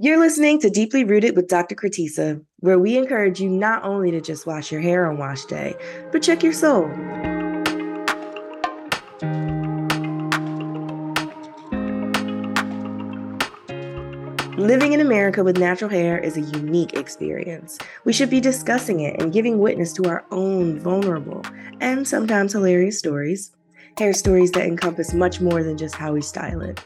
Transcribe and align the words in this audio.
You're 0.00 0.18
listening 0.18 0.58
to 0.58 0.70
Deeply 0.70 1.04
Rooted 1.04 1.36
with 1.36 1.46
Dr. 1.46 1.76
Kratisa, 1.76 2.44
where 2.58 2.80
we 2.80 2.96
encourage 2.96 3.40
you 3.40 3.48
not 3.48 3.84
only 3.84 4.10
to 4.10 4.20
just 4.20 4.44
wash 4.44 4.72
your 4.72 4.80
hair 4.80 5.06
on 5.08 5.18
wash 5.18 5.44
day, 5.44 5.76
but 6.10 6.20
check 6.20 6.42
your 6.42 6.52
soul. 6.52 6.88
Living 14.58 14.94
in 14.94 15.00
America 15.00 15.44
with 15.44 15.58
natural 15.58 15.88
hair 15.88 16.18
is 16.18 16.36
a 16.36 16.40
unique 16.40 16.94
experience. 16.94 17.78
We 18.04 18.12
should 18.12 18.30
be 18.30 18.40
discussing 18.40 18.98
it 18.98 19.22
and 19.22 19.32
giving 19.32 19.60
witness 19.60 19.92
to 19.92 20.08
our 20.08 20.24
own 20.32 20.80
vulnerable 20.80 21.42
and 21.80 22.06
sometimes 22.06 22.52
hilarious 22.52 22.98
stories. 22.98 23.52
Hair 23.96 24.14
stories 24.14 24.50
that 24.52 24.66
encompass 24.66 25.14
much 25.14 25.40
more 25.40 25.62
than 25.62 25.78
just 25.78 25.94
how 25.94 26.14
we 26.14 26.20
style 26.20 26.62
it. 26.62 26.84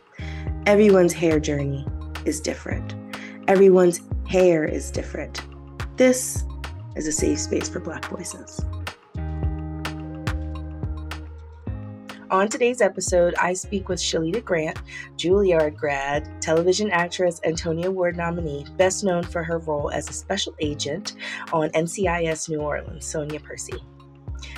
Everyone's 0.67 1.15
hair 1.15 1.41
journey 1.41 1.87
is 2.29 2.41
different. 2.41 2.95
Everyone's 3.49 4.03
hair 4.29 4.65
is 4.65 4.91
different. 4.91 5.43
This 5.97 6.45
is 6.95 7.07
a 7.07 7.13
safe 7.13 7.41
space 7.41 7.69
for 7.69 7.81
Black 7.81 8.05
voices. 8.05 8.61
On 12.31 12.47
today's 12.47 12.83
episode, 12.83 13.35
I 13.41 13.55
speak 13.55 13.89
with 13.89 13.99
Shalita 13.99 14.45
Grant, 14.45 14.79
Juilliard 15.17 15.75
grad, 15.75 16.43
television 16.43 16.91
actress, 16.91 17.41
and 17.43 17.57
Tony 17.57 17.85
Award 17.85 18.19
nominee, 18.19 18.67
best 18.77 19.03
known 19.03 19.23
for 19.23 19.43
her 19.43 19.59
role 19.61 19.91
as 19.91 20.11
a 20.11 20.13
special 20.13 20.55
agent 20.61 21.15
on 21.55 21.71
NCIS 21.71 22.51
New 22.51 22.61
Orleans, 22.61 23.07
Sonia 23.07 23.41
Percy. 23.41 23.83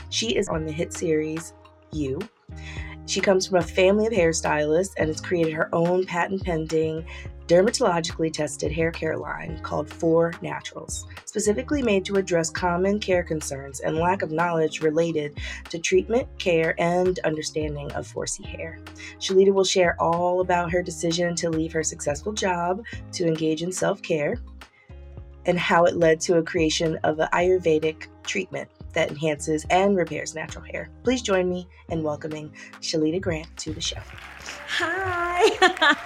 She 0.09 0.35
is 0.35 0.49
on 0.49 0.67
the 0.67 0.73
hit 0.73 0.93
series 0.93 1.55
You. 1.93 2.19
She 3.07 3.21
comes 3.21 3.47
from 3.47 3.59
a 3.59 3.63
family 3.63 4.07
of 4.07 4.13
hairstylists 4.13 4.95
and 4.97 5.07
has 5.09 5.21
created 5.21 5.53
her 5.53 5.69
own 5.73 6.05
patent 6.07 6.45
pending 6.45 7.07
dermatologically 7.51 8.33
tested 8.33 8.71
hair 8.71 8.93
care 8.93 9.17
line 9.17 9.59
called 9.65 9.93
Four 9.93 10.33
Naturals, 10.41 11.05
specifically 11.25 11.83
made 11.83 12.05
to 12.05 12.15
address 12.15 12.49
common 12.49 13.01
care 13.01 13.25
concerns 13.25 13.81
and 13.81 13.97
lack 13.97 14.23
of 14.23 14.31
knowledge 14.31 14.83
related 14.83 15.37
to 15.69 15.81
treatment, 15.81 16.29
care, 16.39 16.81
and 16.81 17.19
understanding 17.25 17.91
of 17.91 18.07
4C 18.07 18.47
hair. 18.47 18.79
Shalita 19.19 19.53
will 19.53 19.65
share 19.65 20.01
all 20.01 20.41
about 20.41 20.71
her 20.71 20.81
decision 20.81 21.35
to 21.35 21.51
leave 21.51 21.73
her 21.73 21.83
successful 21.83 22.33
job 22.33 22.85
to 23.15 23.27
engage 23.27 23.65
in 23.65 23.73
self 23.73 24.01
care 24.01 24.37
and 25.45 25.59
how 25.59 25.87
it 25.87 25.97
led 25.97 26.21
to 26.21 26.39
a 26.39 26.43
creation 26.45 27.01
of 27.03 27.19
an 27.19 27.29
Ayurvedic 27.33 28.07
treatment 28.23 28.71
that 28.93 29.11
enhances 29.11 29.67
and 29.71 29.97
repairs 29.97 30.35
natural 30.35 30.65
hair. 30.65 30.91
Please 31.05 31.23
join 31.23 31.49
me 31.49 31.67
in 31.89 32.03
welcoming 32.03 32.53
Shalita 32.81 33.21
Grant 33.21 33.55
to 33.59 33.73
the 33.73 33.81
show 33.81 34.01
hi. 34.81 35.97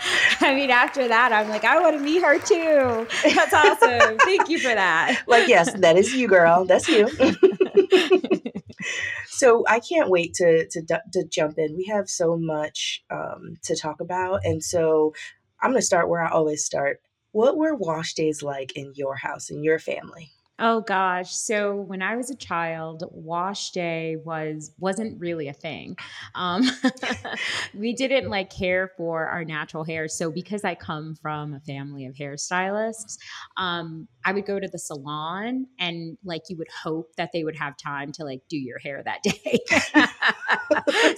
I 0.40 0.54
mean, 0.54 0.70
after 0.70 1.06
that, 1.08 1.32
I'm 1.32 1.48
like, 1.48 1.64
I 1.64 1.80
want 1.80 1.96
to 1.96 2.02
meet 2.02 2.22
her 2.22 2.38
too. 2.38 3.06
That's 3.34 3.52
awesome. 3.52 4.18
Thank 4.24 4.48
you 4.48 4.58
for 4.58 4.74
that. 4.74 5.22
Like, 5.26 5.48
yes, 5.48 5.72
that 5.74 5.96
is 5.96 6.14
you, 6.14 6.28
girl. 6.28 6.64
That's 6.64 6.88
you. 6.88 7.08
so 9.26 9.64
I 9.68 9.80
can't 9.80 10.10
wait 10.10 10.34
to, 10.34 10.66
to 10.68 11.02
to 11.12 11.24
jump 11.24 11.58
in. 11.58 11.76
We 11.76 11.84
have 11.86 12.08
so 12.08 12.36
much 12.36 13.02
um, 13.10 13.56
to 13.64 13.76
talk 13.76 14.00
about, 14.00 14.40
and 14.44 14.62
so 14.62 15.14
I'm 15.60 15.70
going 15.70 15.80
to 15.80 15.86
start 15.86 16.08
where 16.08 16.22
I 16.22 16.30
always 16.30 16.64
start. 16.64 17.00
What 17.32 17.56
were 17.56 17.74
wash 17.74 18.14
days 18.14 18.42
like 18.42 18.76
in 18.76 18.92
your 18.94 19.16
house, 19.16 19.50
in 19.50 19.64
your 19.64 19.78
family? 19.78 20.30
Oh 20.60 20.82
gosh. 20.82 21.34
So 21.34 21.74
when 21.74 22.00
I 22.00 22.14
was 22.14 22.30
a 22.30 22.36
child, 22.36 23.02
wash 23.10 23.72
day 23.72 24.16
was 24.24 24.70
wasn't 24.78 25.20
really 25.20 25.48
a 25.48 25.52
thing. 25.52 25.96
Um, 26.36 26.62
we 27.74 27.92
didn't 27.92 28.30
like 28.30 28.50
care 28.50 28.92
for 28.96 29.26
our 29.26 29.44
natural 29.44 29.82
hair. 29.82 30.06
So 30.06 30.30
because 30.30 30.62
I 30.64 30.76
come 30.76 31.16
from 31.16 31.54
a 31.54 31.60
family 31.60 32.06
of 32.06 32.14
hairstylists, 32.14 33.18
um, 33.56 34.06
I 34.24 34.32
would 34.32 34.46
go 34.46 34.58
to 34.58 34.68
the 34.68 34.78
salon 34.78 35.66
and 35.78 36.16
like 36.24 36.42
you 36.48 36.56
would 36.56 36.68
hope 36.68 37.14
that 37.16 37.30
they 37.32 37.44
would 37.44 37.56
have 37.56 37.76
time 37.76 38.10
to 38.12 38.24
like 38.24 38.42
do 38.48 38.56
your 38.56 38.78
hair 38.78 39.02
that 39.04 39.22
day. 39.22 39.58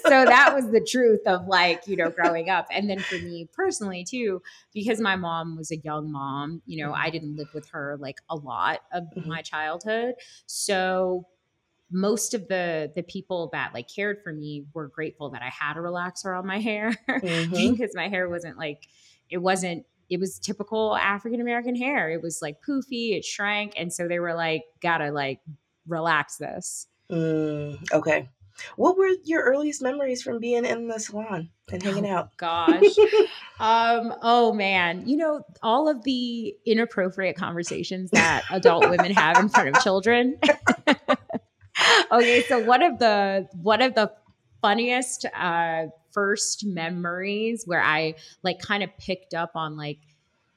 so 0.03 0.25
that 0.25 0.53
was 0.55 0.71
the 0.71 0.84
truth 0.87 1.21
of 1.27 1.47
like, 1.47 1.87
you 1.87 1.97
know, 1.97 2.11
growing 2.11 2.50
up. 2.50 2.66
And 2.71 2.91
then 2.91 2.99
for 2.99 3.15
me 3.16 3.49
personally 3.53 4.05
too, 4.05 4.43
because 4.72 5.00
my 5.00 5.16
mom 5.16 5.56
was 5.56 5.71
a 5.71 5.77
young 5.77 6.11
mom, 6.11 6.62
you 6.66 6.84
know, 6.84 6.93
I 6.93 7.11
didn't 7.11 7.37
live 7.37 7.49
with 7.55 7.69
her 7.71 7.97
like 8.00 8.21
a 8.28 8.37
lot 8.37 8.81
of 8.93 9.05
mm-hmm. 9.05 9.28
my 9.28 9.43
childhood. 9.43 10.15
So 10.47 11.27
most 11.91 12.34
of 12.34 12.49
the 12.49 12.91
the 12.97 13.03
people 13.03 13.49
that 13.53 13.72
like 13.72 13.89
cared 13.89 14.19
for 14.25 14.33
me 14.33 14.65
were 14.75 14.89
grateful 14.89 15.31
that 15.31 15.43
I 15.43 15.50
had 15.50 15.77
a 15.77 15.81
relaxer 15.81 16.37
on 16.37 16.47
my 16.47 16.59
hair 16.59 16.91
mm-hmm. 17.09 17.72
because 17.72 17.95
my 17.95 18.09
hair 18.09 18.28
wasn't 18.28 18.59
like 18.59 18.89
it 19.31 19.39
wasn't 19.39 19.87
it 20.09 20.21
was 20.21 20.39
typical 20.39 20.97
African 20.97 21.41
American 21.41 21.75
hair. 21.75 22.11
It 22.11 22.22
was 22.22 22.41
like 22.43 22.56
poofy, 22.67 23.17
it 23.17 23.25
shrank, 23.25 23.75
and 23.77 23.93
so 23.93 24.09
they 24.09 24.19
were 24.19 24.34
like, 24.34 24.62
"Gotta 24.81 25.11
like 25.11 25.41
relax 25.87 26.37
this." 26.37 26.87
Mm, 27.11 27.78
okay. 27.93 28.28
What 28.77 28.97
were 28.97 29.11
your 29.25 29.43
earliest 29.43 29.83
memories 29.83 30.22
from 30.22 30.39
being 30.39 30.65
in 30.65 30.89
the 30.89 30.99
salon 30.99 31.50
and 31.71 31.83
hanging 31.83 32.06
oh, 32.06 32.16
out? 32.16 32.37
Gosh. 32.37 32.83
um, 33.61 34.15
oh 34.22 34.53
man. 34.53 35.06
You 35.06 35.16
know, 35.16 35.43
all 35.62 35.89
of 35.89 36.03
the 36.05 36.55
inappropriate 36.65 37.37
conversations 37.37 38.11
that 38.12 38.45
adult 38.50 38.89
women 38.89 39.12
have 39.12 39.39
in 39.39 39.49
front 39.49 39.77
of 39.77 39.83
children. 39.83 40.39
okay, 42.12 42.43
so 42.43 42.65
one 42.65 42.83
of 42.83 42.99
the 42.99 43.47
one 43.53 43.83
of 43.83 43.95
the 43.95 44.11
funniest 44.66 45.25
uh 45.27 45.84
first 46.12 46.66
memories 46.66 47.62
where 47.66 47.81
I 47.81 48.15
like 48.43 48.59
kind 48.59 48.82
of 48.82 48.91
picked 48.99 49.32
up 49.32 49.53
on 49.54 49.77
like 49.77 49.99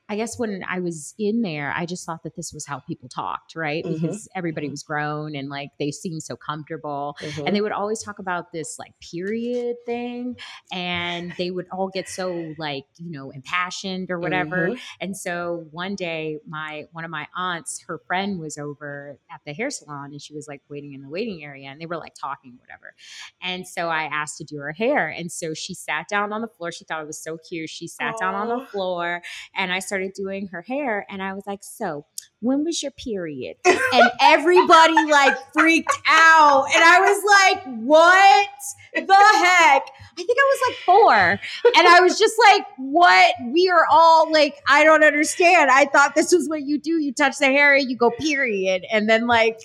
I 0.09 0.15
guess 0.15 0.39
when 0.39 0.63
I 0.67 0.79
was 0.79 1.13
in 1.19 1.43
there, 1.43 1.71
I 1.75 1.85
just 1.85 2.03
thought 2.03 2.23
that 2.23 2.35
this 2.35 2.51
was 2.51 2.65
how 2.65 2.79
people 2.79 3.07
talked, 3.07 3.55
right? 3.55 3.85
Mm-hmm. 3.85 3.93
Because 3.93 4.27
everybody 4.35 4.67
was 4.67 4.81
grown 4.81 5.35
and 5.35 5.49
like 5.49 5.69
they 5.77 5.91
seemed 5.91 6.23
so 6.23 6.35
comfortable. 6.35 7.15
Mm-hmm. 7.21 7.45
And 7.45 7.55
they 7.55 7.61
would 7.61 7.71
always 7.71 8.01
talk 8.01 8.17
about 8.17 8.51
this 8.51 8.79
like 8.79 8.93
period 8.99 9.75
thing. 9.85 10.35
And 10.71 11.33
they 11.37 11.51
would 11.51 11.67
all 11.71 11.89
get 11.89 12.09
so 12.09 12.55
like, 12.57 12.85
you 12.97 13.11
know, 13.11 13.29
impassioned 13.29 14.09
or 14.09 14.19
whatever. 14.19 14.69
Mm-hmm. 14.69 14.79
And 14.99 15.15
so 15.15 15.67
one 15.69 15.93
day, 15.93 16.39
my 16.47 16.85
one 16.91 17.05
of 17.05 17.11
my 17.11 17.27
aunts, 17.35 17.83
her 17.87 17.99
friend 18.07 18.39
was 18.39 18.57
over 18.57 19.19
at 19.31 19.41
the 19.45 19.53
hair 19.53 19.69
salon 19.69 20.11
and 20.11 20.21
she 20.21 20.33
was 20.33 20.47
like 20.47 20.63
waiting 20.69 20.93
in 20.93 21.03
the 21.03 21.09
waiting 21.09 21.43
area 21.43 21.69
and 21.69 21.79
they 21.79 21.85
were 21.85 21.97
like 21.97 22.15
talking, 22.19 22.57
whatever. 22.59 22.95
And 23.43 23.67
so 23.67 23.89
I 23.89 24.05
asked 24.05 24.39
to 24.39 24.43
do 24.43 24.57
her 24.57 24.71
hair. 24.71 25.07
And 25.07 25.31
so 25.31 25.53
she 25.53 25.75
sat 25.75 26.07
down 26.07 26.33
on 26.33 26.41
the 26.41 26.47
floor. 26.47 26.71
She 26.71 26.83
thought 26.83 27.03
it 27.03 27.07
was 27.07 27.21
so 27.21 27.37
cute. 27.37 27.69
She 27.69 27.87
sat 27.87 28.15
Aww. 28.15 28.19
down 28.19 28.33
on 28.33 28.47
the 28.47 28.65
floor 28.65 29.21
and 29.55 29.71
I 29.71 29.77
started 29.77 29.98
started 29.99 30.13
doing 30.13 30.47
her 30.47 30.61
hair 30.61 31.05
and 31.09 31.21
I 31.21 31.33
was 31.33 31.43
like, 31.45 31.59
so 31.61 32.05
when 32.41 32.63
was 32.63 32.81
your 32.81 32.91
period? 32.91 33.57
And 33.65 34.11
everybody 34.21 34.93
like 35.11 35.35
freaked 35.51 35.97
out. 36.07 36.67
And 36.73 36.83
I 36.83 36.99
was 36.99 37.23
like, 37.25 37.63
what 37.79 38.49
the 38.93 39.01
heck? 39.01 39.83
I 39.83 40.23
think 40.23 40.37
I 40.37 40.53
was 40.53 40.61
like 40.69 40.77
four. 40.85 41.39
And 41.75 41.87
I 41.87 41.99
was 41.99 42.17
just 42.17 42.35
like, 42.47 42.65
what? 42.77 43.33
We 43.51 43.69
are 43.69 43.85
all 43.91 44.31
like, 44.31 44.61
I 44.69 44.83
don't 44.83 45.03
understand. 45.03 45.69
I 45.69 45.85
thought 45.85 46.15
this 46.15 46.31
was 46.31 46.47
what 46.47 46.61
you 46.61 46.79
do. 46.79 47.01
You 47.01 47.13
touch 47.13 47.39
the 47.39 47.47
hair 47.47 47.75
and 47.75 47.89
you 47.89 47.97
go 47.97 48.11
period. 48.11 48.85
And 48.91 49.09
then 49.09 49.27
like 49.27 49.59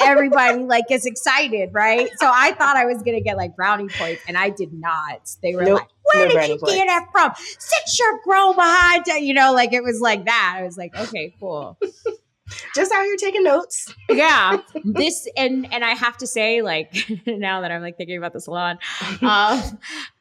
everybody 0.00 0.60
like 0.60 0.86
gets 0.88 1.06
excited, 1.06 1.70
right? 1.72 2.08
So 2.18 2.30
I 2.32 2.52
thought 2.52 2.76
I 2.76 2.84
was 2.84 3.02
gonna 3.02 3.22
get 3.22 3.36
like 3.36 3.56
brownie 3.56 3.88
points 3.88 4.22
and 4.28 4.36
I 4.38 4.50
did 4.50 4.72
not. 4.72 5.34
They 5.42 5.54
were 5.54 5.64
nope. 5.64 5.80
like, 5.80 5.88
where 6.14 6.28
did 6.28 6.48
you 6.48 6.58
get 6.58 6.86
that 6.86 7.08
from? 7.12 7.32
Sit 7.36 7.98
your 7.98 8.20
grown 8.22 8.54
behind, 8.54 9.04
you 9.20 9.34
know, 9.34 9.52
like 9.52 9.72
it 9.72 9.82
was 9.82 10.00
like 10.00 10.24
that. 10.24 10.56
I 10.58 10.62
was 10.62 10.76
like, 10.76 10.96
okay, 10.96 11.34
cool. 11.38 11.78
Just 12.74 12.92
out 12.92 13.02
here 13.04 13.16
taking 13.16 13.42
notes. 13.42 13.92
yeah. 14.10 14.58
This 14.84 15.26
and 15.36 15.72
and 15.72 15.82
I 15.82 15.90
have 15.90 16.18
to 16.18 16.26
say, 16.26 16.60
like 16.62 16.94
now 17.26 17.62
that 17.62 17.70
I'm 17.70 17.80
like 17.80 17.96
thinking 17.96 18.18
about 18.18 18.32
the 18.32 18.40
salon, 18.40 18.78
um, 19.22 19.62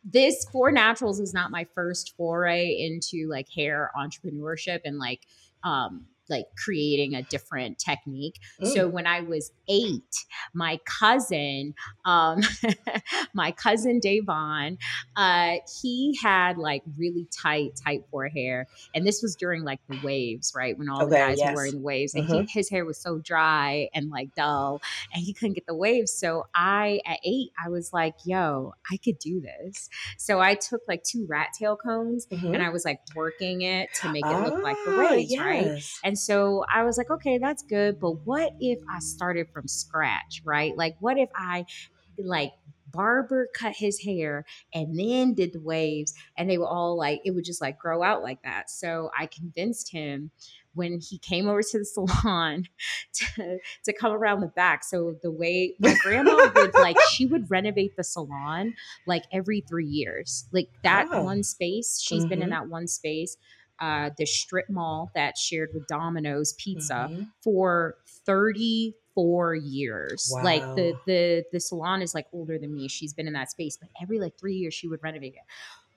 this 0.03 0.45
Four 0.51 0.71
Naturals 0.71 1.19
is 1.19 1.33
not 1.33 1.51
my 1.51 1.65
first 1.75 2.13
foray 2.15 2.69
into 2.69 3.27
like 3.29 3.49
hair 3.49 3.91
entrepreneurship 3.97 4.81
and 4.85 4.97
like 4.99 5.21
um 5.63 6.05
like 6.29 6.45
creating 6.57 7.15
a 7.15 7.23
different 7.23 7.79
technique. 7.79 8.39
Mm. 8.61 8.67
So 8.73 8.87
when 8.87 9.07
I 9.07 9.21
was 9.21 9.51
eight, 9.67 10.25
my 10.53 10.79
cousin, 10.85 11.73
um, 12.05 12.41
my 13.33 13.51
cousin 13.51 13.99
Davon, 13.99 14.77
uh, 15.15 15.55
he 15.81 16.17
had 16.21 16.57
like 16.57 16.83
really 16.97 17.27
tight, 17.31 17.71
tight 17.83 18.03
four 18.09 18.27
hair. 18.29 18.67
And 18.95 19.05
this 19.05 19.21
was 19.21 19.35
during 19.35 19.63
like 19.63 19.79
the 19.89 19.99
waves, 20.03 20.53
right? 20.55 20.77
When 20.77 20.89
all 20.89 21.03
okay, 21.03 21.09
the 21.09 21.15
guys 21.15 21.37
yes. 21.39 21.49
were 21.49 21.55
wearing 21.55 21.71
the 21.73 21.79
waves. 21.79 22.15
And 22.15 22.25
mm-hmm. 22.25 22.41
he, 22.41 22.59
his 22.59 22.69
hair 22.69 22.85
was 22.85 22.97
so 22.97 23.19
dry 23.19 23.89
and 23.93 24.09
like 24.09 24.33
dull 24.35 24.81
and 25.13 25.23
he 25.23 25.33
couldn't 25.33 25.53
get 25.53 25.65
the 25.65 25.75
waves. 25.75 26.11
So 26.11 26.45
I, 26.55 26.99
at 27.05 27.19
eight, 27.23 27.51
I 27.63 27.69
was 27.69 27.91
like, 27.93 28.15
yo, 28.25 28.73
I 28.91 28.97
could 28.97 29.19
do 29.19 29.41
this. 29.41 29.89
So 30.17 30.39
I 30.39 30.55
took 30.55 30.81
like 30.87 31.03
two 31.03 31.25
rat 31.27 31.49
tail 31.57 31.75
combs 31.75 32.27
mm-hmm. 32.27 32.53
and 32.53 32.63
I 32.63 32.69
was 32.69 32.85
like 32.85 32.99
working 33.15 33.61
it 33.61 33.89
to 34.01 34.11
make 34.11 34.25
it 34.25 34.39
look 34.39 34.63
like 34.63 34.77
the 34.85 34.95
ah, 34.95 35.11
waves, 35.11 35.31
yes. 35.31 35.39
right? 35.39 35.83
And 36.03 36.12
so 36.17 36.65
I 36.73 36.83
was 36.83 36.97
like, 36.97 37.09
okay, 37.09 37.37
that's 37.37 37.63
good. 37.63 37.99
But 37.99 38.25
what 38.25 38.53
if 38.59 38.79
I 38.93 38.99
started 38.99 39.47
from 39.53 39.67
scratch, 39.67 40.41
right? 40.45 40.75
Like, 40.77 40.95
what 40.99 41.17
if 41.17 41.29
I 41.35 41.65
like 42.17 42.51
barber 42.91 43.47
cut 43.55 43.73
his 43.75 44.01
hair 44.03 44.45
and 44.73 44.99
then 44.99 45.33
did 45.33 45.51
the 45.51 45.59
waves 45.59 46.13
and 46.37 46.47
they 46.47 46.59
were 46.59 46.67
all 46.67 46.95
like 46.95 47.19
it 47.25 47.31
would 47.31 47.43
just 47.43 47.59
like 47.59 47.79
grow 47.79 48.03
out 48.03 48.21
like 48.21 48.37
that 48.43 48.69
so 48.69 49.09
i 49.17 49.25
convinced 49.25 49.91
him 49.91 50.29
when 50.75 50.99
he 50.99 51.17
came 51.17 51.47
over 51.47 51.61
to 51.61 51.79
the 51.79 51.85
salon 51.85 52.65
to, 53.13 53.57
to 53.85 53.93
come 53.93 54.11
around 54.11 54.41
the 54.41 54.47
back. 54.47 54.83
So 54.83 55.15
the 55.21 55.31
way 55.31 55.75
my 55.79 55.95
grandma 56.01 56.49
would 56.55 56.73
like, 56.75 56.97
she 57.11 57.25
would 57.25 57.49
renovate 57.49 57.95
the 57.95 58.03
salon 58.03 58.73
like 59.05 59.23
every 59.31 59.61
three 59.61 59.85
years. 59.85 60.47
Like 60.51 60.69
that 60.83 61.09
Wow. 61.11 61.23
one 61.23 61.43
space, 61.43 61.99
she's 62.01 62.25
been 62.25 62.41
in 62.41 62.49
Mhm. 62.49 62.53
that 62.53 62.69
one 62.69 62.87
space, 62.87 63.37
uh, 63.79 64.11
the 64.17 64.25
strip 64.25 64.69
mall 64.69 65.11
that 65.15 65.37
shared 65.37 65.71
with 65.73 65.87
Domino's 65.87 66.53
Pizza 66.53 67.11
Mhm. 67.11 67.31
for 67.43 67.97
34 68.25 69.55
years. 69.55 70.37
Like 70.41 70.73
the 70.75 70.95
the 71.05 71.45
the 71.51 71.59
salon 71.59 72.01
is 72.01 72.13
like 72.13 72.27
older 72.33 72.57
than 72.59 72.73
me. 72.73 72.87
She's 72.87 73.13
been 73.13 73.27
in 73.27 73.33
that 73.33 73.51
space, 73.51 73.77
but 73.77 73.89
every 74.01 74.19
like 74.19 74.37
3 74.39 74.55
years 74.55 74.73
she 74.73 74.87
would 74.87 75.01
renovate 75.03 75.33
it. 75.35 75.41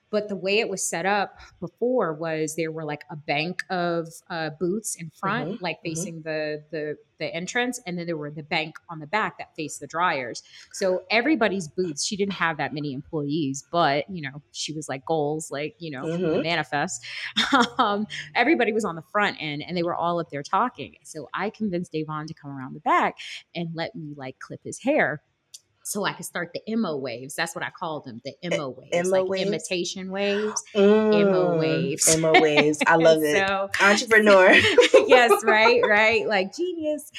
But 0.09 0.29
the 0.29 0.35
way 0.35 0.59
it 0.59 0.69
was 0.69 0.87
set 0.87 1.05
up 1.05 1.37
before 1.59 2.13
was 2.13 2.55
there 2.55 2.71
were 2.71 2.85
like 2.85 3.03
a 3.11 3.15
bank 3.15 3.61
of 3.69 4.07
uh, 4.29 4.51
booths 4.59 4.95
in 4.99 5.11
front, 5.19 5.49
Mhm, 5.49 5.57
like 5.59 5.77
mhm. 5.83 5.83
facing 5.83 6.21
the 6.23 6.63
the 6.71 6.97
the 7.19 7.33
entrance, 7.33 7.81
and 7.87 7.97
then 7.97 8.05
there 8.05 8.17
were 8.17 8.29
the 8.31 8.43
bank 8.43 8.75
on 8.89 8.99
the 8.99 9.07
back 9.07 9.37
that 9.39 9.47
faced 9.55 9.79
the 9.79 9.87
dryers. 9.87 10.43
So 10.71 11.01
everybody's 11.09 11.67
booths. 11.67 12.05
She 12.05 12.15
didn't 12.15 12.33
have 12.33 12.57
that 12.57 12.73
many 12.73 12.93
employees, 12.93 13.65
but 13.71 14.05
you 14.09 14.21
know 14.21 14.41
she 14.51 14.73
was 14.73 14.87
like 14.87 15.03
goals, 15.05 15.49
like 15.51 15.75
you 15.79 15.91
know 15.91 16.07
Mhm. 16.07 16.41
manifest. 16.41 17.05
um, 17.77 18.07
everybody 18.35 18.71
was 18.73 18.85
on 18.85 18.95
the 18.95 19.03
front 19.11 19.37
end, 19.39 19.63
and 19.67 19.75
they 19.75 19.83
were 19.83 19.95
all 19.95 20.19
up 20.19 20.27
there 20.31 20.43
talking. 20.43 20.95
So 21.03 21.27
I 21.33 21.49
convinced 21.49 21.91
Davon 21.91 22.27
to 22.27 22.33
come 22.33 22.51
around 22.51 22.73
the 22.75 22.79
back 22.81 23.15
and 23.55 23.69
let 23.73 23.95
me 23.95 24.13
like 24.15 24.37
clip 24.39 24.61
his 24.63 24.79
hair. 24.81 25.21
So 25.87 26.03
I 26.03 26.13
could 26.13 26.25
start 26.25 26.51
the 26.53 26.61
emo 26.69 26.97
waves. 26.97 27.33
That's 27.35 27.55
what 27.55 27.63
I 27.63 27.69
call 27.69 28.01
them, 28.01 28.21
the 28.25 28.33
emo 28.43 28.69
waves, 28.69 29.07
emo 29.07 29.21
like 29.21 29.29
waves? 29.29 29.47
imitation 29.47 30.11
waves. 30.11 30.61
Mm, 30.75 31.59
waves. 31.59 32.13
Emo 32.13 32.39
waves. 32.41 32.79
I 32.85 32.95
love 32.97 33.19
it. 33.21 33.47
So 33.47 33.69
Entrepreneur. 33.81 34.51
yes, 35.07 35.43
right, 35.45 35.81
right. 35.87 36.27
Like 36.27 36.53
genius. 36.53 37.09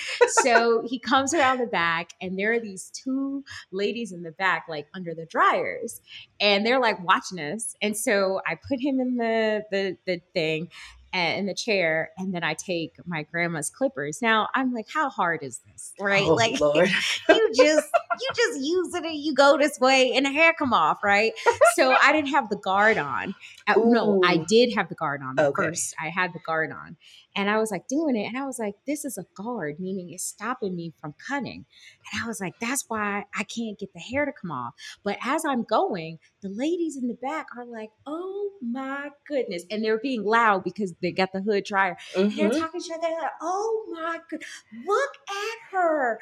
So 0.43 0.82
he 0.87 0.99
comes 0.99 1.32
around 1.32 1.59
the 1.59 1.67
back, 1.67 2.11
and 2.20 2.38
there 2.38 2.53
are 2.53 2.61
these 2.61 2.91
two 2.91 3.43
ladies 3.73 4.12
in 4.12 4.23
the 4.23 4.32
back, 4.32 4.67
like 4.69 4.87
under 4.94 5.14
the 5.14 5.25
dryers, 5.25 6.00
and 6.38 6.67
they're 6.67 6.81
like 6.81 7.03
watching 7.03 7.41
us. 7.41 7.75
And 7.81 7.97
so 7.97 8.41
I 8.47 8.56
put 8.56 8.81
him 8.81 9.00
in 9.00 9.17
the 9.17 9.64
the 9.71 9.97
the 10.06 10.21
thing. 10.35 10.69
In 11.13 11.47
the 11.47 11.55
chair, 11.55 12.11
and 12.19 12.35
then 12.35 12.45
I 12.45 12.55
take 12.55 12.97
my 13.07 13.23
grandma's 13.23 13.71
clippers. 13.71 14.21
Now 14.21 14.49
I'm 14.55 14.73
like, 14.75 14.87
how 14.93 15.09
hard 15.09 15.43
is 15.43 15.61
this, 15.67 15.93
right? 15.99 16.23
Oh, 16.27 16.35
like, 16.35 16.61
you 17.31 17.51
just 17.55 17.89
you 18.21 18.29
just 18.37 18.61
use 18.61 18.95
it 18.95 19.05
and 19.05 19.15
you 19.15 19.35
go 19.35 19.57
this 19.57 19.79
way, 19.81 20.13
and 20.15 20.27
the 20.27 20.31
hair 20.31 20.53
come 20.59 20.73
off, 20.75 20.99
right? 21.03 21.33
So 21.75 21.95
I 21.95 22.13
didn't 22.13 22.31
have 22.31 22.49
the 22.51 22.57
guard 22.57 22.99
on. 22.99 23.35
Uh, 23.67 23.75
no, 23.79 24.21
I 24.25 24.37
did 24.49 24.75
have 24.75 24.89
the 24.89 24.95
guard 24.95 25.23
on 25.23 25.39
Okay. 25.39 25.67
first. 25.69 25.95
I 26.01 26.09
had 26.11 26.33
the 26.35 26.41
guard 26.41 26.73
on, 26.73 26.97
and 27.35 27.49
I 27.49 27.59
was 27.59 27.71
like 27.71 27.89
doing 27.89 28.15
it, 28.17 28.27
and 28.27 28.37
I 28.37 28.45
was 28.45 28.59
like, 28.59 28.75
this 28.87 29.05
is 29.05 29.17
a 29.17 29.25
guard, 29.35 29.81
meaning 29.81 30.11
it's 30.13 30.25
stopping 30.25 30.77
me 30.77 30.93
from 31.01 31.15
cutting. 31.27 31.65
And 32.13 32.23
I 32.23 32.27
was 32.27 32.41
like, 32.41 32.55
that's 32.61 32.85
why 32.89 33.25
I 33.35 33.45
can't 33.45 33.79
get 33.79 33.93
the 33.93 34.01
hair 34.01 34.25
to 34.25 34.33
come 34.33 34.51
off. 34.51 34.75
But 35.05 35.19
as 35.25 35.45
I'm 35.45 35.63
going, 35.63 36.19
the 36.43 36.49
ladies 36.49 36.97
in 36.97 37.09
the 37.09 37.15
back 37.15 37.47
are 37.57 37.65
like, 37.65 37.91
oh 38.07 38.51
my 38.63 39.11
goodness. 39.27 39.65
And 39.71 39.85
they're 39.85 39.99
being 39.99 40.25
loud 40.25 40.65
because 40.65 40.93
they 41.03 41.12
got 41.12 41.33
the 41.33 41.41
hood 41.41 41.65
dryer. 41.65 41.97
And 42.17 42.33
they're 42.37 42.50
talking 42.50 42.81
to 42.81 42.87
each 42.87 42.93
other 42.93 43.09
like, 43.21 43.31
oh 43.41 43.85
my 43.91 44.21
god, 44.31 44.41
look 44.87 45.11
at 45.29 45.59
her. 45.73 46.21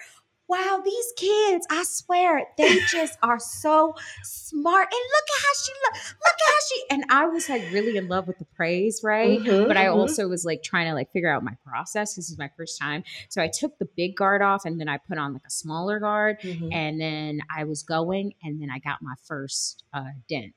Wow, 0.48 0.80
these 0.84 1.12
kids, 1.16 1.66
I 1.70 1.82
swear, 1.82 2.44
they 2.56 2.78
just 2.92 3.18
are 3.20 3.40
so 3.40 3.96
smart. 4.22 4.86
And 4.92 4.92
look 4.92 5.24
at 5.34 5.42
how 5.42 5.52
she 5.64 5.72
look. 5.72 5.94
Look 6.20 6.34
at 6.34 6.46
how 6.46 6.58
she 6.68 6.84
and 6.90 7.04
I 7.10 7.26
was 7.26 7.48
like 7.48 7.62
really 7.72 7.96
in 7.96 8.06
love 8.06 8.28
with 8.28 8.38
the 8.38 8.44
praise, 8.44 9.00
right? 9.02 9.40
Mhm, 9.40 9.66
but 9.66 9.76
I 9.76 9.86
mhm. 9.86 9.96
also 9.96 10.28
was 10.28 10.44
like 10.44 10.62
trying 10.62 10.86
to 10.86 10.94
like 10.94 11.10
figure 11.12 11.28
out 11.28 11.42
my 11.42 11.56
process. 11.66 12.14
This 12.14 12.30
is 12.30 12.38
my 12.38 12.48
first 12.56 12.78
time. 12.80 13.02
So 13.28 13.42
I 13.42 13.48
took 13.48 13.76
the 13.80 13.86
big 13.96 14.14
guard 14.14 14.40
off 14.40 14.64
and 14.64 14.78
then 14.78 14.88
I 14.88 14.98
put 14.98 15.18
on 15.18 15.32
like 15.32 15.42
a 15.46 15.50
smaller 15.50 15.98
guard 15.98 16.38
Mhm. 16.40 16.72
and 16.72 17.00
then 17.00 17.40
I 17.54 17.64
was 17.64 17.82
going 17.82 18.34
and 18.40 18.62
then 18.62 18.70
I 18.70 18.78
got 18.78 19.02
my 19.02 19.14
first 19.24 19.82
uh, 19.92 20.10
dent. 20.28 20.54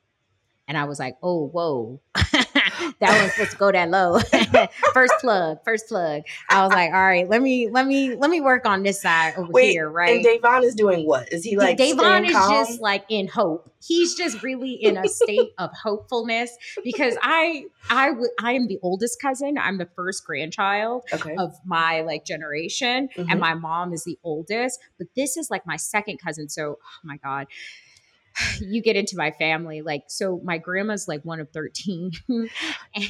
And 0.70 0.78
I 0.78 0.84
was 0.84 1.00
like, 1.00 1.16
oh, 1.20 1.48
whoa. 1.48 2.00
that 2.14 2.94
one's 3.00 3.32
supposed 3.32 3.50
to 3.50 3.56
go 3.56 3.72
that 3.72 3.90
low. 3.90 4.20
first 4.94 5.14
plug, 5.20 5.58
first 5.64 5.88
plug. 5.88 6.22
I 6.48 6.62
was 6.62 6.70
like, 6.72 6.92
all 6.94 7.02
right, 7.02 7.28
let 7.28 7.42
me, 7.42 7.68
let 7.68 7.88
me, 7.88 8.14
let 8.14 8.30
me 8.30 8.40
work 8.40 8.66
on 8.66 8.84
this 8.84 9.02
side 9.02 9.34
over 9.36 9.50
Wait, 9.50 9.72
here, 9.72 9.90
right? 9.90 10.24
And 10.24 10.24
Davon 10.24 10.62
is 10.62 10.76
doing 10.76 11.04
what? 11.08 11.32
Is 11.32 11.42
he 11.42 11.56
like 11.56 11.76
Davon 11.76 12.24
is 12.24 12.36
calm? 12.36 12.52
just 12.52 12.80
like 12.80 13.04
in 13.08 13.26
hope. 13.26 13.68
He's 13.84 14.14
just 14.14 14.44
really 14.44 14.74
in 14.74 14.96
a 14.96 15.08
state 15.08 15.50
of 15.58 15.70
hopefulness 15.82 16.56
because 16.84 17.16
I, 17.20 17.64
I, 17.88 18.10
w- 18.10 18.28
I 18.40 18.52
am 18.52 18.68
the 18.68 18.78
oldest 18.80 19.20
cousin. 19.20 19.58
I'm 19.58 19.78
the 19.78 19.88
first 19.96 20.24
grandchild 20.24 21.02
okay. 21.12 21.34
of 21.36 21.52
my 21.64 22.02
like 22.02 22.24
generation 22.24 23.08
Mhm. 23.16 23.26
and 23.28 23.40
my 23.40 23.54
mom 23.54 23.92
is 23.92 24.04
the 24.04 24.18
oldest 24.22 24.78
but 24.98 25.08
this 25.16 25.36
is 25.36 25.50
like 25.50 25.66
my 25.66 25.76
second 25.76 26.18
cousin 26.24 26.48
so 26.48 26.78
oh 26.80 26.98
my 27.02 27.16
god 27.16 27.46
you 28.60 28.82
get 28.82 28.96
into 28.96 29.16
my 29.16 29.30
family 29.32 29.82
like 29.82 30.04
so 30.08 30.40
my 30.44 30.58
grandma's 30.58 31.08
like 31.08 31.22
one 31.24 31.40
of 31.40 31.50
13 31.50 32.12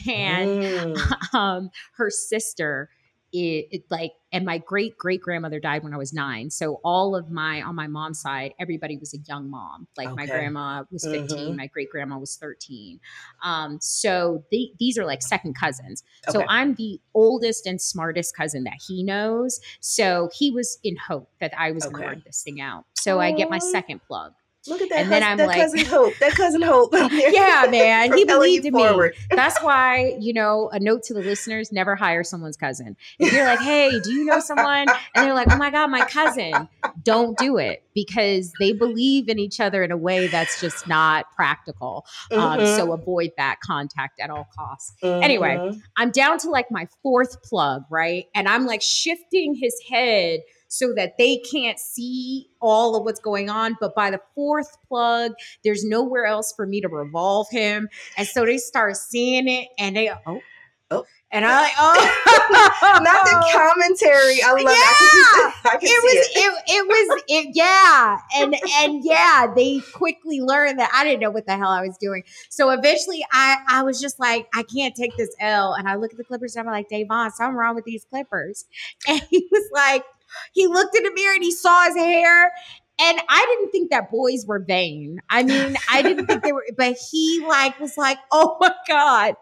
and 0.08 0.50
Mm. 0.50 1.34
um 1.34 1.70
her 1.96 2.10
sister 2.10 2.90
it, 3.32 3.68
it 3.70 3.84
like 3.90 4.10
and 4.32 4.44
my 4.44 4.58
great 4.58 4.98
great 4.98 5.20
grandmother 5.20 5.60
died 5.60 5.84
when 5.84 5.94
i 5.94 5.96
was 5.96 6.12
nine. 6.12 6.50
So 6.50 6.80
all 6.84 7.14
of 7.14 7.30
my 7.30 7.62
on 7.62 7.76
my 7.76 7.86
mom's 7.86 8.20
side 8.20 8.54
everybody 8.58 8.96
was 8.96 9.14
a 9.14 9.18
young 9.18 9.48
mom. 9.48 9.86
Like 9.96 10.08
my 10.16 10.26
grandma 10.26 10.82
was 10.90 11.06
15 11.06 11.52
Mhm. 11.52 11.56
my 11.56 11.66
great 11.68 11.90
grandma 11.90 12.18
was 12.18 12.36
13 12.36 12.98
um 13.44 13.78
so 13.80 14.44
they, 14.50 14.72
these 14.80 14.98
are 14.98 15.04
like 15.04 15.22
second 15.22 15.54
cousins. 15.54 16.02
So 16.28 16.44
i'm 16.48 16.74
the 16.74 17.00
oldest 17.14 17.66
and 17.66 17.80
smartest 17.80 18.36
cousin 18.36 18.64
that 18.64 18.78
he 18.88 19.04
knows. 19.04 19.60
So 19.78 20.28
he 20.34 20.50
was 20.50 20.78
in 20.82 20.96
hope 20.96 21.30
that 21.40 21.52
i 21.56 21.70
was 21.70 21.84
going 21.84 22.02
to 22.02 22.08
work 22.16 22.24
this 22.24 22.42
thing 22.42 22.60
out. 22.60 22.84
So 22.94 23.20
i 23.20 23.30
get 23.30 23.48
my 23.48 23.58
second 23.58 24.00
plug 24.08 24.32
Look 24.68 24.82
at 24.82 24.90
that. 24.90 24.98
and 25.00 25.10
then 25.12 25.22
I'm 25.22 25.38
that 25.38 25.46
like- 25.48 25.58
cousin 25.60 25.84
Hope. 25.86 26.12
That 26.20 26.32
cousin 26.32 26.60
Hope. 26.62 26.92
Yeah, 26.92 27.66
man. 27.70 28.12
He 28.12 28.24
believed 28.24 28.66
in 28.66 28.74
me. 28.74 29.10
That's 29.30 29.58
why, 29.62 30.16
you 30.20 30.32
know, 30.34 30.68
a 30.70 30.78
note 30.78 31.02
to 31.04 31.14
the 31.14 31.20
listeners 31.22 31.72
never 31.72 31.96
hire 31.96 32.22
someone's 32.22 32.56
cousin. 32.58 32.96
If 33.18 33.32
you're 33.32 33.46
like, 33.46 33.60
hey, 33.60 33.98
do 34.00 34.12
you 34.12 34.24
know 34.24 34.38
someone? 34.40 34.86
And 35.14 35.26
they're 35.26 35.34
like, 35.34 35.50
oh 35.50 35.56
my 35.56 35.70
God, 35.70 35.86
my 35.90 36.04
cousin. 36.04 36.68
Don't 37.02 37.38
do 37.38 37.56
it 37.56 37.82
because 37.94 38.52
they 38.60 38.72
believe 38.74 39.28
in 39.30 39.38
each 39.38 39.60
other 39.60 39.82
in 39.82 39.90
a 39.90 39.96
way 39.96 40.26
that's 40.26 40.60
just 40.60 40.86
not 40.86 41.32
practical. 41.34 42.04
Um, 42.30 42.58
Mhm. 42.60 42.76
so 42.76 42.92
avoid 42.92 43.30
that 43.38 43.60
contact 43.60 44.20
at 44.20 44.28
all 44.30 44.46
costs. 44.54 44.94
Anyway, 45.02 45.56
Mhm. 45.56 45.80
I'm 45.96 46.10
down 46.10 46.38
to 46.40 46.50
like 46.50 46.70
my 46.70 46.86
fourth 47.02 47.42
plug, 47.42 47.84
right? 47.90 48.26
And 48.34 48.46
I'm 48.48 48.66
like 48.66 48.82
shifting 48.82 49.54
his 49.54 49.74
head 49.90 50.40
so 50.70 50.92
that 50.94 51.18
they 51.18 51.36
can't 51.38 51.78
see 51.78 52.48
all 52.62 52.96
of 52.96 53.04
what's 53.04 53.20
going 53.20 53.50
on. 53.50 53.76
But 53.80 53.94
by 53.94 54.10
the 54.10 54.20
fourth 54.34 54.76
plug, 54.88 55.32
there's 55.64 55.84
nowhere 55.84 56.26
else 56.26 56.52
for 56.56 56.64
me 56.66 56.80
to 56.80 56.88
revolve 56.88 57.48
him. 57.50 57.88
And 58.16 58.26
so 58.26 58.46
they 58.46 58.58
start 58.58 58.96
seeing 58.96 59.48
it 59.48 59.68
and 59.78 59.96
they, 59.96 60.10
oh, 60.10 60.16
Oh. 60.26 60.40
oh. 60.92 61.04
And 61.32 61.44
I'm 61.44 61.62
like, 61.62 61.72
oh. 61.78 63.00
not 63.02 63.24
the 63.24 63.50
commentary. 63.52 64.42
I 64.42 64.50
love 64.52 64.60
it. 64.60 64.68
I 64.68 64.96
can, 64.98 65.08
see, 65.08 65.68
I 65.68 65.76
can 65.76 65.80
it 65.82 65.88
see 65.88 65.98
was 66.02 66.26
it. 66.26 66.36
it, 66.36 66.62
it 66.68 66.88
was 66.88 67.22
it 67.28 67.48
yeah 67.54 68.18
and 68.36 68.54
and 68.78 69.04
yeah 69.04 69.46
they 69.54 69.80
quickly 69.92 70.40
learned 70.40 70.78
that 70.78 70.90
i 70.94 71.04
didn't 71.04 71.20
know 71.20 71.30
what 71.30 71.46
the 71.46 71.56
hell 71.56 71.68
i 71.68 71.80
was 71.80 71.96
doing 71.98 72.22
so 72.48 72.70
eventually 72.70 73.24
i 73.32 73.58
i 73.68 73.82
was 73.82 74.00
just 74.00 74.18
like 74.18 74.48
i 74.54 74.62
can't 74.62 74.94
take 74.94 75.16
this 75.16 75.30
l 75.40 75.74
and 75.74 75.88
i 75.88 75.94
look 75.94 76.10
at 76.12 76.16
the 76.16 76.24
clippers 76.24 76.56
and 76.56 76.68
i'm 76.68 76.72
like 76.74 76.88
davon 76.88 77.30
something 77.30 77.56
wrong 77.56 77.74
with 77.74 77.84
these 77.84 78.04
clippers 78.10 78.64
and 79.08 79.20
he 79.30 79.46
was 79.50 79.68
like 79.72 80.04
he 80.52 80.66
looked 80.66 80.96
in 80.96 81.02
the 81.02 81.12
mirror 81.14 81.34
and 81.34 81.44
he 81.44 81.52
saw 81.52 81.84
his 81.84 81.96
hair 81.96 82.52
and 83.00 83.18
I 83.30 83.46
didn't 83.48 83.70
think 83.70 83.90
that 83.90 84.10
boys 84.10 84.44
were 84.46 84.58
vain. 84.58 85.22
I 85.30 85.42
mean, 85.42 85.76
I 85.90 86.02
didn't 86.02 86.26
think 86.26 86.42
they 86.42 86.52
were, 86.52 86.66
but 86.76 86.98
he 87.10 87.42
like 87.48 87.80
was 87.80 87.96
like, 87.96 88.18
oh 88.30 88.58
my 88.60 88.74
God. 88.86 89.36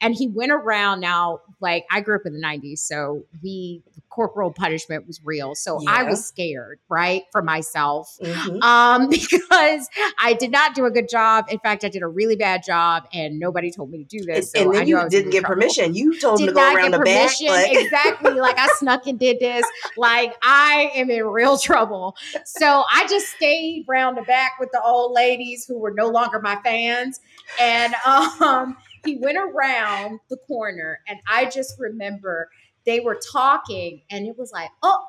And 0.00 0.14
he 0.14 0.28
went 0.28 0.52
around 0.52 1.00
now, 1.00 1.40
like 1.60 1.86
I 1.90 2.02
grew 2.02 2.16
up 2.16 2.26
in 2.26 2.34
the 2.34 2.40
90s. 2.40 2.80
So 2.80 3.24
we 3.42 3.82
corporal 4.18 4.50
punishment 4.50 5.06
was 5.06 5.20
real. 5.24 5.54
So 5.54 5.80
I 5.86 6.02
was 6.02 6.26
scared, 6.26 6.80
right? 6.88 7.22
For 7.30 7.40
myself. 7.40 8.18
Mhm. 8.20 8.60
Um, 8.64 9.08
because 9.10 9.88
I 10.18 10.32
did 10.32 10.50
not 10.50 10.74
do 10.74 10.86
a 10.86 10.90
good 10.90 11.08
job. 11.08 11.44
In 11.50 11.60
fact, 11.60 11.84
I 11.84 11.88
did 11.88 12.02
a 12.02 12.08
really 12.08 12.34
bad 12.34 12.64
job 12.64 13.06
and 13.12 13.38
nobody 13.38 13.70
told 13.70 13.92
me 13.92 13.98
to 13.98 14.04
do 14.04 14.24
this. 14.24 14.50
So 14.50 14.60
and 14.60 14.74
then 14.74 14.88
you 14.88 15.08
didn't 15.08 15.30
get 15.30 15.42
trouble 15.42 15.54
permission. 15.54 15.94
You 15.94 16.18
told 16.18 16.40
did 16.40 16.46
to 16.46 16.52
go 16.52 16.60
around 16.60 16.90
get 16.90 16.98
the 16.98 17.04
back. 17.04 17.28
permission. 17.28 17.46
Like, 17.46 17.72
exactly. 17.84 18.32
Like 18.32 18.58
I 18.58 18.66
snuck 18.78 19.06
and 19.06 19.20
did 19.20 19.38
this. 19.38 19.64
Like 19.96 20.34
I 20.42 20.90
am 20.96 21.10
in 21.10 21.24
real 21.24 21.56
trouble. 21.56 22.16
So 22.44 22.82
I 22.92 23.06
just 23.06 23.28
stayed 23.28 23.84
round 23.86 24.18
the 24.18 24.22
back 24.22 24.58
with 24.58 24.72
the 24.72 24.82
old 24.82 25.12
ladies 25.12 25.64
who 25.64 25.78
were 25.78 25.92
no 25.92 26.08
longer 26.08 26.40
my 26.40 26.56
fans. 26.64 27.20
And 27.60 27.94
um 28.04 28.76
he 29.04 29.16
went 29.16 29.38
around 29.38 30.18
the 30.28 30.38
corner 30.38 30.98
and 31.06 31.20
I 31.28 31.44
just 31.44 31.78
remember 31.78 32.50
they 32.86 33.00
were 33.00 33.18
talking 33.32 34.02
and 34.10 34.26
it 34.26 34.38
was 34.38 34.52
like, 34.52 34.70
oh, 34.82 35.04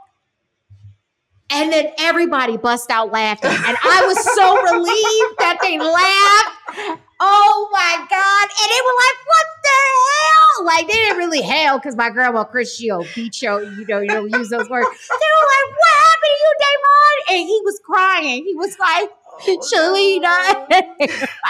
And 1.50 1.72
then 1.74 1.92
everybody 2.00 2.58
bust 2.58 2.92
out 2.92 3.12
laughing. 3.12 3.50
And 3.52 3.78
I 3.84 4.04
was 4.06 4.20
so 4.36 4.56
relieved 4.74 5.36
that 5.40 5.58
they 5.62 5.80
laughed. 5.80 7.02
Oh 7.20 7.70
my 7.72 7.96
God. 8.10 8.50
And 8.62 8.70
they 8.72 8.82
were 8.86 8.98
like, 9.00 9.20
what 9.26 9.48
the 9.64 9.82
hell? 10.12 10.66
Like 10.66 10.88
they 10.88 10.94
didn't 10.94 11.18
really 11.18 11.42
hail 11.42 11.78
because 11.80 11.96
my 11.96 12.10
grandma 12.12 12.44
Chris 12.46 12.80
you 12.82 13.04
beat 13.16 13.42
you, 13.42 13.52
you 13.60 13.86
know, 13.88 14.02
you 14.02 14.08
don't 14.10 14.30
use 14.30 14.50
those 14.50 14.70
words. 14.70 14.88
They 14.88 15.32
were 15.36 15.48
like, 15.48 15.78
what 15.80 15.96
happened 16.06 16.36
to 16.36 16.40
you, 16.44 16.54
Davon? 16.62 17.40
And 17.40 17.48
he 17.50 17.62
was 17.66 17.82
crying. 17.86 18.46
He 18.46 18.56
was 18.56 18.78
like, 18.80 19.10
Shalita. 19.48 20.68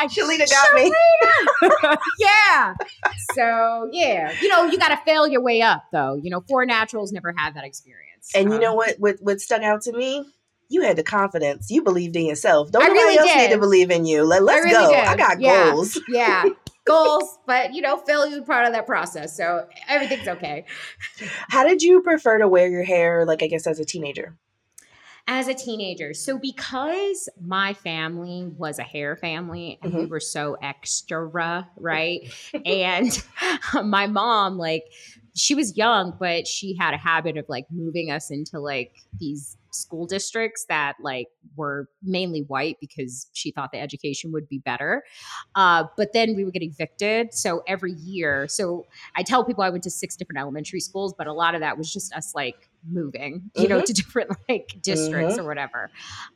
Shalita 0.09 0.49
got 0.49 0.75
me. 0.75 0.93
yeah. 2.19 2.75
So 3.33 3.89
yeah, 3.91 4.31
you 4.41 4.47
know, 4.47 4.65
you 4.65 4.77
got 4.77 4.89
to 4.89 4.97
fail 5.05 5.27
your 5.27 5.41
way 5.41 5.61
up, 5.61 5.85
though. 5.91 6.15
You 6.15 6.29
know, 6.29 6.41
four 6.47 6.65
naturals 6.65 7.11
never 7.11 7.33
had 7.35 7.55
that 7.55 7.63
experience. 7.63 8.31
And 8.35 8.47
um, 8.47 8.53
you 8.53 8.59
know 8.59 8.75
what? 8.75 8.95
What 8.99 9.17
what 9.21 9.41
stuck 9.41 9.63
out 9.63 9.81
to 9.83 9.93
me? 9.93 10.25
You 10.69 10.83
had 10.83 10.97
the 10.97 11.03
confidence. 11.03 11.71
You 11.71 11.81
believed 11.81 12.15
in 12.15 12.25
yourself. 12.25 12.71
Don't 12.71 12.83
I 12.83 12.87
nobody 12.87 12.99
really 12.99 13.17
else 13.17 13.31
did. 13.33 13.37
need 13.37 13.53
to 13.55 13.59
believe 13.59 13.89
in 13.89 14.05
you. 14.05 14.23
Let, 14.23 14.43
let's 14.43 14.63
really 14.63 14.85
go. 14.85 14.91
Did. 14.91 14.99
I 14.99 15.15
got 15.15 15.41
yeah. 15.41 15.71
goals. 15.71 15.99
Yeah. 16.07 16.45
goals, 16.85 17.39
but 17.47 17.73
you 17.73 17.81
know, 17.81 17.97
failure 17.97 18.37
is 18.37 18.45
part 18.45 18.67
of 18.67 18.73
that 18.73 18.85
process. 18.85 19.35
So 19.35 19.67
everything's 19.87 20.27
okay. 20.27 20.65
How 21.49 21.63
did 21.67 21.81
you 21.81 22.01
prefer 22.01 22.37
to 22.37 22.47
wear 22.47 22.67
your 22.69 22.83
hair, 22.83 23.25
like 23.25 23.41
I 23.41 23.47
guess 23.47 23.65
as 23.65 23.79
a 23.79 23.85
teenager? 23.85 24.35
As 25.29 25.47
a 25.47 25.53
teenager. 25.53 26.11
So 26.15 26.39
because 26.39 27.29
my 27.39 27.75
family 27.75 28.51
was 28.57 28.79
a 28.79 28.83
hair 28.83 29.15
family 29.15 29.77
and 29.83 29.91
mm-hmm. 29.91 30.01
we 30.01 30.05
were 30.07 30.19
so 30.19 30.57
extra, 30.59 31.69
right? 31.77 32.33
and 32.65 33.23
my 33.85 34.07
mom 34.07 34.57
like 34.57 34.85
she 35.35 35.53
was 35.53 35.77
young, 35.77 36.17
but 36.19 36.47
she 36.47 36.75
had 36.75 36.95
a 36.95 36.97
habit 36.97 37.37
of 37.37 37.45
like 37.47 37.65
moving 37.69 38.09
us 38.09 38.31
into 38.31 38.59
like 38.59 38.91
these 39.19 39.55
school 39.71 40.07
districts 40.07 40.65
that 40.67 40.95
like 40.99 41.27
were 41.55 41.87
mainly 42.01 42.41
white 42.41 42.77
because 42.81 43.29
she 43.33 43.51
thought 43.51 43.71
the 43.71 43.79
education 43.79 44.31
would 44.31 44.49
be 44.49 44.57
better. 44.57 45.03
Uh, 45.53 45.83
but 45.95 46.11
then 46.11 46.35
we 46.35 46.43
would 46.43 46.53
get 46.53 46.63
evicted. 46.63 47.35
So 47.35 47.61
every 47.67 47.93
year, 47.93 48.47
so 48.47 48.87
I 49.15 49.21
tell 49.21 49.45
people 49.45 49.63
I 49.63 49.69
went 49.69 49.83
to 49.83 49.91
six 49.91 50.15
different 50.15 50.39
elementary 50.39 50.79
schools, 50.79 51.13
but 51.15 51.27
a 51.27 51.33
lot 51.33 51.53
of 51.53 51.61
that 51.61 51.77
was 51.77 51.93
just 51.93 52.11
us 52.13 52.33
like 52.33 52.68
moving, 52.87 53.51
you 53.55 53.63
mm-hmm. 53.63 53.69
know, 53.69 53.81
to 53.81 53.93
different 53.93 54.31
like 54.47 54.77
districts 54.81 55.33
mm-hmm. 55.33 55.45
or 55.45 55.47
whatever. 55.47 55.89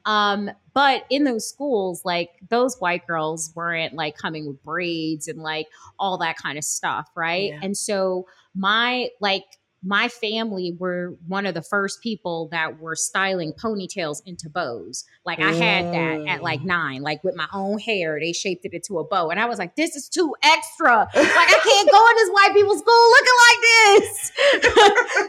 Um, 0.06 0.50
but 0.74 1.06
in 1.10 1.24
those 1.24 1.48
schools, 1.48 2.04
like 2.04 2.32
those 2.50 2.78
white 2.80 3.06
girls 3.08 3.52
weren't 3.56 3.94
like 3.94 4.18
coming 4.18 4.48
with 4.48 4.64
braids 4.64 5.28
and 5.28 5.40
like 5.40 5.68
all 6.00 6.18
that 6.20 6.38
kind 6.38 6.58
of 6.58 6.64
stuff, 6.64 7.10
right? 7.16 7.52
Yeah. 7.52 7.60
And 7.62 7.78
so 7.78 8.28
my 8.56 9.10
like 9.20 9.46
my 9.84 10.08
family 10.08 10.75
were 10.80 11.16
one 11.28 11.46
of 11.46 11.54
the 11.54 11.62
first 11.62 12.02
people 12.02 12.48
that 12.52 12.80
were 12.80 12.96
styling 12.96 13.52
ponytails 13.52 14.22
into 14.25 14.50
bows. 14.50 15.04
Like 15.25 15.40
I 15.40 15.52
had 15.52 15.94
that 15.94 16.28
at 16.28 16.42
like 16.42 16.63
nine, 16.63 17.02
like 17.02 17.24
with 17.24 17.36
my 17.36 17.48
own 17.54 17.80
hair. 17.80 18.18
They 18.20 18.32
shaped 18.32 18.63
it 18.66 18.74
into 18.74 19.00
a 19.00 19.04
bow. 19.04 19.30
And 19.30 19.40
I 19.40 19.46
was 19.46 19.60
like, 19.60 19.75
this 19.75 19.96
is 19.96 20.08
too 20.08 20.34
extra. 20.42 21.08
Like 21.13 21.50
I 21.50 21.60
can't 21.63 21.92
go 21.92 22.08
in 22.10 22.16
this 22.16 22.30
white 22.30 22.54
people's 22.54 22.80
school 22.80 23.10
looking 23.12 23.40
like 23.50 23.60
this. 24.02 24.32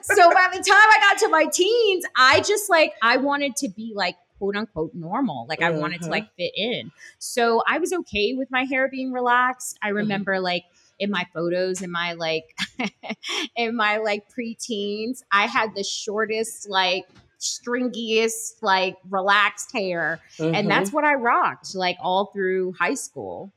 so 0.17 0.31
by 0.31 0.49
the 0.53 0.63
time 0.63 0.89
I 0.91 0.99
got 1.01 1.19
to 1.19 1.29
my 1.29 1.47
teens, 1.47 2.05
I 2.17 2.41
just 2.41 2.71
like, 2.71 2.95
I 3.03 3.17
wanted 3.17 3.57
to 3.57 3.69
be 3.69 3.93
like 3.95 4.17
quote 4.39 4.57
unquote 4.57 4.95
normal. 4.95 5.47
Like 5.49 5.63
I 5.63 5.71
mm-hmm. 5.71 5.81
wanted 5.81 5.99
to 5.99 6.03
mm-hmm. 6.05 6.13
like 6.13 6.35
fit 6.37 6.53
in. 6.55 6.93
So 7.19 7.63
I 7.67 7.79
was 7.79 7.93
okay 7.93 8.35
with 8.35 8.51
my 8.51 8.65
hair 8.65 8.89
being 8.89 9.13
relaxed. 9.13 9.79
I 9.83 9.89
mm-hmm. 9.89 9.97
remember 9.97 10.35
mm-hmm. 10.35 10.45
like 10.45 10.65
in 10.99 11.11
my 11.11 11.27
photos 11.35 11.83
in 11.83 11.91
my 11.91 12.13
like 12.15 12.45
in 13.57 13.77
my 13.77 13.99
like 13.99 14.25
preteens, 14.29 15.23
I 15.31 15.47
had 15.47 15.75
the 15.75 15.85
shortest 15.85 16.69
like 16.69 17.05
stringiest 17.41 18.63
like 18.63 18.97
relaxed 19.11 19.71
hair 19.73 20.21
mm-hmm. 20.39 20.55
and 20.55 20.71
that's 20.71 20.93
what 20.93 21.05
I 21.05 21.15
rocked 21.15 21.75
like 21.75 21.99
all 22.01 22.27
through 22.27 22.75
high 22.79 22.95
school. 22.95 23.53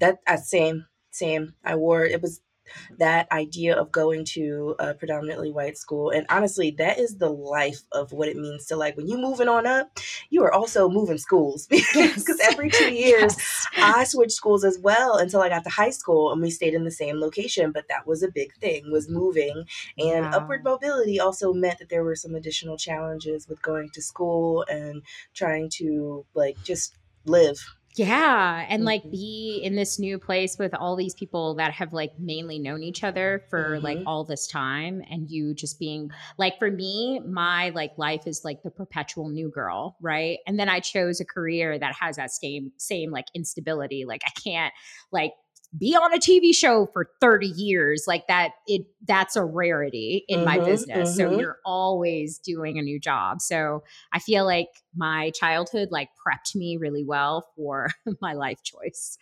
That 0.00 0.18
uh, 0.26 0.36
same 0.36 0.86
same. 1.10 1.54
I 1.64 1.76
wore 1.76 2.04
it 2.04 2.20
was 2.22 2.40
that 2.98 3.30
idea 3.32 3.74
of 3.74 3.90
going 3.92 4.24
to 4.24 4.74
a 4.78 4.94
predominantly 4.94 5.50
white 5.50 5.76
school 5.76 6.10
and 6.10 6.26
honestly 6.28 6.70
that 6.70 6.98
is 6.98 7.16
the 7.16 7.28
life 7.28 7.80
of 7.92 8.12
what 8.12 8.28
it 8.28 8.36
means 8.36 8.66
to 8.66 8.76
like 8.76 8.96
when 8.96 9.06
you 9.06 9.18
moving 9.18 9.48
on 9.48 9.66
up 9.66 9.98
you 10.30 10.42
are 10.42 10.52
also 10.52 10.88
moving 10.88 11.18
schools 11.18 11.66
because 11.70 11.94
yes. 11.94 12.38
every 12.42 12.70
two 12.70 12.92
years 12.92 13.36
yes. 13.36 13.66
i 13.76 14.04
switched 14.04 14.32
schools 14.32 14.64
as 14.64 14.78
well 14.78 15.16
until 15.16 15.40
i 15.40 15.48
got 15.48 15.64
to 15.64 15.70
high 15.70 15.90
school 15.90 16.32
and 16.32 16.40
we 16.40 16.50
stayed 16.50 16.74
in 16.74 16.84
the 16.84 16.90
same 16.90 17.18
location 17.20 17.72
but 17.72 17.86
that 17.88 18.06
was 18.06 18.22
a 18.22 18.30
big 18.30 18.52
thing 18.54 18.90
was 18.90 19.08
moving 19.08 19.64
and 19.98 20.24
wow. 20.24 20.32
upward 20.32 20.64
mobility 20.64 21.20
also 21.20 21.52
meant 21.52 21.78
that 21.78 21.88
there 21.88 22.04
were 22.04 22.16
some 22.16 22.34
additional 22.34 22.76
challenges 22.76 23.48
with 23.48 23.60
going 23.62 23.90
to 23.90 24.02
school 24.02 24.64
and 24.68 25.02
trying 25.34 25.68
to 25.68 26.24
like 26.34 26.56
just 26.62 26.96
live 27.24 27.58
yeah. 27.98 28.64
And 28.68 28.84
like 28.84 29.02
mm-hmm. 29.02 29.10
be 29.10 29.60
in 29.62 29.74
this 29.74 29.98
new 29.98 30.18
place 30.18 30.56
with 30.58 30.74
all 30.74 30.96
these 30.96 31.14
people 31.14 31.54
that 31.56 31.72
have 31.72 31.92
like 31.92 32.12
mainly 32.18 32.58
known 32.58 32.82
each 32.82 33.02
other 33.02 33.44
for 33.50 33.70
mm-hmm. 33.70 33.84
like 33.84 33.98
all 34.06 34.24
this 34.24 34.46
time. 34.46 35.02
And 35.10 35.30
you 35.30 35.54
just 35.54 35.78
being 35.78 36.10
like, 36.38 36.58
for 36.58 36.70
me, 36.70 37.20
my 37.20 37.70
like 37.70 37.92
life 37.96 38.26
is 38.26 38.44
like 38.44 38.62
the 38.62 38.70
perpetual 38.70 39.28
new 39.28 39.50
girl. 39.50 39.96
Right. 40.00 40.38
And 40.46 40.58
then 40.58 40.68
I 40.68 40.80
chose 40.80 41.20
a 41.20 41.24
career 41.24 41.78
that 41.78 41.94
has 41.94 42.16
that 42.16 42.30
same, 42.30 42.72
same 42.76 43.10
like 43.10 43.26
instability. 43.34 44.04
Like 44.04 44.22
I 44.26 44.30
can't 44.40 44.72
like 45.10 45.32
be 45.76 45.94
on 45.94 46.14
a 46.14 46.18
TV 46.18 46.54
show 46.54 46.88
for 46.92 47.10
30 47.20 47.46
years 47.46 48.04
like 48.06 48.26
that 48.26 48.52
it 48.66 48.86
that's 49.06 49.36
a 49.36 49.44
rarity 49.44 50.24
in 50.28 50.38
mm-hmm, 50.38 50.46
my 50.46 50.58
business 50.58 51.10
mm-hmm. 51.10 51.32
so 51.32 51.38
you're 51.38 51.58
always 51.64 52.38
doing 52.38 52.78
a 52.78 52.82
new 52.82 52.98
job 52.98 53.40
so 53.40 53.82
I 54.12 54.18
feel 54.18 54.44
like 54.44 54.68
my 54.96 55.30
childhood 55.38 55.88
like 55.90 56.08
prepped 56.26 56.54
me 56.54 56.78
really 56.78 57.04
well 57.04 57.46
for 57.56 57.88
my 58.20 58.32
life 58.32 58.62
choice 58.62 59.18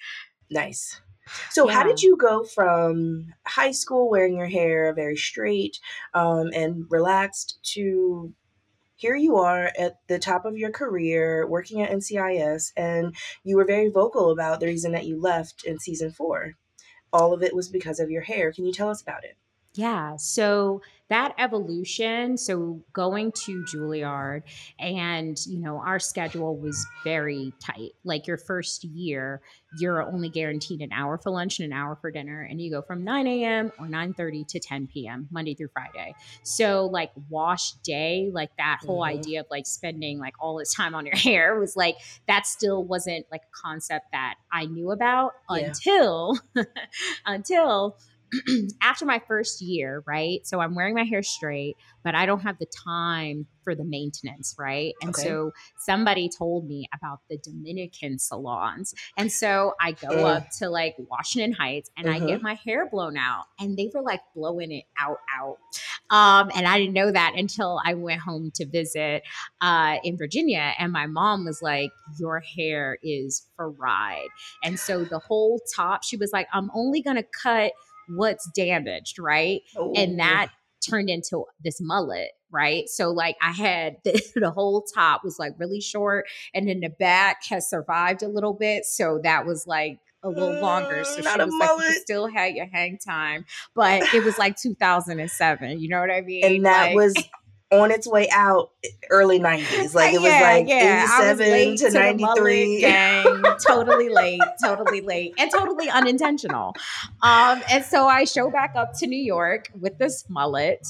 nice 0.50 1.00
so 1.50 1.68
yeah. 1.68 1.74
how 1.74 1.82
did 1.82 2.00
you 2.00 2.16
go 2.16 2.44
from 2.44 3.26
high 3.46 3.72
school 3.72 4.08
wearing 4.08 4.36
your 4.36 4.46
hair 4.46 4.94
very 4.94 5.16
straight 5.16 5.78
um, 6.14 6.50
and 6.54 6.84
relaxed 6.90 7.58
to 7.74 8.32
here 8.96 9.14
you 9.14 9.36
are 9.36 9.70
at 9.78 9.98
the 10.08 10.18
top 10.18 10.46
of 10.46 10.56
your 10.56 10.70
career 10.70 11.46
working 11.46 11.82
at 11.82 11.90
NCIS, 11.90 12.72
and 12.76 13.14
you 13.44 13.56
were 13.56 13.64
very 13.64 13.90
vocal 13.90 14.30
about 14.30 14.58
the 14.58 14.66
reason 14.66 14.92
that 14.92 15.06
you 15.06 15.20
left 15.20 15.64
in 15.64 15.78
season 15.78 16.10
four. 16.10 16.54
All 17.12 17.32
of 17.32 17.42
it 17.42 17.54
was 17.54 17.68
because 17.68 18.00
of 18.00 18.10
your 18.10 18.22
hair. 18.22 18.52
Can 18.52 18.64
you 18.64 18.72
tell 18.72 18.88
us 18.88 19.02
about 19.02 19.24
it? 19.24 19.36
Yeah. 19.76 20.16
So 20.16 20.80
that 21.08 21.34
evolution, 21.38 22.36
so 22.36 22.82
going 22.92 23.30
to 23.44 23.62
Juilliard 23.62 24.42
and, 24.80 25.38
you 25.46 25.60
know, 25.60 25.78
our 25.78 25.98
schedule 25.98 26.56
was 26.56 26.84
very 27.04 27.52
tight. 27.60 27.92
Like 28.02 28.26
your 28.26 28.38
first 28.38 28.82
year, 28.84 29.42
you're 29.78 30.02
only 30.02 30.30
guaranteed 30.30 30.80
an 30.80 30.92
hour 30.92 31.18
for 31.18 31.30
lunch 31.30 31.60
and 31.60 31.70
an 31.70 31.78
hour 31.78 31.96
for 32.00 32.10
dinner. 32.10 32.40
And 32.40 32.60
you 32.60 32.70
go 32.70 32.80
from 32.80 33.04
9 33.04 33.26
a.m. 33.26 33.70
or 33.78 33.86
9.30 33.86 34.48
to 34.48 34.58
10 34.58 34.86
p.m. 34.88 35.28
Monday 35.30 35.54
through 35.54 35.68
Friday. 35.74 36.14
So 36.42 36.86
like 36.86 37.12
wash 37.28 37.72
day, 37.84 38.30
like 38.32 38.50
that 38.56 38.80
whole 38.84 39.02
mm-hmm. 39.02 39.18
idea 39.18 39.40
of 39.40 39.46
like 39.50 39.66
spending 39.66 40.18
like 40.18 40.34
all 40.40 40.58
this 40.58 40.74
time 40.74 40.94
on 40.94 41.04
your 41.04 41.16
hair 41.16 41.60
was 41.60 41.76
like, 41.76 41.96
that 42.26 42.46
still 42.46 42.82
wasn't 42.82 43.26
like 43.30 43.42
a 43.42 43.68
concept 43.68 44.06
that 44.12 44.36
I 44.50 44.64
knew 44.64 44.90
about 44.90 45.32
yeah. 45.50 45.66
until, 45.66 46.38
until 47.26 47.98
after 48.82 49.04
my 49.04 49.20
first 49.26 49.60
year, 49.60 50.02
right? 50.06 50.46
So 50.46 50.60
I'm 50.60 50.74
wearing 50.74 50.94
my 50.94 51.04
hair 51.04 51.22
straight, 51.22 51.76
but 52.04 52.14
I 52.14 52.26
don't 52.26 52.40
have 52.40 52.58
the 52.58 52.66
time 52.66 53.46
for 53.66 53.74
the 53.74 53.84
maintenance, 53.84 54.54
right? 54.58 54.94
And 55.02 55.10
okay. 55.10 55.22
so 55.22 55.50
somebody 55.78 56.28
told 56.28 56.68
me 56.68 56.88
about 56.94 57.18
the 57.28 57.36
Dominican 57.38 58.18
salons. 58.18 58.94
And 59.18 59.30
so 59.30 59.74
I 59.80 59.92
go 59.92 60.08
mm. 60.08 60.36
up 60.36 60.50
to 60.58 60.68
like 60.68 60.94
Washington 60.98 61.52
Heights 61.52 61.90
and 61.96 62.06
mm-hmm. 62.06 62.22
I 62.22 62.26
get 62.26 62.42
my 62.42 62.54
hair 62.54 62.88
blown 62.88 63.16
out 63.16 63.46
and 63.58 63.76
they 63.76 63.90
were 63.92 64.02
like 64.02 64.20
blowing 64.36 64.70
it 64.70 64.84
out 64.98 65.18
out. 65.36 65.58
Um, 66.10 66.52
and 66.54 66.68
I 66.68 66.78
didn't 66.78 66.94
know 66.94 67.10
that 67.10 67.34
until 67.36 67.80
I 67.84 67.94
went 67.94 68.20
home 68.20 68.52
to 68.54 68.66
visit 68.66 69.24
uh, 69.60 69.96
in 70.04 70.16
Virginia 70.16 70.72
and 70.78 70.92
my 70.92 71.06
mom 71.06 71.44
was 71.44 71.60
like, 71.60 71.90
"Your 72.20 72.38
hair 72.38 72.98
is 73.02 73.48
fried." 73.56 74.28
And 74.62 74.78
so 74.78 75.04
the 75.04 75.18
whole 75.18 75.60
top, 75.74 76.04
she 76.04 76.16
was 76.16 76.32
like, 76.32 76.46
"I'm 76.52 76.70
only 76.72 77.02
going 77.02 77.16
to 77.16 77.26
cut 77.42 77.72
what's 78.08 78.48
damaged, 78.54 79.18
right? 79.18 79.62
Oh. 79.76 79.92
And 79.96 80.18
that 80.18 80.48
turned 80.88 81.10
into 81.10 81.44
this 81.62 81.80
mullet, 81.80 82.30
right? 82.50 82.88
So 82.88 83.10
like 83.10 83.36
I 83.42 83.52
had 83.52 83.96
the, 84.04 84.20
the, 84.34 84.50
whole 84.50 84.84
top 84.94 85.22
was 85.24 85.38
like 85.38 85.54
really 85.58 85.80
short 85.80 86.26
and 86.54 86.68
then 86.68 86.80
the 86.80 86.90
back 86.90 87.38
has 87.48 87.68
survived 87.68 88.22
a 88.22 88.28
little 88.28 88.54
bit. 88.54 88.84
So 88.84 89.20
that 89.22 89.46
was 89.46 89.66
like 89.66 89.98
a 90.22 90.28
little 90.28 90.60
longer. 90.60 91.04
So 91.04 91.20
mm, 91.20 91.32
she 91.32 91.44
was 91.44 91.54
like, 91.60 91.88
you 91.88 91.92
still 92.00 92.28
had 92.28 92.54
your 92.54 92.66
hang 92.66 92.98
time, 92.98 93.44
but 93.74 94.02
it 94.14 94.24
was 94.24 94.38
like 94.38 94.56
2007. 94.56 95.80
You 95.80 95.88
know 95.88 96.00
what 96.00 96.10
I 96.10 96.20
mean? 96.20 96.44
And 96.44 96.66
that 96.66 96.88
like, 96.88 96.96
was 96.96 97.14
on 97.72 97.90
its 97.90 98.06
way 98.06 98.28
out 98.30 98.70
early 99.10 99.40
90s 99.40 99.92
like 99.92 100.14
it 100.14 100.20
was 100.20 100.30
yeah, 100.30 100.40
like 100.40 100.68
yeah. 100.68 101.04
87 101.26 101.76
to, 101.76 101.90
to 101.90 101.90
93 101.90 102.80
gang, 102.80 103.42
totally 103.66 104.08
late 104.08 104.40
totally 104.62 105.00
late 105.00 105.34
and 105.36 105.50
totally 105.50 105.90
unintentional 105.90 106.74
um 107.22 107.60
and 107.70 107.84
so 107.84 108.06
i 108.06 108.24
show 108.24 108.50
back 108.50 108.74
up 108.76 108.92
to 108.96 109.08
new 109.08 109.18
york 109.18 109.68
with 109.80 109.98
this 109.98 110.24
mullet 110.28 110.86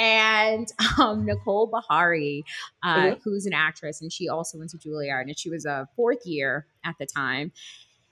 and 0.00 0.68
um, 1.00 1.24
Nicole 1.26 1.68
Beharie, 1.68 2.44
uh, 2.84 2.96
Mhm. 2.98 3.20
who's 3.24 3.46
an 3.46 3.52
actress, 3.52 4.00
and 4.00 4.12
she 4.12 4.28
also 4.28 4.56
went 4.56 4.70
to 4.70 4.78
Juilliard, 4.78 5.22
and 5.22 5.36
she 5.36 5.50
was 5.50 5.66
a 5.66 5.88
fourth 5.96 6.24
year 6.24 6.66
at 6.84 6.94
the 7.00 7.06
time. 7.06 7.50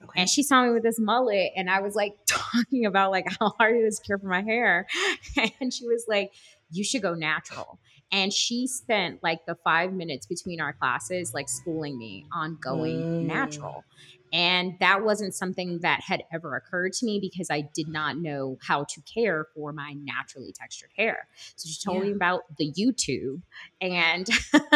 Okay. 0.03 0.21
And 0.21 0.29
she 0.29 0.43
saw 0.43 0.63
me 0.65 0.71
with 0.71 0.83
this 0.83 0.99
mullet, 0.99 1.53
and 1.55 1.69
I 1.69 1.79
was 1.79 1.95
like 1.95 2.17
talking 2.27 2.85
about 2.85 3.11
like 3.11 3.25
how 3.39 3.49
hard 3.57 3.77
it 3.77 3.85
is 3.85 3.99
to 3.99 4.05
care 4.05 4.17
for 4.17 4.27
my 4.27 4.41
hair, 4.41 4.85
and 5.61 5.73
she 5.73 5.87
was 5.87 6.05
like, 6.09 6.33
"You 6.71 6.83
should 6.83 7.01
go 7.01 7.13
natural." 7.13 7.79
And 8.11 8.31
she 8.33 8.67
spent 8.67 9.21
like 9.21 9.39
the 9.45 9.55
five 9.63 9.93
minutes 9.93 10.25
between 10.25 10.61
our 10.61 10.73
classes, 10.73 11.31
like 11.33 11.49
schooling 11.49 11.97
me 11.97 12.25
on 12.33 12.57
going 12.63 13.07
Mm. 13.21 13.27
natural. 13.27 13.85
And 14.33 14.73
that 14.81 15.03
wasn't 15.03 15.33
something 15.33 15.79
that 15.81 16.01
had 16.01 16.23
ever 16.33 16.55
occurred 16.55 16.93
to 16.93 17.05
me 17.05 17.19
because 17.21 17.49
I 17.49 17.61
did 17.73 17.87
not 17.87 18.17
know 18.17 18.57
how 18.67 18.83
to 18.83 19.01
care 19.01 19.47
for 19.55 19.71
my 19.71 19.93
naturally 20.03 20.51
textured 20.53 20.89
hair. 20.97 21.27
So 21.55 21.69
she 21.69 21.77
told 21.83 22.03
Yeah. 22.03 22.09
me 22.09 22.11
about 22.15 22.41
the 22.57 22.71
YouTube 22.73 23.41
and 23.79 24.25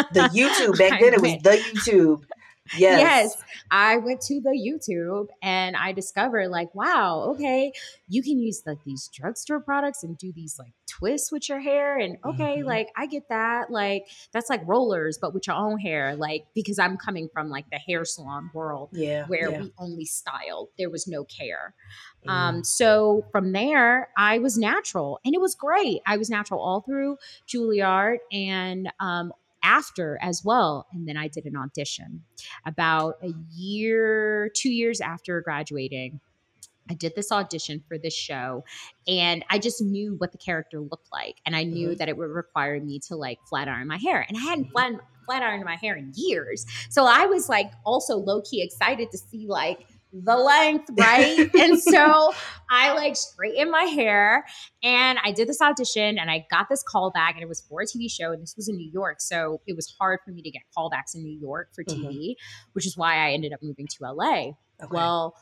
the 0.09 0.21
YouTube 0.21 0.77
back 0.77 0.99
then 0.99 1.13
it 1.13 1.21
was 1.21 1.33
the 1.43 1.57
YouTube. 1.57 2.23
Yes. 2.77 3.01
Yes, 3.01 3.43
I 3.69 3.97
went 3.97 4.21
to 4.21 4.39
the 4.41 4.51
YouTube 4.51 5.27
and 5.41 5.75
I 5.75 5.91
discovered 5.91 6.49
like, 6.49 6.73
wow, 6.73 7.25
okay, 7.31 7.73
you 8.07 8.23
can 8.23 8.39
use 8.39 8.63
like 8.65 8.83
these 8.85 9.09
drugstore 9.13 9.59
products 9.59 10.03
and 10.03 10.17
do 10.17 10.31
these 10.31 10.57
like 10.57 10.71
twists 10.87 11.31
with 11.31 11.49
your 11.49 11.59
hair. 11.59 11.97
And 11.97 12.17
okay, 12.25 12.57
Mhm. 12.59 12.65
like 12.65 12.89
I 12.95 13.05
get 13.07 13.29
that. 13.29 13.71
Like 13.71 14.07
that's 14.31 14.49
like 14.49 14.61
rollers, 14.65 15.17
but 15.17 15.33
with 15.33 15.47
your 15.47 15.55
own 15.55 15.79
hair. 15.79 16.15
Like 16.15 16.45
because 16.53 16.79
I'm 16.79 16.97
coming 16.97 17.29
from 17.33 17.49
like 17.49 17.69
the 17.69 17.77
hair 17.77 18.05
salon 18.05 18.49
world 18.53 18.89
Yeah. 18.91 19.25
where 19.27 19.49
yeah. 19.51 19.61
we 19.61 19.71
only 19.77 20.05
styled, 20.05 20.69
there 20.77 20.89
was 20.89 21.07
no 21.07 21.23
care. 21.23 21.73
Mm. 22.25 22.31
Um, 22.31 22.63
so 22.63 23.25
from 23.31 23.51
there, 23.51 24.09
I 24.17 24.39
was 24.39 24.57
natural 24.57 25.19
and 25.25 25.33
it 25.33 25.41
was 25.41 25.55
great. 25.55 26.01
I 26.05 26.17
was 26.17 26.29
natural 26.29 26.59
all 26.59 26.81
through 26.81 27.17
Juilliard 27.47 28.17
and 28.31 28.91
um, 28.99 29.33
after 29.63 30.17
as 30.21 30.41
well. 30.43 30.87
And 30.93 31.07
then 31.07 31.17
I 31.17 31.27
did 31.27 31.45
an 31.45 31.55
audition 31.55 32.23
about 32.65 33.15
a 33.23 33.33
year, 33.53 34.51
two 34.55 34.71
years 34.71 35.01
after 35.01 35.41
graduating. 35.41 36.19
I 36.89 36.93
did 36.93 37.13
this 37.15 37.31
audition 37.31 37.83
for 37.87 37.97
this 37.97 38.13
show 38.13 38.63
and 39.07 39.45
I 39.49 39.59
just 39.59 39.81
knew 39.81 40.15
what 40.17 40.31
the 40.33 40.37
character 40.37 40.79
looked 40.81 41.07
like. 41.13 41.35
And 41.45 41.55
I 41.55 41.63
knew 41.63 41.89
Mhm. 41.89 41.97
that 41.99 42.09
it 42.09 42.17
would 42.17 42.29
require 42.29 42.81
me 42.81 42.99
to 43.07 43.15
like 43.15 43.37
flat 43.47 43.67
iron 43.69 43.87
my 43.87 43.97
hair. 43.97 44.25
And 44.27 44.35
I 44.37 44.41
hadn't 44.41 44.65
Mhm. 44.65 44.71
flat, 44.71 44.93
flat 45.25 45.43
ironed 45.43 45.63
my 45.63 45.75
hair 45.77 45.95
in 45.95 46.11
years. 46.15 46.65
So 46.89 47.05
I 47.05 47.27
was 47.27 47.47
like 47.47 47.71
also 47.85 48.17
low 48.17 48.41
key 48.41 48.61
excited 48.61 49.09
to 49.11 49.17
see 49.17 49.45
like 49.47 49.85
the 50.13 50.35
length, 50.35 50.89
right? 50.97 51.49
and 51.59 51.81
so 51.81 52.33
I 52.69 52.93
like 52.93 53.15
straightened 53.15 53.71
my 53.71 53.83
hair 53.83 54.45
and 54.83 55.19
I 55.23 55.31
did 55.31 55.47
this 55.47 55.61
audition 55.61 56.17
and 56.17 56.29
I 56.29 56.45
got 56.51 56.67
this 56.69 56.83
call 56.83 57.11
back 57.11 57.35
and 57.35 57.43
it 57.43 57.47
was 57.47 57.61
for 57.61 57.81
a 57.81 57.85
TV 57.85 58.11
show 58.11 58.31
and 58.31 58.41
this 58.41 58.55
was 58.55 58.67
in 58.67 58.75
New 58.75 58.89
York. 58.91 59.21
So 59.21 59.61
it 59.67 59.75
was 59.75 59.93
hard 59.99 60.19
for 60.25 60.31
me 60.31 60.41
to 60.41 60.51
get 60.51 60.63
callbacks 60.77 61.15
in 61.15 61.23
New 61.23 61.37
York 61.37 61.69
for 61.73 61.83
TV, 61.83 62.05
mm-hmm. 62.05 62.71
which 62.73 62.85
is 62.85 62.97
why 62.97 63.27
I 63.27 63.31
ended 63.31 63.53
up 63.53 63.61
moving 63.63 63.87
to 63.87 64.11
LA. 64.11 64.33
Okay. 64.33 64.55
Well, 64.89 65.35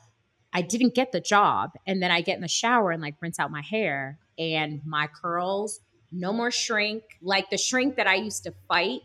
I 0.54 0.62
didn't 0.62 0.96
get 0.96 1.12
the 1.12 1.22
job. 1.22 1.72
And 1.86 2.02
then 2.02 2.12
I 2.12 2.22
get 2.22 2.36
in 2.36 2.42
the 2.42 2.48
shower 2.48 2.92
and 2.92 3.02
like 3.02 3.16
rinse 3.22 3.40
out 3.40 3.52
my 3.52 3.62
hair 3.62 4.20
and 4.38 4.82
my 4.86 5.08
curls, 5.08 5.80
no 6.12 6.34
more 6.34 6.52
shrink. 6.52 7.04
Like 7.22 7.50
the 7.50 7.58
shrink 7.58 7.96
that 7.98 8.08
I 8.08 8.16
used 8.16 8.44
to 8.44 8.54
fight 8.68 9.02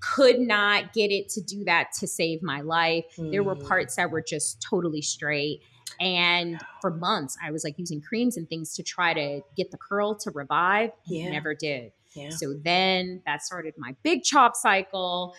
could 0.00 0.38
not 0.40 0.92
get 0.92 1.10
it 1.10 1.28
to 1.30 1.40
do 1.42 1.64
that 1.64 1.92
to 2.00 2.06
save 2.06 2.42
my 2.42 2.60
life. 2.62 3.04
There 3.18 3.42
were 3.42 3.56
Mm. 3.56 3.68
parts 3.68 3.96
that 3.96 4.10
were 4.10 4.22
just 4.22 4.60
totally 4.62 5.02
straight. 5.02 5.60
And 6.00 6.60
for 6.80 6.90
months, 6.90 7.36
I 7.42 7.50
was 7.50 7.64
like 7.64 7.78
using 7.78 8.00
creams 8.00 8.36
and 8.36 8.48
things 8.48 8.74
to 8.76 8.82
try 8.82 9.12
to 9.12 9.42
get 9.56 9.70
the 9.70 9.76
curl 9.76 10.14
to 10.16 10.30
revive. 10.30 10.90
Yeah. 11.06 11.26
it 11.26 11.30
never 11.32 11.54
did. 11.54 11.92
yeah. 12.14 12.30
So 12.30 12.54
then 12.54 13.22
that 13.26 13.42
started 13.42 13.74
my 13.76 13.94
big 14.02 14.22
chop 14.24 14.56
cycle. 14.56 15.34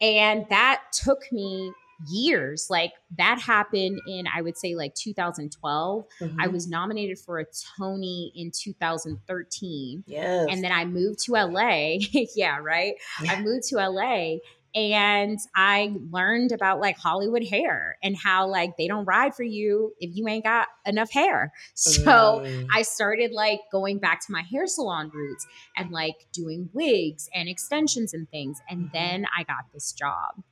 And 0.00 0.46
that 0.50 0.82
took 0.92 1.30
me 1.30 1.72
years. 2.08 2.68
Like 2.70 2.92
that 3.18 3.40
happened 3.40 4.00
in, 4.06 4.26
I 4.34 4.42
would 4.42 4.56
say, 4.56 4.74
like 4.74 4.94
2012. 4.94 6.04
I 6.20 6.24
Mhm. 6.24 6.52
was 6.52 6.68
nominated 6.68 7.18
for 7.18 7.38
a 7.38 7.44
Tony 7.78 8.32
in 8.34 8.50
2013. 8.50 10.04
Yes. 10.06 10.46
And 10.50 10.62
then 10.62 10.72
I 10.72 10.84
moved 10.84 11.20
to 11.24 11.36
LA. 11.36 11.98
yeah, 12.36 12.58
right. 12.58 12.94
I 13.20 13.40
moved 13.42 13.68
to 13.68 13.76
LA 13.76 14.38
and 14.74 15.38
I 15.54 15.94
learned 16.10 16.52
about 16.52 16.80
like 16.80 16.96
Hollywood 16.98 17.44
hair 17.44 17.96
and 18.02 18.16
how 18.16 18.46
like 18.48 18.76
they 18.78 18.88
don't 18.88 19.04
ride 19.04 19.34
for 19.34 19.42
you 19.42 19.92
if 20.00 20.16
you 20.16 20.26
ain't 20.28 20.44
got 20.44 20.68
enough 20.86 21.10
hair. 21.12 21.52
So 21.74 22.40
Mm. 22.44 22.66
I 22.74 22.82
started 22.82 23.32
like 23.32 23.60
going 23.70 23.98
back 23.98 24.20
to 24.26 24.32
my 24.32 24.42
hair 24.42 24.66
salon 24.66 25.10
roots 25.12 25.46
and 25.76 25.90
like 25.90 26.14
doing 26.32 26.70
wigs 26.72 27.28
and 27.34 27.48
extensions 27.48 28.14
and 28.14 28.28
things. 28.30 28.58
And 28.68 28.86
Mhm. 28.86 28.92
then 28.92 29.26
I 29.36 29.42
got 29.44 29.64
this 29.72 29.92
job. 29.92 30.42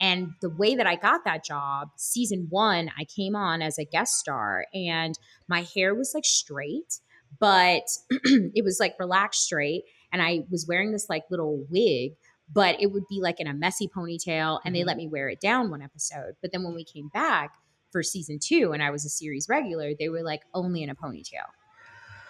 And 0.00 0.28
the 0.40 0.50
way 0.50 0.74
that 0.74 0.86
I 0.86 0.96
got 0.96 1.24
that 1.24 1.44
job, 1.44 1.88
season 1.96 2.46
one, 2.50 2.90
I 2.98 3.04
came 3.04 3.34
on 3.36 3.62
as 3.62 3.78
a 3.78 3.84
guest 3.84 4.14
star 4.14 4.66
and 4.74 5.18
my 5.48 5.62
hair 5.74 5.94
was 5.94 6.12
like 6.14 6.24
straight, 6.24 7.00
but 7.38 7.82
it 8.10 8.64
was 8.64 8.78
like 8.80 8.94
relaxed 8.98 9.42
straight. 9.44 9.84
And 10.12 10.22
I 10.22 10.40
was 10.50 10.66
wearing 10.66 10.92
this 10.92 11.06
like 11.08 11.24
little 11.30 11.66
wig, 11.70 12.12
but 12.52 12.80
it 12.80 12.92
would 12.92 13.06
be 13.08 13.20
like 13.20 13.40
in 13.40 13.46
a 13.46 13.54
messy 13.54 13.88
ponytail. 13.88 14.60
And 14.64 14.74
they 14.74 14.80
Mhm. 14.80 14.86
let 14.86 14.96
me 14.96 15.08
wear 15.08 15.28
it 15.28 15.40
down 15.40 15.70
one 15.70 15.82
episode. 15.82 16.36
But 16.40 16.52
then 16.52 16.62
when 16.64 16.74
we 16.74 16.84
came 16.84 17.08
back, 17.08 17.54
for 17.90 18.02
season 18.02 18.38
two 18.38 18.72
and 18.72 18.82
I 18.82 18.90
was 18.90 19.04
a 19.04 19.08
series 19.08 19.48
regular, 19.48 19.92
they 19.98 20.08
were 20.08 20.22
like 20.22 20.42
only 20.54 20.82
in 20.82 20.90
a 20.90 20.94
ponytail. 20.94 21.46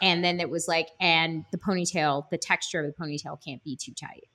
And 0.00 0.22
then 0.22 0.38
it 0.38 0.48
was 0.48 0.68
like, 0.68 0.90
and 1.00 1.44
the 1.50 1.58
ponytail, 1.58 2.30
the 2.30 2.38
texture 2.38 2.80
of 2.80 2.86
the 2.86 2.92
ponytail 2.92 3.42
can't 3.44 3.62
be 3.64 3.76
too 3.76 3.92
tight. 3.92 4.28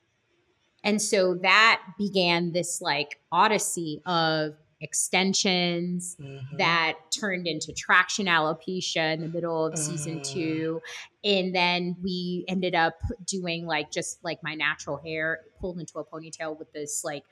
And 0.84 1.02
so 1.02 1.36
that 1.36 1.82
began 1.98 2.52
this 2.52 2.82
like 2.82 3.22
odyssey 3.32 4.02
of 4.06 4.56
extensions 4.84 6.16
Mhm. 6.20 6.58
that 6.58 6.94
turned 7.12 7.48
into 7.48 7.74
traction 7.74 8.26
alopecia 8.28 9.14
in 9.14 9.22
the 9.22 9.28
middle 9.28 9.66
of 9.66 9.78
season 9.78 10.20
Mm. 10.20 10.24
two. 10.34 10.82
And 11.24 11.56
then 11.56 11.96
we 12.04 12.46
ended 12.48 12.76
up 12.76 12.96
doing 13.26 13.66
like 13.66 13.92
just 13.92 14.24
like 14.24 14.44
my 14.44 14.54
natural 14.56 14.98
hair 14.98 15.42
pulled 15.60 15.80
into 15.80 15.98
a 16.00 16.06
ponytail 16.06 16.58
with 16.58 16.72
this 16.74 17.04
like 17.04 17.24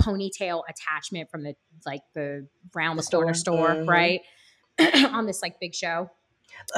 ponytail 0.00 0.62
attachment 0.68 1.30
from 1.30 1.42
the 1.42 1.54
like 1.84 2.02
the 2.14 2.48
round 2.74 2.98
the, 2.98 3.02
The 3.02 3.16
corner 3.16 3.34
store. 3.34 3.74
store, 3.74 3.84
Mhm. 3.84 3.88
right? 3.88 4.20
on 5.12 5.26
this 5.26 5.42
like 5.42 5.60
big 5.60 5.74
show. 5.74 6.10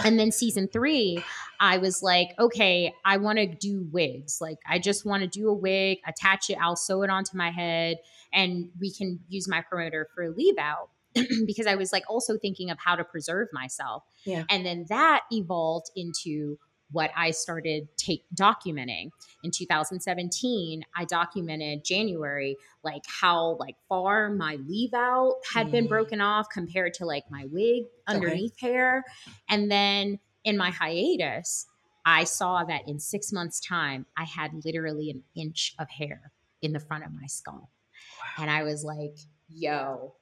And 0.05 0.19
then 0.19 0.33
season 0.33 0.69
three, 0.69 1.23
I 1.61 1.79
was 1.79 2.03
like, 2.03 2.29
okay, 2.39 2.93
I 3.05 3.17
want 3.19 3.39
to 3.39 3.47
do 3.47 3.87
wigs. 3.93 4.39
Like, 4.41 4.59
I 4.69 4.79
just 4.79 5.05
want 5.05 5.23
to 5.23 5.29
do 5.29 5.49
a 5.49 5.55
wig, 5.55 5.99
attach 6.07 6.51
it, 6.51 6.59
I'll 6.61 6.77
sew 6.77 7.03
it 7.03 7.11
onto 7.11 7.37
my 7.37 7.51
head, 7.51 7.99
and 8.33 8.71
we 8.81 8.93
can 8.93 9.21
use 9.29 9.49
my 9.49 9.63
promoter 9.63 10.09
for 10.15 10.25
a 10.25 10.31
leave 10.31 10.59
out. 10.59 10.91
because 11.47 11.69
I 11.69 11.77
was 11.77 11.93
like 11.93 12.03
also 12.09 12.37
thinking 12.37 12.71
of 12.71 12.79
how 12.85 12.97
to 12.97 13.05
preserve 13.05 13.47
myself. 13.53 14.03
Yeah. 14.25 14.43
And 14.51 14.67
then 14.67 14.87
that 14.89 15.23
evolved 15.31 15.91
into 15.95 16.59
what 16.95 17.11
I 17.17 17.33
started 17.33 17.89
take 17.97 18.25
documenting. 18.35 19.11
In 19.43 19.51
2017, 19.51 20.85
I 20.97 21.05
documented 21.05 21.85
January 21.85 22.57
like 22.83 23.03
how 23.07 23.57
like 23.59 23.77
far 23.89 24.31
my 24.31 24.57
leave 24.67 24.95
out 24.95 25.35
had 25.53 25.71
been 25.71 25.87
Mm. 25.87 25.89
broken 25.91 26.21
off 26.21 26.49
compared 26.49 26.95
to 26.95 27.05
like 27.05 27.31
my 27.31 27.47
wig 27.51 27.85
underneath 28.07 28.59
hair. 28.59 29.05
And 29.49 29.71
then 29.71 30.19
in 30.45 30.57
my 30.57 30.71
hiatus, 30.71 31.67
I 32.07 32.25
saw 32.25 32.65
that 32.65 32.89
in 32.89 33.01
6 33.01 33.33
months 33.33 33.61
time 33.61 34.07
I 34.17 34.25
had 34.25 34.65
literally 34.65 35.11
an 35.11 35.23
inch 35.35 35.75
of 35.79 35.91
hair 35.91 36.33
in 36.63 36.73
the 36.73 36.81
front 36.81 37.05
of 37.05 37.13
my 37.13 37.27
skull. 37.27 37.71
And 38.39 38.51
I 38.51 38.63
was 38.63 38.85
like, 38.85 39.19
yo, 39.49 40.15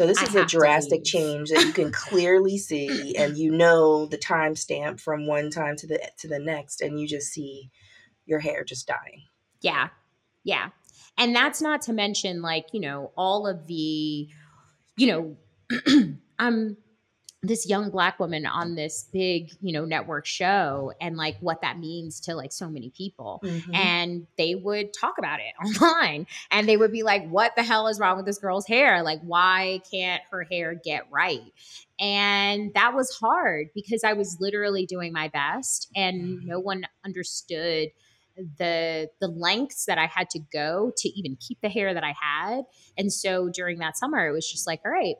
So 0.00 0.06
this 0.06 0.16
I 0.16 0.22
is 0.22 0.34
a 0.34 0.46
drastic 0.46 1.04
change 1.04 1.50
that 1.50 1.62
you 1.62 1.74
can 1.74 1.92
clearly 1.92 2.56
see, 2.56 3.14
and 3.16 3.36
you 3.36 3.50
know 3.50 4.06
the 4.06 4.16
timestamp 4.16 4.98
from 4.98 5.26
one 5.26 5.50
time 5.50 5.76
to 5.76 5.86
the 5.86 6.00
to 6.20 6.26
the 6.26 6.38
next, 6.38 6.80
and 6.80 6.98
you 6.98 7.06
just 7.06 7.30
see 7.30 7.70
your 8.24 8.38
hair 8.38 8.64
just 8.64 8.86
dying. 8.86 9.24
Yeah. 9.60 9.88
Yeah. 10.42 10.70
And 11.18 11.36
that's 11.36 11.60
not 11.60 11.82
to 11.82 11.92
mention 11.92 12.40
like, 12.40 12.68
you 12.72 12.80
know, 12.80 13.12
all 13.14 13.46
of 13.46 13.66
the, 13.66 14.26
you 14.96 15.06
know, 15.06 15.36
I'm 16.38 16.78
this 17.42 17.66
young 17.66 17.90
black 17.90 18.20
woman 18.20 18.44
on 18.44 18.74
this 18.74 19.08
big, 19.12 19.50
you 19.62 19.72
know, 19.72 19.86
network 19.86 20.26
show 20.26 20.92
and 21.00 21.16
like 21.16 21.36
what 21.40 21.62
that 21.62 21.78
means 21.78 22.20
to 22.20 22.34
like 22.34 22.52
so 22.52 22.68
many 22.68 22.90
people. 22.90 23.40
Mhm. 23.42 23.74
And 23.74 24.26
they 24.36 24.54
would 24.54 24.92
talk 24.92 25.14
about 25.18 25.40
it 25.40 25.54
online 25.64 26.26
and 26.50 26.68
they 26.68 26.76
would 26.76 26.92
be 26.92 27.02
like, 27.02 27.26
what 27.28 27.56
the 27.56 27.62
hell 27.62 27.88
is 27.88 27.98
wrong 27.98 28.18
with 28.18 28.26
this 28.26 28.38
girl's 28.38 28.66
hair? 28.66 29.02
Like, 29.02 29.20
why 29.22 29.80
can't 29.90 30.22
her 30.30 30.44
hair 30.50 30.74
get 30.74 31.06
right? 31.10 31.40
And 31.98 32.74
that 32.74 32.94
was 32.94 33.10
hard 33.10 33.68
because 33.74 34.04
I 34.04 34.12
was 34.12 34.36
literally 34.38 34.84
doing 34.84 35.12
my 35.12 35.28
best 35.28 35.88
and 35.96 36.44
no 36.44 36.60
one 36.60 36.84
understood 37.04 37.88
the 38.58 39.08
the 39.20 39.28
lengths 39.28 39.84
that 39.86 39.98
I 39.98 40.06
had 40.06 40.30
to 40.30 40.40
go 40.52 40.92
to 40.96 41.08
even 41.10 41.36
keep 41.36 41.60
the 41.60 41.68
hair 41.68 41.92
that 41.92 42.04
I 42.04 42.14
had. 42.20 42.64
And 42.96 43.12
so 43.12 43.48
during 43.48 43.78
that 43.78 43.96
summer, 43.96 44.26
it 44.26 44.32
was 44.32 44.50
just 44.50 44.66
like, 44.66 44.80
all 44.84 44.90
right, 44.90 45.16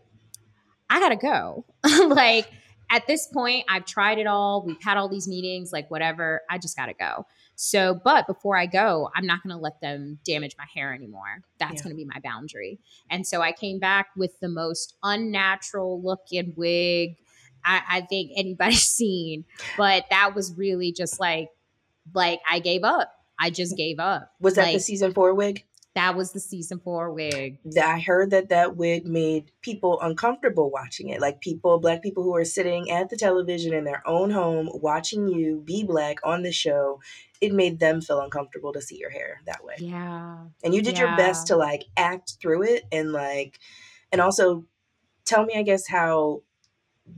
I 0.90 1.00
gotta 1.00 1.16
go. 1.16 1.64
like 2.08 2.50
at 2.92 3.06
this 3.06 3.28
point, 3.28 3.64
I've 3.68 3.86
tried 3.86 4.18
it 4.18 4.26
all. 4.26 4.64
We've 4.66 4.82
had 4.82 4.96
all 4.96 5.08
these 5.08 5.28
meetings, 5.28 5.72
like 5.72 5.90
whatever. 5.90 6.42
I 6.50 6.58
just 6.58 6.76
got 6.76 6.86
to 6.86 6.94
go. 6.94 7.24
So, 7.54 7.94
but 8.02 8.26
before 8.26 8.56
I 8.56 8.66
go, 8.66 9.10
I'm 9.14 9.26
not 9.26 9.44
going 9.44 9.54
to 9.54 9.62
let 9.62 9.80
them 9.80 10.18
damage 10.24 10.56
my 10.58 10.64
hair 10.74 10.92
anymore. 10.92 11.44
That's 11.60 11.76
yeah. 11.76 11.82
going 11.84 11.90
to 11.90 11.96
be 11.96 12.04
my 12.04 12.18
boundary. 12.24 12.80
And 13.08 13.24
so 13.24 13.42
I 13.42 13.52
came 13.52 13.78
back 13.78 14.08
with 14.16 14.40
the 14.40 14.48
most 14.48 14.96
unnatural 15.04 16.02
looking 16.02 16.52
wig 16.56 17.16
I, 17.64 17.82
I 17.88 18.00
think 18.02 18.32
anybody's 18.36 18.82
seen. 18.88 19.44
But 19.76 20.06
that 20.10 20.34
was 20.34 20.54
really 20.56 20.92
just 20.92 21.20
like, 21.20 21.48
like 22.14 22.40
I 22.50 22.58
gave 22.58 22.84
up. 22.84 23.12
I 23.38 23.50
just 23.50 23.76
gave 23.76 23.98
up. 23.98 24.32
Was 24.40 24.54
that 24.54 24.64
like, 24.64 24.74
the 24.74 24.80
season 24.80 25.14
four 25.14 25.34
wig? 25.34 25.64
That 25.96 26.16
was 26.16 26.30
the 26.30 26.40
season 26.40 26.78
four 26.78 27.12
wig. 27.12 27.58
I 27.80 27.98
heard 27.98 28.30
that 28.30 28.50
that 28.50 28.76
wig 28.76 29.06
made 29.06 29.50
people 29.60 30.00
uncomfortable 30.00 30.70
watching 30.70 31.08
it. 31.08 31.20
Like 31.20 31.40
people, 31.40 31.80
black 31.80 32.00
people 32.00 32.22
who 32.22 32.36
are 32.36 32.44
sitting 32.44 32.90
at 32.90 33.10
the 33.10 33.16
television 33.16 33.74
in 33.74 33.84
their 33.84 34.06
own 34.06 34.30
home 34.30 34.70
watching 34.72 35.26
you 35.26 35.60
be 35.64 35.82
black 35.82 36.18
on 36.22 36.42
the 36.42 36.52
show. 36.52 37.00
It 37.40 37.52
made 37.52 37.80
them 37.80 38.00
feel 38.00 38.20
uncomfortable 38.20 38.72
to 38.72 38.80
see 38.80 38.98
your 38.98 39.10
hair 39.10 39.40
that 39.46 39.64
way. 39.64 39.74
Yeah. 39.78 40.44
And 40.62 40.74
you 40.74 40.80
did 40.80 40.96
yeah. 40.96 41.08
your 41.08 41.16
best 41.16 41.48
to 41.48 41.56
like 41.56 41.86
act 41.96 42.36
through 42.40 42.62
it 42.62 42.84
and 42.92 43.12
like, 43.12 43.58
and 44.12 44.20
also 44.20 44.64
tell 45.24 45.44
me, 45.44 45.54
I 45.56 45.62
guess, 45.62 45.88
how 45.88 46.42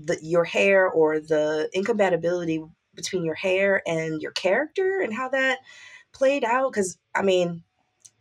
the 0.04 0.18
your 0.22 0.44
hair 0.44 0.88
or 0.88 1.20
the 1.20 1.68
incompatibility 1.72 2.64
between 2.94 3.24
your 3.24 3.34
hair 3.34 3.82
and 3.86 4.20
your 4.20 4.32
character 4.32 5.00
and 5.02 5.12
how 5.12 5.28
that 5.28 5.58
played 6.12 6.44
out 6.44 6.72
because 6.72 6.98
i 7.14 7.22
mean 7.22 7.62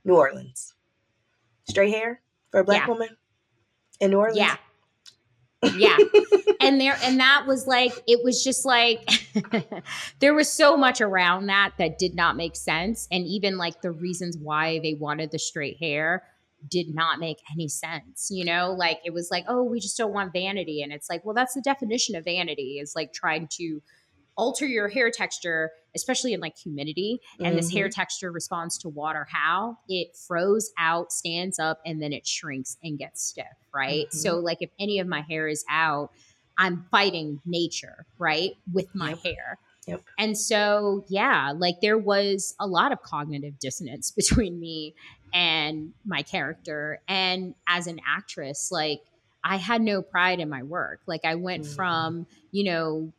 new 0.03 0.15
orleans. 0.15 0.73
Straight 1.69 1.93
hair 1.93 2.21
for 2.51 2.59
a 2.59 2.63
black 2.63 2.83
yeah. 2.83 2.87
woman 2.87 3.09
in 3.99 4.11
new 4.11 4.17
orleans? 4.17 4.37
Yeah. 4.37 4.55
Yeah. 5.75 5.97
And 6.63 6.79
there 6.79 6.95
and 7.03 7.19
that 7.19 7.45
was 7.47 7.65
like 7.65 7.91
it 8.05 8.23
was 8.23 8.43
just 8.43 8.67
like 8.67 9.09
there 10.19 10.35
was 10.35 10.47
so 10.47 10.77
much 10.77 11.01
around 11.01 11.47
that 11.47 11.71
that 11.79 11.97
did 11.97 12.13
not 12.13 12.35
make 12.35 12.55
sense. 12.55 13.07
And 13.11 13.25
even 13.25 13.57
like 13.57 13.81
the 13.81 13.89
reasons 13.89 14.37
why 14.37 14.77
they 14.77 14.93
wanted 14.93 15.31
the 15.31 15.39
straight 15.39 15.77
hair 15.77 16.21
did 16.69 16.93
not 16.93 17.17
make 17.17 17.39
any 17.51 17.67
sense 17.67 18.29
you 18.29 18.45
know? 18.45 18.75
Like 18.77 18.99
it 19.03 19.11
was 19.11 19.31
like 19.31 19.45
oh 19.47 19.63
we 19.63 19.79
just 19.79 19.97
don't 19.97 20.13
want 20.13 20.33
vanity. 20.33 20.83
And 20.83 20.93
it's 20.93 21.09
like 21.09 21.25
well 21.25 21.33
that's 21.33 21.55
the 21.55 21.61
definition 21.61 22.15
of 22.15 22.25
vanity 22.25 22.77
is 22.79 22.95
like 22.95 23.11
trying 23.11 23.47
to 23.53 23.81
alter 24.37 24.65
your 24.65 24.87
hair 24.87 25.11
texture 25.11 25.71
especially 25.93 26.33
in 26.33 26.39
like 26.39 26.57
humidity 26.57 27.19
and 27.39 27.47
mm-hmm. 27.47 27.55
this 27.57 27.71
hair 27.71 27.85
mm-hmm. 27.85 27.99
texture 27.99 28.31
responds 28.31 28.77
to 28.77 28.89
water 28.89 29.27
how 29.31 29.77
it 29.89 30.15
froze 30.15 30.71
out 30.79 31.11
stands 31.11 31.59
up 31.59 31.79
and 31.85 32.01
then 32.01 32.13
it 32.13 32.25
shrinks 32.25 32.77
and 32.83 32.97
gets 32.97 33.23
stiff 33.23 33.45
right 33.73 34.07
mm-hmm. 34.07 34.17
so 34.17 34.37
like 34.37 34.57
if 34.61 34.69
any 34.79 34.99
of 34.99 35.07
my 35.07 35.21
hair 35.21 35.47
is 35.47 35.65
out 35.69 36.09
i'm 36.57 36.85
fighting 36.91 37.41
nature 37.45 38.05
right 38.17 38.51
with 38.71 38.87
my 38.93 39.09
yep. 39.09 39.23
hair 39.23 39.59
Yep. 39.87 40.01
And 40.17 40.37
so, 40.37 41.05
yeah, 41.07 41.53
like 41.57 41.81
there 41.81 41.97
was 41.97 42.55
a 42.59 42.67
lot 42.67 42.91
of 42.91 43.01
cognitive 43.01 43.59
dissonance 43.59 44.11
between 44.15 44.59
me 44.59 44.95
and 45.33 45.93
my 46.05 46.21
character. 46.21 47.01
And 47.07 47.55
as 47.67 47.87
an 47.87 47.99
actress, 48.07 48.69
like 48.71 49.01
I 49.43 49.57
had 49.57 49.81
no 49.81 50.01
pride 50.01 50.39
in 50.39 50.49
my 50.49 50.63
work. 50.63 51.01
Like 51.07 51.25
I 51.25 51.35
went 51.35 51.63
mm-hmm. 51.63 51.75
from, 51.75 52.27
you 52.51 52.65
know, 52.65 53.11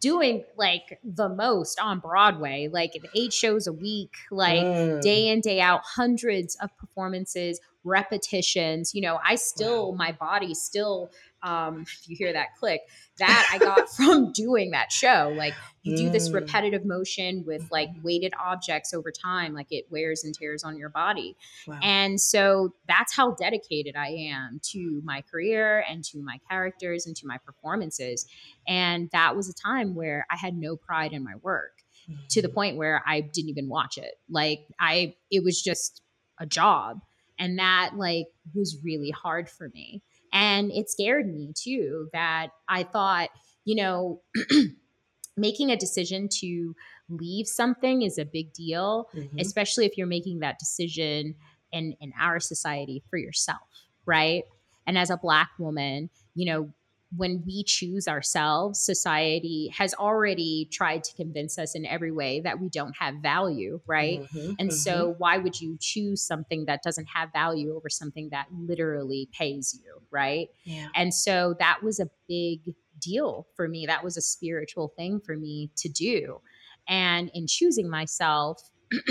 doing 0.00 0.44
like 0.56 0.98
the 1.02 1.28
most 1.28 1.80
on 1.80 2.00
Broadway, 2.00 2.68
like 2.70 2.92
eight 3.14 3.32
shows 3.32 3.66
a 3.66 3.72
week, 3.72 4.14
like 4.30 4.62
mm. 4.62 5.00
day 5.00 5.28
in, 5.28 5.40
day 5.40 5.60
out, 5.60 5.82
hundreds 5.84 6.56
of 6.56 6.76
performances, 6.78 7.60
repetitions. 7.84 8.94
You 8.94 9.02
know, 9.02 9.18
I 9.24 9.34
still, 9.36 9.92
wow. 9.92 9.96
my 9.96 10.12
body 10.12 10.54
still 10.54 11.10
um, 11.42 11.82
if 11.82 12.02
you 12.08 12.16
hear 12.16 12.32
that 12.32 12.56
click, 12.58 12.82
that 13.18 13.50
I 13.52 13.58
got 13.58 13.88
from 13.96 14.32
doing 14.32 14.72
that 14.72 14.92
show. 14.92 15.32
Like 15.36 15.54
you 15.82 15.96
do 15.96 16.10
this 16.10 16.28
mm. 16.28 16.34
repetitive 16.34 16.84
motion 16.84 17.44
with 17.46 17.66
like 17.70 17.88
weighted 18.02 18.32
objects 18.38 18.92
over 18.92 19.10
time, 19.10 19.54
like 19.54 19.68
it 19.70 19.86
wears 19.90 20.24
and 20.24 20.34
tears 20.34 20.64
on 20.64 20.76
your 20.76 20.88
body. 20.88 21.36
Wow. 21.66 21.78
And 21.82 22.20
so 22.20 22.74
that's 22.86 23.14
how 23.14 23.32
dedicated 23.32 23.96
I 23.96 24.08
am 24.08 24.60
to 24.72 25.00
my 25.04 25.22
career 25.22 25.84
and 25.88 26.04
to 26.04 26.18
my 26.18 26.40
characters 26.50 27.06
and 27.06 27.16
to 27.16 27.26
my 27.26 27.38
performances. 27.38 28.26
And 28.66 29.08
that 29.12 29.34
was 29.36 29.48
a 29.48 29.54
time 29.54 29.94
where 29.94 30.26
I 30.30 30.36
had 30.36 30.56
no 30.56 30.76
pride 30.76 31.12
in 31.12 31.24
my 31.24 31.36
work 31.42 31.82
mm-hmm. 32.10 32.20
to 32.30 32.42
the 32.42 32.48
mm. 32.48 32.54
point 32.54 32.76
where 32.76 33.02
I 33.06 33.20
didn't 33.20 33.50
even 33.50 33.68
watch 33.68 33.98
it. 33.98 34.14
Like 34.28 34.66
I, 34.78 35.14
it 35.30 35.42
was 35.42 35.62
just 35.62 36.02
a 36.38 36.46
job. 36.46 37.00
And 37.38 37.58
that 37.58 37.92
like 37.96 38.26
was 38.54 38.78
really 38.82 39.10
hard 39.10 39.48
for 39.48 39.68
me. 39.68 40.02
And 40.32 40.70
it 40.72 40.90
scared 40.90 41.32
me 41.32 41.52
too 41.54 42.08
that 42.12 42.48
I 42.68 42.82
thought, 42.82 43.30
you 43.64 43.76
know, 43.76 44.22
making 45.36 45.70
a 45.70 45.76
decision 45.76 46.28
to 46.40 46.74
leave 47.08 47.46
something 47.46 48.02
is 48.02 48.18
a 48.18 48.24
big 48.24 48.52
deal, 48.52 49.08
mm-hmm. 49.14 49.38
especially 49.38 49.86
if 49.86 49.96
you're 49.96 50.06
making 50.06 50.40
that 50.40 50.58
decision 50.58 51.34
in, 51.72 51.94
in 52.00 52.12
our 52.20 52.40
society 52.40 53.02
for 53.08 53.18
yourself, 53.18 53.58
right? 54.04 54.44
And 54.86 54.98
as 54.98 55.10
a 55.10 55.16
Black 55.16 55.50
woman, 55.58 56.10
you 56.34 56.46
know, 56.46 56.72
when 57.16 57.42
we 57.46 57.64
choose 57.64 58.06
ourselves, 58.06 58.80
society 58.80 59.72
has 59.76 59.94
already 59.94 60.68
tried 60.70 61.02
to 61.04 61.14
convince 61.14 61.58
us 61.58 61.74
in 61.74 61.86
every 61.86 62.12
way 62.12 62.40
that 62.40 62.60
we 62.60 62.68
don't 62.68 62.94
have 62.98 63.16
value, 63.22 63.80
right? 63.86 64.20
Mm-hmm, 64.20 64.52
and 64.58 64.68
mm-hmm. 64.68 64.76
so, 64.76 65.14
why 65.16 65.38
would 65.38 65.58
you 65.58 65.78
choose 65.80 66.20
something 66.20 66.66
that 66.66 66.82
doesn't 66.82 67.06
have 67.06 67.32
value 67.32 67.74
over 67.74 67.88
something 67.88 68.28
that 68.30 68.46
literally 68.52 69.28
pays 69.32 69.78
you, 69.82 70.02
right? 70.10 70.48
Yeah. 70.64 70.88
And 70.94 71.14
so, 71.14 71.54
that 71.58 71.82
was 71.82 71.98
a 71.98 72.10
big 72.28 72.74
deal 73.00 73.46
for 73.56 73.68
me. 73.68 73.86
That 73.86 74.04
was 74.04 74.16
a 74.16 74.22
spiritual 74.22 74.92
thing 74.96 75.20
for 75.20 75.36
me 75.36 75.70
to 75.76 75.88
do. 75.88 76.40
And 76.88 77.30
in 77.32 77.46
choosing 77.46 77.88
myself, 77.88 78.70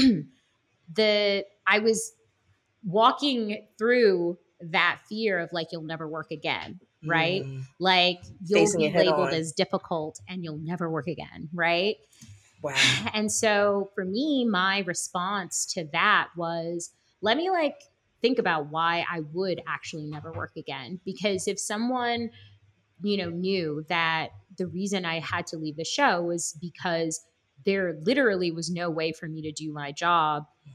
the 0.94 1.46
I 1.66 1.80
was 1.80 2.14
walking 2.84 3.66
through 3.78 4.38
that 4.60 5.00
fear 5.08 5.40
of 5.40 5.52
like 5.54 5.68
you'll 5.72 5.84
never 5.84 6.08
work 6.08 6.32
again 6.32 6.80
right? 7.06 7.44
Mm. 7.44 7.64
Like 7.80 8.20
you'll 8.46 8.62
Facing 8.62 8.92
be 8.92 8.98
labeled 8.98 9.30
as 9.30 9.52
difficult 9.52 10.20
and 10.28 10.44
you'll 10.44 10.58
never 10.58 10.90
work 10.90 11.08
again, 11.08 11.50
right? 11.54 11.98
Wow. 12.62 12.74
And 13.14 13.32
so 13.32 13.92
for 13.96 14.06
me, 14.06 14.46
my 14.46 14.80
response 14.80 15.66
to 15.74 15.88
that 15.94 16.30
was 16.36 16.92
let 17.22 17.38
me 17.38 17.50
like 17.50 17.76
think 18.22 18.40
about 18.40 18.72
why 18.72 19.06
I 19.12 19.22
would 19.34 19.62
actually 19.68 20.06
never 20.06 20.32
work 20.32 20.54
again. 20.58 21.00
Because 21.06 21.48
if 21.48 21.60
someone, 21.60 22.30
you 23.02 23.18
know, 23.18 23.30
knew 23.30 23.86
that 23.90 24.30
the 24.58 24.68
reason 24.68 25.06
I 25.06 25.20
had 25.20 25.46
to 25.48 25.58
leave 25.58 25.78
the 25.78 25.86
show 25.86 26.22
was 26.24 26.58
because 26.60 27.22
there 27.66 27.98
literally 28.04 28.52
was 28.52 28.72
no 28.72 28.90
way 28.90 29.12
for 29.12 29.28
me 29.28 29.42
to 29.44 29.52
do 29.52 29.72
my 29.72 29.92
job 29.92 30.46
mm. 30.68 30.72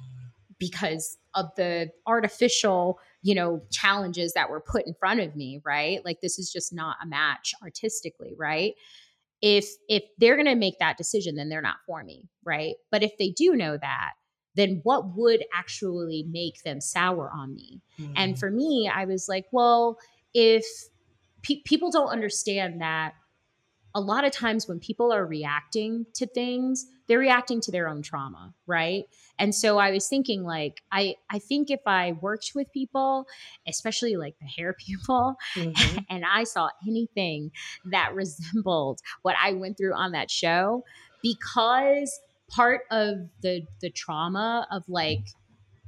because 0.59 1.17
of 1.35 1.47
the 1.57 1.91
artificial 2.07 2.99
you 3.23 3.35
know 3.35 3.63
challenges 3.71 4.33
that 4.35 4.51
were 4.51 4.61
put 4.61 4.87
in 4.87 4.95
front 4.95 5.21
of 5.21 5.37
me 5.37 5.61
right? 5.65 6.05
Like 6.05 6.21
this 6.21 6.39
is 6.39 6.53
just 6.53 6.73
not 6.73 6.97
a 7.03 7.07
match 7.07 7.55
artistically 7.63 8.35
right? 8.37 8.75
If 9.41 9.67
if 9.89 10.05
they're 10.19 10.37
going 10.37 10.47
to 10.47 10.55
make 10.55 10.79
that 10.79 10.97
decision 10.97 11.37
then 11.37 11.49
they're 11.49 11.63
not 11.63 11.77
for 11.87 12.03
me 12.05 12.29
right? 12.45 12.75
But 12.91 13.03
if 13.03 13.13
they 13.19 13.31
do 13.31 13.57
know 13.57 13.77
that 13.77 14.13
then 14.55 14.81
what 14.83 15.17
would 15.17 15.43
actually 15.55 16.27
make 16.31 16.63
them 16.63 16.79
sour 16.79 17.31
on 17.35 17.55
me? 17.55 17.81
Mm. 17.99 18.13
and 18.17 18.39
for 18.39 18.51
me 18.51 18.91
i 18.93 19.05
was 19.05 19.29
like 19.29 19.47
well 19.53 19.99
if 20.35 20.65
pe- 21.43 21.63
people 21.65 21.91
don't 21.91 22.09
understand 22.09 22.81
that 22.81 23.15
a 23.95 24.01
lot 24.01 24.25
of 24.25 24.33
times 24.33 24.67
when 24.67 24.81
people 24.81 25.13
are 25.13 25.27
reacting 25.27 26.07
to 26.15 26.27
things 26.27 26.87
they're 27.07 27.19
reacting 27.19 27.61
to 27.61 27.71
their 27.71 27.89
own 27.89 28.03
trauma 28.03 28.55
right 28.67 29.05
and 29.39 29.55
so 29.55 29.79
i 29.79 29.91
was 29.91 30.09
thinking 30.09 30.45
like 30.45 30.83
i 30.91 31.15
i 31.31 31.39
think 31.39 31.71
if 31.71 31.81
i 31.87 32.13
worked 32.21 32.53
with 32.55 32.71
people 32.73 33.27
especially 33.67 34.17
like 34.17 34.35
the 34.41 34.47
hair 34.47 34.73
people 34.87 35.37
mm-hmm. 35.57 35.99
and 36.11 36.25
i 36.25 36.45
saw 36.45 36.69
anything 36.87 37.51
that 37.91 38.15
resembled 38.15 39.01
what 39.23 39.37
i 39.43 39.53
went 39.53 39.77
through 39.77 39.95
on 39.95 40.13
that 40.13 40.31
show 40.31 40.85
because 41.23 42.21
part 42.49 42.83
of 42.91 43.17
the 43.41 43.63
the 43.81 43.91
trauma 43.91 44.67
of 44.71 44.83
like 44.89 45.27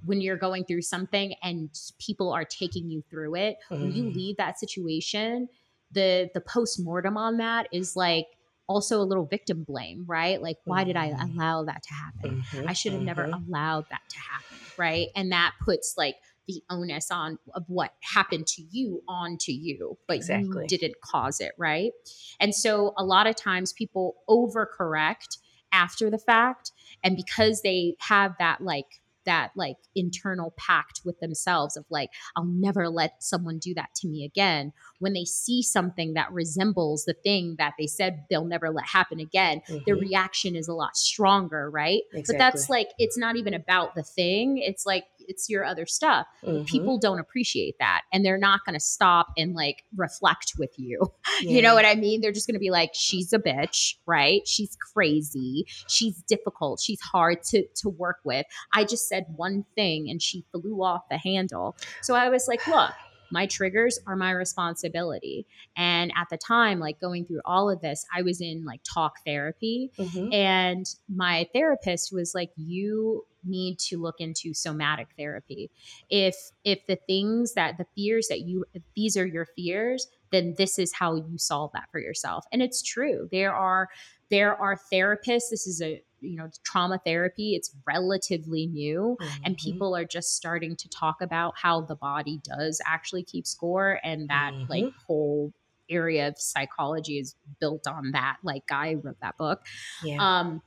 when 0.04 0.20
you're 0.20 0.36
going 0.36 0.64
through 0.64 0.82
something 0.82 1.34
and 1.42 1.70
people 1.98 2.32
are 2.32 2.44
taking 2.44 2.90
you 2.90 3.02
through 3.10 3.34
it 3.34 3.56
mm-hmm. 3.70 3.82
when 3.82 3.92
you 3.92 4.04
mm. 4.04 4.14
leave 4.14 4.36
that 4.36 4.58
situation 4.58 5.48
the 5.92 6.28
the 6.34 6.40
post-mortem 6.40 7.16
on 7.16 7.36
that 7.38 7.66
is 7.72 7.96
like 7.96 8.26
also 8.66 9.00
a 9.00 9.04
little 9.04 9.26
victim 9.26 9.64
blame, 9.64 10.04
right? 10.06 10.40
Like, 10.40 10.58
why 10.64 10.84
did 10.84 10.96
I 10.96 11.10
mm-hmm. 11.10 11.38
allow 11.38 11.64
that 11.64 11.82
to 11.82 11.94
happen? 11.94 12.42
Mm-hmm, 12.42 12.68
I 12.68 12.72
should 12.72 12.92
have 12.92 13.00
mm-hmm. 13.00 13.06
never 13.06 13.24
allowed 13.24 13.86
that 13.90 14.02
to 14.08 14.18
happen, 14.18 14.56
right? 14.76 15.08
And 15.14 15.32
that 15.32 15.52
puts 15.64 15.94
like 15.96 16.16
the 16.46 16.62
onus 16.70 17.10
on 17.10 17.38
of 17.54 17.64
what 17.68 17.92
happened 18.00 18.46
to 18.46 18.62
you 18.70 19.02
onto 19.08 19.52
you, 19.52 19.98
but 20.06 20.16
exactly. 20.16 20.62
you 20.62 20.68
didn't 20.68 21.00
cause 21.00 21.40
it, 21.40 21.52
right? 21.58 21.92
And 22.40 22.54
so 22.54 22.94
a 22.96 23.04
lot 23.04 23.26
of 23.26 23.36
times 23.36 23.72
people 23.72 24.16
overcorrect 24.28 25.38
after 25.72 26.10
the 26.10 26.18
fact, 26.18 26.72
and 27.02 27.16
because 27.16 27.62
they 27.62 27.94
have 27.98 28.34
that 28.38 28.60
like 28.60 29.00
that 29.24 29.50
like 29.56 29.76
internal 29.94 30.54
pact 30.56 31.00
with 31.04 31.18
themselves 31.20 31.76
of 31.76 31.84
like 31.90 32.10
I'll 32.36 32.44
never 32.44 32.88
let 32.88 33.22
someone 33.22 33.58
do 33.58 33.74
that 33.74 33.94
to 33.96 34.08
me 34.08 34.24
again 34.24 34.72
when 34.98 35.12
they 35.12 35.24
see 35.24 35.62
something 35.62 36.14
that 36.14 36.32
resembles 36.32 37.04
the 37.04 37.14
thing 37.14 37.56
that 37.58 37.74
they 37.78 37.86
said 37.86 38.24
they'll 38.30 38.44
never 38.44 38.70
let 38.70 38.86
happen 38.86 39.20
again 39.20 39.62
mm-hmm. 39.68 39.78
the 39.86 39.94
reaction 39.94 40.56
is 40.56 40.68
a 40.68 40.74
lot 40.74 40.96
stronger 40.96 41.70
right 41.70 42.02
exactly. 42.12 42.34
but 42.34 42.38
that's 42.38 42.68
like 42.68 42.88
it's 42.98 43.18
not 43.18 43.36
even 43.36 43.54
about 43.54 43.94
the 43.94 44.02
thing 44.02 44.58
it's 44.58 44.86
like 44.86 45.04
it's 45.28 45.48
your 45.48 45.64
other 45.64 45.86
stuff 45.86 46.26
mm-hmm. 46.44 46.64
people 46.64 46.98
don't 46.98 47.18
appreciate 47.18 47.74
that 47.78 48.02
and 48.12 48.24
they're 48.24 48.38
not 48.38 48.60
going 48.66 48.74
to 48.74 48.80
stop 48.80 49.28
and 49.36 49.54
like 49.54 49.84
reflect 49.96 50.52
with 50.58 50.70
you 50.76 51.00
yeah. 51.40 51.50
you 51.50 51.62
know 51.62 51.74
what 51.74 51.84
i 51.84 51.94
mean 51.94 52.20
they're 52.20 52.32
just 52.32 52.46
going 52.46 52.54
to 52.54 52.60
be 52.60 52.70
like 52.70 52.90
she's 52.92 53.32
a 53.32 53.38
bitch 53.38 53.94
right 54.06 54.46
she's 54.46 54.76
crazy 54.92 55.66
she's 55.88 56.22
difficult 56.22 56.80
she's 56.80 57.00
hard 57.00 57.42
to 57.42 57.66
to 57.74 57.88
work 57.88 58.18
with 58.24 58.46
i 58.72 58.84
just 58.84 59.08
said 59.08 59.24
one 59.36 59.64
thing 59.74 60.08
and 60.08 60.22
she 60.22 60.44
flew 60.52 60.82
off 60.82 61.02
the 61.10 61.18
handle 61.18 61.76
so 62.02 62.14
i 62.14 62.28
was 62.28 62.48
like 62.48 62.66
look 62.66 62.92
my 63.34 63.46
triggers 63.46 63.98
are 64.06 64.14
my 64.14 64.30
responsibility. 64.30 65.46
And 65.76 66.12
at 66.16 66.28
the 66.30 66.38
time, 66.38 66.78
like 66.78 67.00
going 67.00 67.26
through 67.26 67.40
all 67.44 67.68
of 67.68 67.80
this, 67.80 68.06
I 68.14 68.22
was 68.22 68.40
in 68.40 68.64
like 68.64 68.80
talk 68.84 69.14
therapy. 69.26 69.90
Mm-hmm. 69.98 70.32
And 70.32 70.86
my 71.08 71.48
therapist 71.52 72.12
was 72.12 72.32
like, 72.32 72.50
You 72.56 73.26
need 73.46 73.78
to 73.78 74.00
look 74.00 74.16
into 74.20 74.54
somatic 74.54 75.08
therapy. 75.18 75.70
If 76.10 76.36
if 76.64 76.86
the 76.86 76.96
things 77.06 77.54
that 77.54 77.78
the 77.78 77.86
fears 77.94 78.28
that 78.28 78.40
you 78.42 78.64
these 78.94 79.16
are 79.16 79.26
your 79.26 79.46
fears, 79.56 80.08
then 80.32 80.54
this 80.58 80.78
is 80.78 80.92
how 80.92 81.16
you 81.16 81.38
solve 81.38 81.70
that 81.74 81.88
for 81.90 82.00
yourself. 82.00 82.44
And 82.52 82.62
it's 82.62 82.82
true. 82.82 83.28
There 83.30 83.54
are 83.54 83.88
there 84.30 84.56
are 84.56 84.78
therapists. 84.92 85.50
This 85.50 85.66
is 85.66 85.80
a 85.82 86.02
you 86.24 86.36
know 86.36 86.48
trauma 86.64 86.98
therapy 87.04 87.54
it's 87.54 87.70
relatively 87.86 88.66
new 88.66 89.16
mm-hmm. 89.20 89.44
and 89.44 89.56
people 89.58 89.94
are 89.94 90.04
just 90.04 90.34
starting 90.34 90.74
to 90.74 90.88
talk 90.88 91.20
about 91.20 91.54
how 91.56 91.82
the 91.82 91.94
body 91.94 92.40
does 92.42 92.80
actually 92.86 93.22
keep 93.22 93.46
score 93.46 94.00
and 94.02 94.28
that 94.28 94.52
mm-hmm. 94.54 94.70
like 94.70 94.92
whole 95.06 95.52
area 95.90 96.28
of 96.28 96.38
psychology 96.38 97.18
is 97.18 97.36
built 97.60 97.86
on 97.86 98.12
that 98.12 98.36
like 98.42 98.66
guy 98.66 98.94
wrote 98.94 99.20
that 99.20 99.36
book 99.36 99.60
yeah. 100.02 100.16
um 100.18 100.62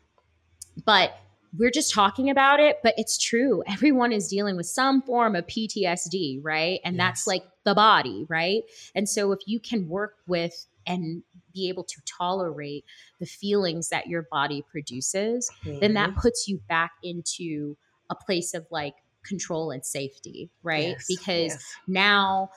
but 0.86 1.18
we're 1.56 1.72
just 1.72 1.94
talking 1.94 2.30
about 2.30 2.60
it, 2.60 2.78
but 2.84 2.94
it's 2.98 3.18
true. 3.18 3.64
Everyone 3.68 4.12
is 4.12 4.28
dealing 4.28 4.58
with 4.58 4.66
some 4.66 5.02
form 5.02 5.36
of 5.36 5.46
PTSD, 5.48 6.40
right? 6.42 6.80
And 6.84 6.96
yes. 6.96 7.06
that's 7.06 7.28
like 7.28 7.44
the 7.64 7.76
body, 7.76 8.26
right? 8.30 8.64
And 8.96 9.08
so 9.08 9.32
if 9.32 9.40
you 9.46 9.60
can 9.60 9.88
work 9.88 10.16
with 10.28 10.68
and 10.86 11.24
be 11.54 11.70
able 11.70 11.84
to 11.84 12.02
tolerate 12.18 12.86
the 13.20 13.26
feelings 13.26 13.90
that 13.90 14.08
your 14.08 14.28
body 14.32 14.64
produces, 14.70 15.50
mm-hmm. 15.64 15.80
then 15.80 15.94
that 15.96 16.12
mm-hmm. 16.12 16.20
puts 16.20 16.48
you 16.48 16.62
back 16.70 16.92
into 17.04 17.78
a 18.10 18.16
place 18.16 18.54
of 18.54 18.66
like 18.72 18.94
control 19.26 19.72
and 19.72 19.86
safety, 19.86 20.50
right? 20.64 20.90
Yes, 20.90 21.06
because 21.08 21.52
yes. 21.52 21.64
now 21.88 22.50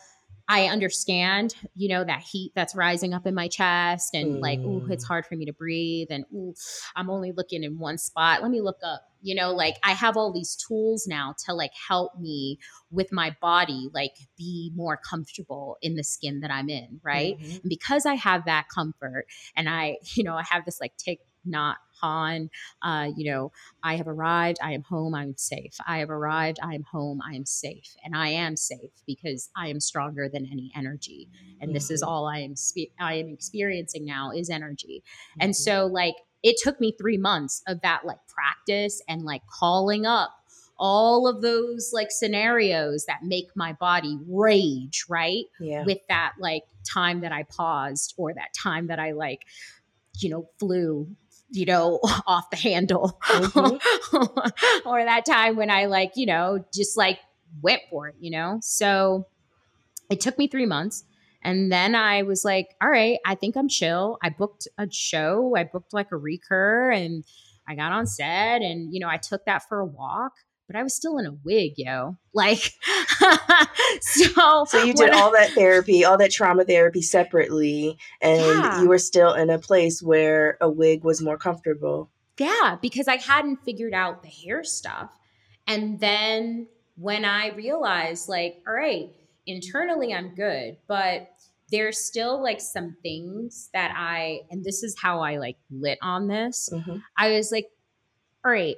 I 0.50 0.64
understand, 0.64 1.54
you 1.76 1.88
know, 1.88 2.02
that 2.02 2.22
heat 2.22 2.50
that's 2.56 2.74
rising 2.74 3.14
up 3.14 3.24
in 3.24 3.36
my 3.36 3.46
chest 3.46 4.16
and 4.16 4.38
mm. 4.38 4.40
like, 4.40 4.58
oh, 4.64 4.84
it's 4.90 5.04
hard 5.04 5.24
for 5.24 5.36
me 5.36 5.44
to 5.44 5.52
breathe. 5.52 6.08
And 6.10 6.24
ooh, 6.34 6.54
I'm 6.96 7.08
only 7.08 7.30
looking 7.30 7.62
in 7.62 7.78
one 7.78 7.98
spot. 7.98 8.42
Let 8.42 8.50
me 8.50 8.60
look 8.60 8.78
up, 8.84 9.02
you 9.22 9.36
know, 9.36 9.52
like 9.52 9.76
I 9.84 9.92
have 9.92 10.16
all 10.16 10.32
these 10.32 10.56
tools 10.56 11.06
now 11.06 11.36
to 11.46 11.54
like 11.54 11.70
help 11.88 12.18
me 12.18 12.58
with 12.90 13.12
my 13.12 13.36
body, 13.40 13.90
like 13.94 14.16
be 14.36 14.72
more 14.74 14.96
comfortable 14.96 15.78
in 15.82 15.94
the 15.94 16.02
skin 16.02 16.40
that 16.40 16.50
I'm 16.50 16.68
in. 16.68 16.98
Right. 17.04 17.38
Mm-hmm. 17.38 17.52
And 17.52 17.68
because 17.68 18.04
I 18.04 18.14
have 18.14 18.46
that 18.46 18.66
comfort 18.74 19.26
and 19.54 19.68
I, 19.68 19.98
you 20.16 20.24
know, 20.24 20.34
I 20.34 20.42
have 20.50 20.64
this 20.64 20.80
like 20.80 20.96
take 20.96 21.20
Nhat 21.46 21.76
Hanh, 22.02 22.48
uh, 22.82 23.10
you 23.16 23.30
know, 23.30 23.52
I 23.82 23.96
have 23.96 24.08
arrived, 24.08 24.58
I 24.62 24.72
am 24.72 24.82
home, 24.82 25.14
I'm 25.14 25.36
safe. 25.36 25.74
I 25.86 25.98
have 25.98 26.10
arrived, 26.10 26.58
I 26.62 26.74
am 26.74 26.84
home, 26.84 27.20
I 27.24 27.34
am 27.34 27.44
safe. 27.44 27.94
And 28.04 28.16
I 28.16 28.28
am 28.28 28.56
safe 28.56 28.90
because 29.06 29.50
I 29.56 29.68
am 29.68 29.80
stronger 29.80 30.28
than 30.28 30.46
any 30.46 30.72
energy. 30.74 31.28
And 31.60 31.68
mm-hmm. 31.68 31.74
this 31.74 31.90
is 31.90 32.02
mm-hmm. 32.02 32.10
all 32.10 32.26
I 32.26 32.38
am 32.38 32.56
spe- 32.56 32.92
I 32.98 33.14
am 33.14 33.28
experiencing 33.28 34.04
now 34.04 34.30
is 34.30 34.50
energy. 34.50 35.02
Mm-hmm. 35.02 35.38
And 35.42 35.56
so 35.56 35.86
like 35.86 36.14
it 36.42 36.56
took 36.62 36.80
me 36.80 36.94
3 36.98 37.18
months 37.18 37.62
of 37.66 37.82
that 37.82 38.06
like 38.06 38.18
practice 38.28 39.02
and 39.08 39.24
like 39.24 39.42
calling 39.46 40.06
up 40.06 40.30
all 40.78 41.28
of 41.28 41.42
those 41.42 41.90
like 41.92 42.10
scenarios 42.10 43.04
that 43.04 43.22
make 43.22 43.48
my 43.54 43.74
body 43.74 44.18
rage, 44.26 45.04
right? 45.10 45.44
Yeah. 45.60 45.84
With 45.84 45.98
that 46.08 46.32
like 46.38 46.62
time 46.90 47.20
that 47.20 47.32
I 47.32 47.42
paused 47.42 48.14
or 48.16 48.32
that 48.32 48.54
time 48.54 48.86
that 48.86 48.98
I 48.98 49.12
like 49.12 49.44
you 50.18 50.30
know, 50.30 50.48
flew 50.58 51.08
you 51.50 51.66
know, 51.66 52.00
off 52.26 52.50
the 52.50 52.56
handle. 52.56 53.18
Mm-hmm. 53.24 54.86
or 54.88 55.04
that 55.04 55.24
time 55.24 55.56
when 55.56 55.70
I 55.70 55.86
like, 55.86 56.12
you 56.16 56.26
know, 56.26 56.64
just 56.72 56.96
like 56.96 57.18
went 57.62 57.82
for 57.90 58.08
it, 58.08 58.16
you 58.20 58.30
know? 58.30 58.58
So 58.62 59.26
it 60.10 60.20
took 60.20 60.38
me 60.38 60.48
three 60.48 60.66
months. 60.66 61.04
And 61.42 61.72
then 61.72 61.94
I 61.94 62.22
was 62.22 62.44
like, 62.44 62.68
all 62.82 62.90
right, 62.90 63.18
I 63.24 63.34
think 63.34 63.56
I'm 63.56 63.68
chill. 63.68 64.18
I 64.22 64.28
booked 64.28 64.68
a 64.76 64.86
show, 64.90 65.54
I 65.56 65.64
booked 65.64 65.94
like 65.94 66.12
a 66.12 66.16
recur 66.16 66.90
and 66.90 67.24
I 67.66 67.74
got 67.76 67.92
on 67.92 68.06
set 68.06 68.62
and, 68.62 68.92
you 68.92 69.00
know, 69.00 69.08
I 69.08 69.16
took 69.16 69.46
that 69.46 69.62
for 69.68 69.80
a 69.80 69.86
walk 69.86 70.32
but 70.70 70.78
I 70.78 70.84
was 70.84 70.94
still 70.94 71.18
in 71.18 71.26
a 71.26 71.32
wig, 71.44 71.72
yo. 71.78 72.16
Like, 72.32 72.74
so. 74.00 74.64
So 74.66 74.84
you 74.84 74.94
did 74.94 75.10
all 75.10 75.32
that 75.32 75.50
therapy, 75.52 76.04
all 76.04 76.16
that 76.18 76.30
trauma 76.30 76.64
therapy 76.64 77.02
separately, 77.02 77.98
and 78.20 78.40
yeah. 78.40 78.80
you 78.80 78.88
were 78.88 78.98
still 78.98 79.34
in 79.34 79.50
a 79.50 79.58
place 79.58 80.00
where 80.00 80.56
a 80.60 80.70
wig 80.70 81.02
was 81.02 81.20
more 81.20 81.36
comfortable. 81.36 82.08
Yeah, 82.38 82.78
because 82.80 83.08
I 83.08 83.16
hadn't 83.16 83.64
figured 83.64 83.94
out 83.94 84.22
the 84.22 84.28
hair 84.28 84.62
stuff. 84.62 85.10
And 85.66 85.98
then 85.98 86.68
when 86.94 87.24
I 87.24 87.48
realized, 87.48 88.28
like, 88.28 88.62
all 88.64 88.72
right, 88.72 89.10
internally 89.48 90.14
I'm 90.14 90.36
good, 90.36 90.76
but 90.86 91.30
there's 91.72 91.98
still 91.98 92.40
like 92.40 92.60
some 92.60 92.96
things 93.02 93.70
that 93.74 93.92
I, 93.96 94.42
and 94.52 94.64
this 94.64 94.84
is 94.84 94.94
how 95.02 95.20
I 95.20 95.38
like 95.38 95.56
lit 95.68 95.98
on 96.00 96.28
this. 96.28 96.68
Mm-hmm. 96.72 96.98
I 97.16 97.32
was 97.32 97.50
like, 97.50 97.66
all 98.44 98.52
right, 98.52 98.76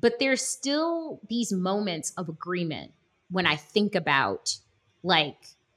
but 0.00 0.18
there's 0.18 0.42
still 0.42 1.20
these 1.28 1.52
moments 1.52 2.12
of 2.16 2.28
agreement 2.28 2.92
when 3.30 3.46
I 3.46 3.56
think 3.56 3.94
about 3.94 4.56
like 5.02 5.36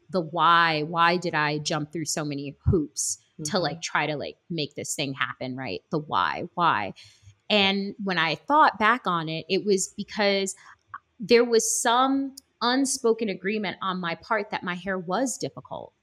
the 0.09 0.21
why, 0.21 0.83
why 0.83 1.17
did 1.17 1.33
I 1.33 1.57
jump 1.59 1.91
through 1.91 2.05
so 2.05 2.23
many 2.23 2.55
hoops 2.65 3.17
mm-hmm. 3.33 3.43
to 3.51 3.59
like 3.59 3.81
try 3.81 4.07
to 4.07 4.15
like 4.15 4.37
make 4.49 4.75
this 4.75 4.93
thing 4.95 5.13
happen, 5.13 5.55
right? 5.55 5.81
The 5.89 5.99
why, 5.99 6.43
why. 6.53 6.93
And 7.49 7.95
when 8.03 8.17
I 8.17 8.35
thought 8.35 8.79
back 8.79 9.01
on 9.05 9.27
it, 9.27 9.45
it 9.49 9.65
was 9.65 9.93
because 9.97 10.55
there 11.19 11.43
was 11.43 11.81
some 11.81 12.35
unspoken 12.61 13.29
agreement 13.29 13.77
on 13.81 13.99
my 13.99 14.15
part 14.15 14.51
that 14.51 14.63
my 14.63 14.75
hair 14.75 14.97
was 14.97 15.37
difficult 15.37 15.93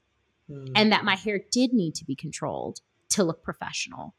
mm. 0.49 0.71
and 0.75 0.91
that 0.91 1.05
my 1.05 1.15
hair 1.15 1.39
did 1.51 1.73
need 1.73 1.95
to 1.95 2.05
be 2.05 2.15
controlled 2.15 2.81
to 3.11 3.23
look 3.23 3.43
professional. 3.43 4.15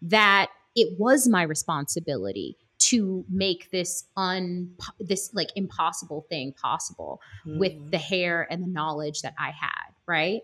That 0.00 0.50
it 0.74 0.98
was 0.98 1.28
my 1.28 1.42
responsibility 1.42 2.56
to 2.88 3.24
make 3.28 3.70
this 3.70 4.04
un 4.16 4.74
this 5.00 5.30
like 5.32 5.50
impossible 5.56 6.26
thing 6.28 6.52
possible 6.52 7.20
mm. 7.46 7.58
with 7.58 7.90
the 7.90 7.98
hair 7.98 8.46
and 8.50 8.62
the 8.62 8.68
knowledge 8.68 9.22
that 9.22 9.34
I 9.38 9.50
had, 9.50 9.92
right? 10.06 10.42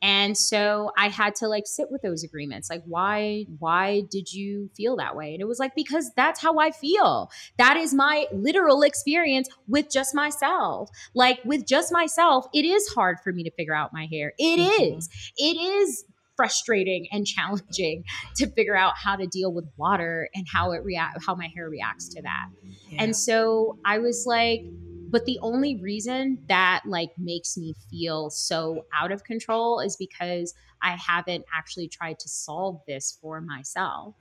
And 0.00 0.36
so 0.38 0.92
I 0.96 1.08
had 1.08 1.34
to 1.36 1.48
like 1.48 1.66
sit 1.66 1.90
with 1.90 2.02
those 2.02 2.22
agreements. 2.22 2.70
Like 2.70 2.82
why 2.86 3.46
why 3.58 4.02
did 4.10 4.32
you 4.32 4.70
feel 4.76 4.96
that 4.96 5.16
way? 5.16 5.32
And 5.32 5.40
it 5.40 5.46
was 5.46 5.58
like 5.58 5.74
because 5.74 6.12
that's 6.14 6.40
how 6.40 6.58
I 6.58 6.70
feel. 6.70 7.30
That 7.56 7.76
is 7.76 7.92
my 7.92 8.26
literal 8.32 8.82
experience 8.82 9.48
with 9.66 9.90
just 9.90 10.14
myself. 10.14 10.90
Like 11.14 11.40
with 11.44 11.66
just 11.66 11.92
myself, 11.92 12.46
it 12.54 12.64
is 12.64 12.88
hard 12.88 13.18
for 13.24 13.32
me 13.32 13.42
to 13.44 13.50
figure 13.50 13.74
out 13.74 13.92
my 13.92 14.06
hair. 14.10 14.34
It 14.38 14.58
mm-hmm. 14.58 14.98
is. 14.98 15.08
It 15.36 15.56
is 15.56 16.04
frustrating 16.38 17.08
and 17.10 17.26
challenging 17.26 18.04
to 18.36 18.46
figure 18.46 18.76
out 18.76 18.94
how 18.96 19.16
to 19.16 19.26
deal 19.26 19.52
with 19.52 19.66
water 19.76 20.30
and 20.34 20.46
how 20.50 20.70
it 20.70 20.84
react 20.84 21.18
how 21.26 21.34
my 21.34 21.48
hair 21.54 21.68
reacts 21.68 22.08
to 22.08 22.22
that. 22.22 22.46
Yeah. 22.88 23.02
And 23.02 23.16
so 23.16 23.78
I 23.84 23.98
was 23.98 24.24
like 24.26 24.62
but 25.10 25.24
the 25.24 25.38
only 25.40 25.76
reason 25.76 26.38
that 26.48 26.82
like 26.86 27.10
makes 27.18 27.56
me 27.56 27.74
feel 27.90 28.30
so 28.30 28.84
out 28.94 29.10
of 29.10 29.24
control 29.24 29.80
is 29.80 29.96
because 29.96 30.54
I 30.82 30.96
haven't 30.96 31.44
actually 31.54 31.88
tried 31.88 32.18
to 32.20 32.28
solve 32.28 32.82
this 32.86 33.18
for 33.20 33.40
myself 33.40 34.14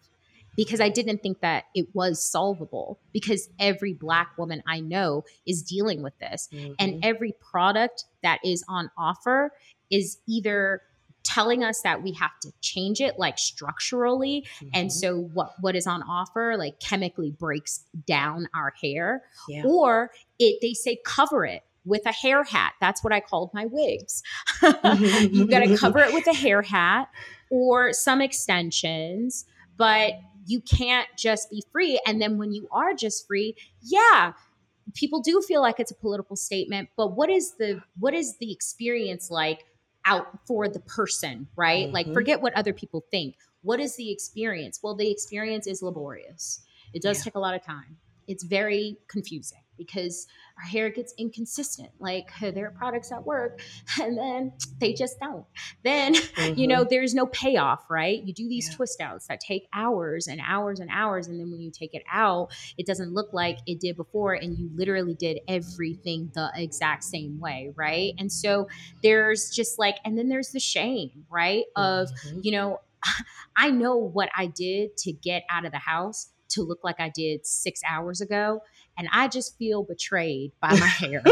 because 0.56 0.82
I 0.82 0.89
didn't 0.89 1.21
think 1.21 1.41
that 1.41 1.65
it 1.75 1.88
was 1.93 2.23
solvable 2.23 2.99
because 3.13 3.49
every 3.60 3.93
black 3.93 4.38
woman 4.38 4.63
I 4.65 4.80
know 4.80 5.23
is 5.45 5.62
dealing 5.62 6.01
with 6.01 6.17
this 6.19 6.49
mm-hmm. 6.51 6.73
and 6.80 7.03
every 7.03 7.34
product 7.51 8.06
that 8.23 8.39
is 8.43 8.63
on 8.67 8.89
offer 8.97 9.51
is 9.91 10.17
either 10.27 10.82
telling 11.27 11.63
us 11.63 11.81
that 11.81 12.01
we 12.01 12.13
have 12.13 12.31
to 12.41 12.51
change 12.61 13.01
it 13.01 13.19
like 13.19 13.37
structurally 13.37 14.45
mm-hmm. 14.57 14.69
and 14.73 14.91
so 14.91 15.21
what 15.33 15.53
what 15.61 15.75
is 15.75 15.85
on 15.85 16.01
offer 16.03 16.55
like 16.57 16.79
chemically 16.79 17.31
breaks 17.31 17.83
down 18.05 18.47
our 18.55 18.73
hair 18.81 19.23
yeah. 19.49 19.63
or 19.65 20.11
it 20.39 20.59
they 20.61 20.73
say 20.73 20.97
cover 21.05 21.45
it 21.45 21.63
with 21.85 22.05
a 22.05 22.11
hair 22.11 22.43
hat 22.43 22.73
that's 22.79 23.03
what 23.03 23.13
i 23.13 23.19
called 23.19 23.49
my 23.53 23.65
wigs 23.65 24.23
you 24.61 25.47
got 25.47 25.59
to 25.59 25.77
cover 25.77 25.99
it 25.99 26.13
with 26.13 26.27
a 26.27 26.33
hair 26.33 26.61
hat 26.61 27.09
or 27.49 27.93
some 27.93 28.21
extensions 28.21 29.45
but 29.77 30.13
you 30.47 30.61
can't 30.61 31.07
just 31.17 31.51
be 31.51 31.61
free. 31.71 31.99
And 32.07 32.21
then 32.21 32.37
when 32.37 32.51
you 32.51 32.67
are 32.71 32.93
just 32.93 33.27
free, 33.27 33.55
yeah, 33.81 34.33
people 34.95 35.19
do 35.19 35.41
feel 35.41 35.61
like 35.61 35.79
it's 35.79 35.91
a 35.91 35.95
political 35.95 36.35
statement, 36.35 36.89
but 36.95 37.15
what 37.15 37.29
is 37.29 37.55
the 37.57 37.81
what 37.99 38.13
is 38.13 38.37
the 38.37 38.51
experience 38.51 39.29
like 39.29 39.65
out 40.08 40.39
for 40.48 40.67
the 40.67 40.80
person, 40.80 41.48
right? 41.56 41.86
Mm-hmm. 41.86 41.93
Like 41.93 42.13
forget 42.13 42.41
what 42.41 42.54
other 42.54 42.74
people 42.74 43.06
think. 43.12 43.36
What 43.62 43.80
is 43.80 43.96
the 43.96 44.10
experience? 44.10 44.80
Well, 44.82 44.96
the 44.96 45.12
experience 45.12 45.67
is 45.67 45.84
laborious. 45.84 46.62
It 46.93 47.02
does 47.02 47.20
yeah. 47.20 47.26
take 47.26 47.36
a 47.36 47.39
lot 47.39 47.54
of 47.54 47.63
time. 47.63 47.98
It's 48.28 48.43
very 48.43 48.98
confusing 49.08 49.60
because 49.77 50.27
our 50.57 50.67
hair 50.67 50.89
gets 50.89 51.13
inconsistent. 51.17 51.89
Like 51.99 52.29
there 52.41 52.67
are 52.67 52.71
products 52.71 53.11
at 53.11 53.25
work 53.25 53.61
and 54.01 54.17
then 54.17 54.53
they 54.79 54.93
just 54.93 55.19
don't. 55.19 55.45
Then, 55.83 56.15
mm-hmm. 56.15 56.59
you 56.59 56.67
know, 56.67 56.81
mm-hmm. 56.81 56.89
there's 56.89 57.13
no 57.13 57.27
payoff, 57.27 57.85
right? 57.89 58.21
You 58.23 58.33
do 58.33 58.47
these 58.47 58.69
yeah. 58.69 58.75
twist 58.75 59.01
outs 59.01 59.27
that 59.27 59.39
take 59.39 59.67
hours 59.73 60.27
and 60.27 60.41
hours 60.45 60.79
and 60.79 60.89
hours. 60.91 61.27
And 61.27 61.39
then 61.39 61.51
when 61.51 61.61
you 61.61 61.71
take 61.71 61.93
it 61.93 62.03
out, 62.11 62.49
it 62.77 62.85
doesn't 62.85 63.13
look 63.13 63.33
like 63.33 63.59
it 63.65 63.79
did 63.79 63.95
before. 63.95 64.33
And 64.33 64.57
you 64.57 64.69
literally 64.73 65.13
did 65.13 65.39
everything 65.47 66.31
the 66.33 66.51
exact 66.55 67.03
same 67.03 67.39
way, 67.39 67.71
right? 67.75 68.13
And 68.17 68.31
so 68.31 68.67
there's 69.03 69.49
just 69.49 69.77
like, 69.77 69.97
and 70.05 70.17
then 70.17 70.29
there's 70.29 70.49
the 70.49 70.59
shame, 70.59 71.25
right? 71.29 71.65
Of, 71.75 72.09
mm-hmm. 72.09 72.39
you 72.43 72.51
know, 72.51 72.79
I 73.57 73.71
know 73.71 73.97
what 73.97 74.29
I 74.35 74.47
did 74.47 74.97
to 74.97 75.11
get 75.11 75.43
out 75.49 75.65
of 75.65 75.71
the 75.71 75.77
house 75.77 76.31
to 76.49 76.63
look 76.63 76.79
like 76.83 76.99
I 76.99 77.09
did 77.13 77.45
six 77.45 77.81
hours 77.87 78.21
ago. 78.21 78.61
And 78.97 79.07
I 79.12 79.27
just 79.27 79.57
feel 79.57 79.83
betrayed 79.83 80.51
by 80.62 80.71
my 80.71 80.88
hair 80.88 81.23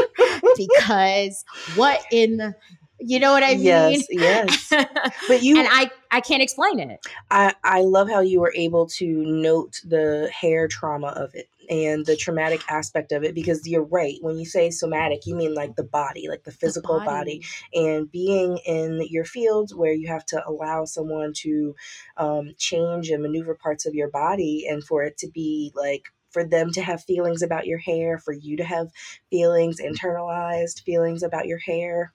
because 0.55 1.43
what 1.75 2.03
in 2.11 2.37
the 2.37 2.55
you 2.99 3.19
know 3.19 3.33
what 3.33 3.43
I 3.43 3.55
mean? 3.55 3.61
Yes, 3.61 4.05
yes. 4.09 4.73
But 5.27 5.43
you 5.43 5.57
and 5.57 5.67
I, 5.69 5.91
I 6.11 6.21
can't 6.21 6.41
explain 6.41 6.79
it. 6.79 7.05
I, 7.29 7.53
I 7.63 7.81
love 7.81 8.09
how 8.09 8.21
you 8.21 8.39
were 8.39 8.53
able 8.55 8.87
to 8.87 9.05
note 9.05 9.81
the 9.83 10.31
hair 10.33 10.67
trauma 10.67 11.07
of 11.07 11.35
it 11.35 11.49
and 11.69 12.05
the 12.05 12.15
traumatic 12.15 12.61
aspect 12.69 13.11
of 13.11 13.23
it 13.23 13.35
because 13.35 13.67
you're 13.67 13.83
right. 13.83 14.17
When 14.21 14.37
you 14.37 14.45
say 14.45 14.69
somatic, 14.69 15.25
you 15.25 15.35
mean 15.35 15.53
like 15.53 15.75
the 15.75 15.83
body, 15.83 16.27
like 16.29 16.43
the 16.43 16.51
physical 16.51 16.99
the 16.99 17.05
body. 17.05 17.41
body. 17.73 17.87
And 17.87 18.09
being 18.09 18.57
in 18.65 19.05
your 19.09 19.25
fields 19.25 19.73
where 19.73 19.93
you 19.93 20.07
have 20.07 20.25
to 20.27 20.47
allow 20.47 20.85
someone 20.85 21.33
to 21.37 21.75
um, 22.17 22.53
change 22.57 23.09
and 23.09 23.21
maneuver 23.21 23.55
parts 23.55 23.85
of 23.85 23.93
your 23.93 24.09
body 24.09 24.67
and 24.69 24.83
for 24.83 25.03
it 25.03 25.17
to 25.17 25.27
be 25.27 25.71
like 25.75 26.05
for 26.35 26.43
them 26.43 26.69
to 26.73 26.81
have 26.81 27.01
feelings 27.01 27.41
about 27.41 27.65
your 27.65 27.77
hair, 27.77 28.17
for 28.17 28.33
you 28.33 28.57
to 28.57 28.65
have 28.65 28.91
feelings, 29.29 29.79
internalized 29.79 30.83
feelings 30.83 31.23
about 31.23 31.47
your 31.47 31.59
hair. 31.59 32.11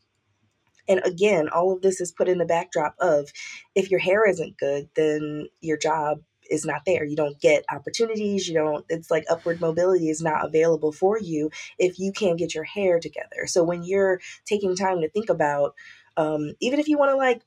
And 0.86 1.00
again, 1.06 1.48
all 1.48 1.72
of 1.72 1.80
this 1.80 2.02
is 2.02 2.12
put 2.12 2.28
in 2.28 2.36
the 2.36 2.44
backdrop 2.44 2.94
of 3.00 3.30
if 3.74 3.90
your 3.90 3.98
hair 3.98 4.28
isn't 4.28 4.58
good, 4.58 4.90
then 4.94 5.48
your 5.62 5.78
job 5.78 6.18
is 6.50 6.66
not 6.66 6.82
there. 6.84 7.02
You 7.02 7.16
don't 7.16 7.40
get 7.40 7.64
opportunities. 7.72 8.46
You 8.46 8.56
don't, 8.56 8.84
it's 8.90 9.10
like 9.10 9.24
upward 9.30 9.58
mobility 9.58 10.10
is 10.10 10.20
not 10.20 10.44
available 10.44 10.92
for 10.92 11.18
you 11.18 11.50
if 11.78 11.98
you 11.98 12.12
can't 12.12 12.38
get 12.38 12.54
your 12.54 12.64
hair 12.64 13.00
together. 13.00 13.46
So 13.46 13.64
when 13.64 13.84
you're 13.84 14.20
taking 14.44 14.76
time 14.76 15.00
to 15.00 15.08
think 15.08 15.30
about, 15.30 15.74
um, 16.18 16.52
even 16.60 16.78
if 16.78 16.88
you 16.88 16.98
want 16.98 17.10
to 17.12 17.16
like 17.16 17.40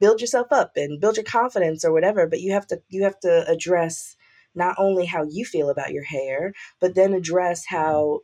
build 0.00 0.20
yourself 0.20 0.48
up 0.50 0.72
and 0.76 1.00
build 1.00 1.16
your 1.16 1.24
confidence 1.24 1.82
or 1.82 1.94
whatever, 1.94 2.26
but 2.26 2.42
you 2.42 2.52
have 2.52 2.66
to, 2.66 2.82
you 2.90 3.04
have 3.04 3.18
to 3.20 3.48
address 3.48 4.17
not 4.54 4.74
only 4.78 5.06
how 5.06 5.24
you 5.24 5.44
feel 5.44 5.70
about 5.70 5.92
your 5.92 6.04
hair, 6.04 6.52
but 6.80 6.94
then 6.94 7.14
address 7.14 7.64
how 7.66 8.20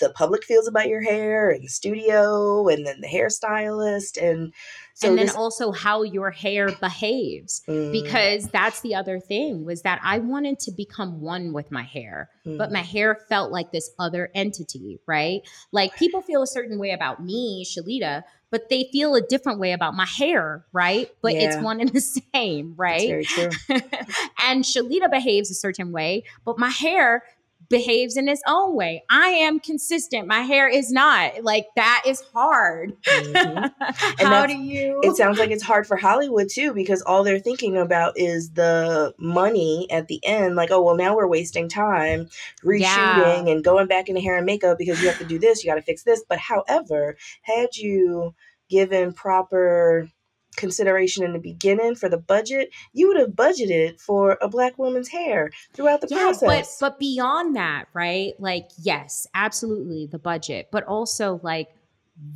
the 0.00 0.10
public 0.10 0.44
feels 0.44 0.66
about 0.68 0.88
your 0.88 1.02
hair 1.02 1.50
and 1.50 1.64
the 1.64 1.68
studio 1.68 2.68
and 2.68 2.86
then 2.86 3.00
the 3.00 3.08
hairstylist 3.08 4.20
and 4.20 4.52
so 4.94 5.08
and 5.08 5.18
then 5.18 5.26
this- 5.26 5.34
also 5.34 5.72
how 5.72 6.02
your 6.02 6.30
hair 6.30 6.70
behaves 6.80 7.62
mm. 7.68 7.92
because 7.92 8.48
that's 8.48 8.80
the 8.80 8.94
other 8.94 9.18
thing 9.18 9.64
was 9.64 9.82
that 9.82 10.00
i 10.02 10.18
wanted 10.18 10.58
to 10.58 10.72
become 10.72 11.20
one 11.20 11.52
with 11.52 11.70
my 11.70 11.82
hair 11.82 12.30
mm. 12.46 12.58
but 12.58 12.72
my 12.72 12.82
mm. 12.82 12.86
hair 12.86 13.18
felt 13.28 13.50
like 13.50 13.72
this 13.72 13.90
other 13.98 14.30
entity 14.34 14.98
right 15.06 15.42
like 15.72 15.94
people 15.96 16.20
feel 16.20 16.42
a 16.42 16.46
certain 16.46 16.78
way 16.78 16.90
about 16.90 17.22
me 17.22 17.64
shalita 17.64 18.22
but 18.50 18.68
they 18.68 18.88
feel 18.92 19.14
a 19.14 19.20
different 19.20 19.58
way 19.58 19.72
about 19.72 19.94
my 19.94 20.06
hair, 20.06 20.64
right? 20.72 21.10
But 21.22 21.34
yeah. 21.34 21.42
it's 21.42 21.56
one 21.62 21.80
and 21.80 21.90
the 21.90 22.00
same, 22.34 22.74
right? 22.76 23.08
That's 23.08 23.34
very 23.34 23.50
true. 23.50 23.50
and 24.44 24.64
Shalita 24.64 25.10
behaves 25.10 25.50
a 25.50 25.54
certain 25.54 25.92
way, 25.92 26.24
but 26.44 26.58
my 26.58 26.70
hair 26.70 27.22
behaves 27.68 28.16
in 28.16 28.28
its 28.28 28.42
own 28.46 28.74
way. 28.74 29.04
I 29.10 29.28
am 29.28 29.60
consistent. 29.60 30.26
My 30.26 30.40
hair 30.40 30.68
is 30.68 30.90
not. 30.90 31.42
Like 31.42 31.66
that 31.76 32.02
is 32.06 32.22
hard. 32.32 33.00
Mm-hmm. 33.02 34.24
How 34.26 34.46
do 34.46 34.56
you 34.56 35.00
It 35.02 35.16
sounds 35.16 35.38
like 35.38 35.50
it's 35.50 35.62
hard 35.62 35.86
for 35.86 35.96
Hollywood 35.96 36.48
too 36.50 36.72
because 36.72 37.02
all 37.02 37.24
they're 37.24 37.38
thinking 37.38 37.76
about 37.76 38.14
is 38.16 38.50
the 38.50 39.14
money 39.18 39.86
at 39.90 40.08
the 40.08 40.20
end 40.24 40.56
like 40.56 40.70
oh 40.70 40.82
well 40.82 40.96
now 40.96 41.16
we're 41.16 41.26
wasting 41.26 41.68
time 41.68 42.28
reshooting 42.64 43.46
yeah. 43.46 43.48
and 43.48 43.64
going 43.64 43.86
back 43.86 44.08
into 44.08 44.20
hair 44.20 44.36
and 44.36 44.46
makeup 44.46 44.78
because 44.78 45.00
you 45.00 45.08
have 45.08 45.18
to 45.18 45.24
do 45.24 45.38
this, 45.38 45.62
you 45.62 45.70
got 45.70 45.76
to 45.76 45.82
fix 45.82 46.02
this. 46.02 46.24
But 46.28 46.38
however, 46.38 47.16
had 47.42 47.76
you 47.76 48.34
given 48.68 49.12
proper 49.12 50.08
consideration 50.56 51.24
in 51.24 51.32
the 51.32 51.38
beginning 51.38 51.94
for 51.94 52.08
the 52.08 52.18
budget, 52.18 52.70
you 52.92 53.08
would 53.08 53.18
have 53.18 53.30
budgeted 53.30 54.00
for 54.00 54.38
a 54.40 54.48
black 54.48 54.78
woman's 54.78 55.08
hair 55.08 55.50
throughout 55.72 56.00
the 56.00 56.08
yeah, 56.10 56.22
process. 56.22 56.78
But 56.80 56.90
but 56.90 56.98
beyond 56.98 57.56
that, 57.56 57.86
right? 57.92 58.32
Like 58.38 58.68
yes, 58.82 59.26
absolutely 59.34 60.08
the 60.10 60.18
budget, 60.18 60.68
but 60.70 60.84
also 60.84 61.40
like 61.42 61.68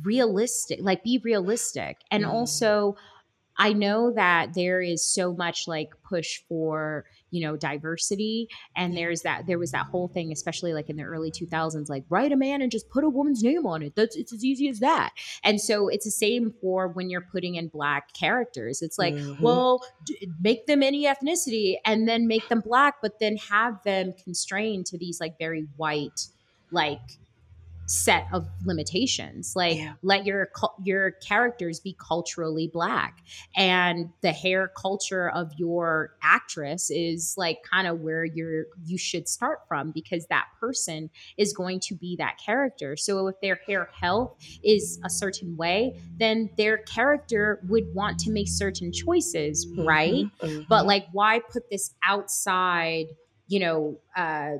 realistic, 0.03 0.79
like 0.81 1.03
be 1.03 1.19
realistic. 1.23 1.97
And 2.11 2.23
mm. 2.23 2.29
also 2.29 2.95
I 3.57 3.73
know 3.73 4.11
that 4.13 4.53
there 4.53 4.81
is 4.81 5.03
so 5.03 5.33
much 5.33 5.67
like 5.67 5.89
push 6.07 6.39
for, 6.47 7.05
you 7.31 7.41
know, 7.41 7.55
diversity. 7.55 8.47
And 8.75 8.95
there's 8.95 9.21
that, 9.21 9.47
there 9.47 9.57
was 9.57 9.71
that 9.71 9.87
whole 9.87 10.07
thing, 10.07 10.31
especially 10.31 10.73
like 10.73 10.89
in 10.89 10.97
the 10.97 11.03
early 11.03 11.31
2000s, 11.31 11.89
like 11.89 12.03
write 12.09 12.31
a 12.31 12.35
man 12.35 12.61
and 12.61 12.71
just 12.71 12.89
put 12.89 13.03
a 13.03 13.09
woman's 13.09 13.41
name 13.41 13.65
on 13.65 13.81
it. 13.81 13.95
That's, 13.95 14.15
it's 14.15 14.33
as 14.33 14.43
easy 14.43 14.69
as 14.69 14.79
that. 14.79 15.11
And 15.43 15.59
so 15.59 15.87
it's 15.87 16.05
the 16.05 16.11
same 16.11 16.53
for 16.61 16.89
when 16.89 17.09
you're 17.09 17.21
putting 17.21 17.55
in 17.55 17.69
black 17.69 18.13
characters. 18.13 18.81
It's 18.81 18.99
like, 18.99 19.15
mm-hmm. 19.15 19.41
well, 19.41 19.81
d- 20.05 20.29
make 20.41 20.67
them 20.67 20.83
any 20.83 21.05
ethnicity 21.05 21.77
and 21.85 22.07
then 22.07 22.27
make 22.27 22.47
them 22.49 22.61
black, 22.61 22.95
but 23.01 23.19
then 23.19 23.37
have 23.49 23.81
them 23.83 24.13
constrained 24.23 24.85
to 24.87 24.97
these 24.97 25.19
like 25.19 25.39
very 25.39 25.67
white, 25.77 26.27
like 26.71 26.99
set 27.91 28.25
of 28.31 28.47
limitations 28.63 29.53
like 29.53 29.75
yeah. 29.75 29.93
let 30.01 30.25
your 30.25 30.49
your 30.81 31.11
characters 31.11 31.81
be 31.81 31.93
culturally 31.99 32.69
black 32.71 33.17
and 33.57 34.09
the 34.21 34.31
hair 34.31 34.71
culture 34.77 35.29
of 35.31 35.51
your 35.57 36.15
actress 36.23 36.89
is 36.89 37.33
like 37.35 37.57
kind 37.69 37.87
of 37.87 37.99
where 37.99 38.23
you're 38.23 38.63
you 38.85 38.97
should 38.97 39.27
start 39.27 39.59
from 39.67 39.91
because 39.91 40.25
that 40.27 40.45
person 40.57 41.09
is 41.37 41.51
going 41.51 41.81
to 41.81 41.93
be 41.93 42.15
that 42.15 42.37
character 42.43 42.95
so 42.95 43.27
if 43.27 43.35
their 43.41 43.59
hair 43.67 43.89
health 43.99 44.37
is 44.63 44.97
a 45.03 45.09
certain 45.09 45.57
way 45.57 45.93
then 46.17 46.49
their 46.55 46.77
character 46.77 47.59
would 47.67 47.93
want 47.93 48.17
to 48.17 48.31
make 48.31 48.47
certain 48.47 48.93
choices 48.93 49.65
mm-hmm, 49.65 49.85
right 49.85 50.25
mm-hmm. 50.41 50.61
but 50.69 50.85
like 50.85 51.07
why 51.11 51.41
put 51.51 51.69
this 51.69 51.93
outside 52.05 53.07
you 53.47 53.59
know 53.59 53.99
uh 54.15 54.51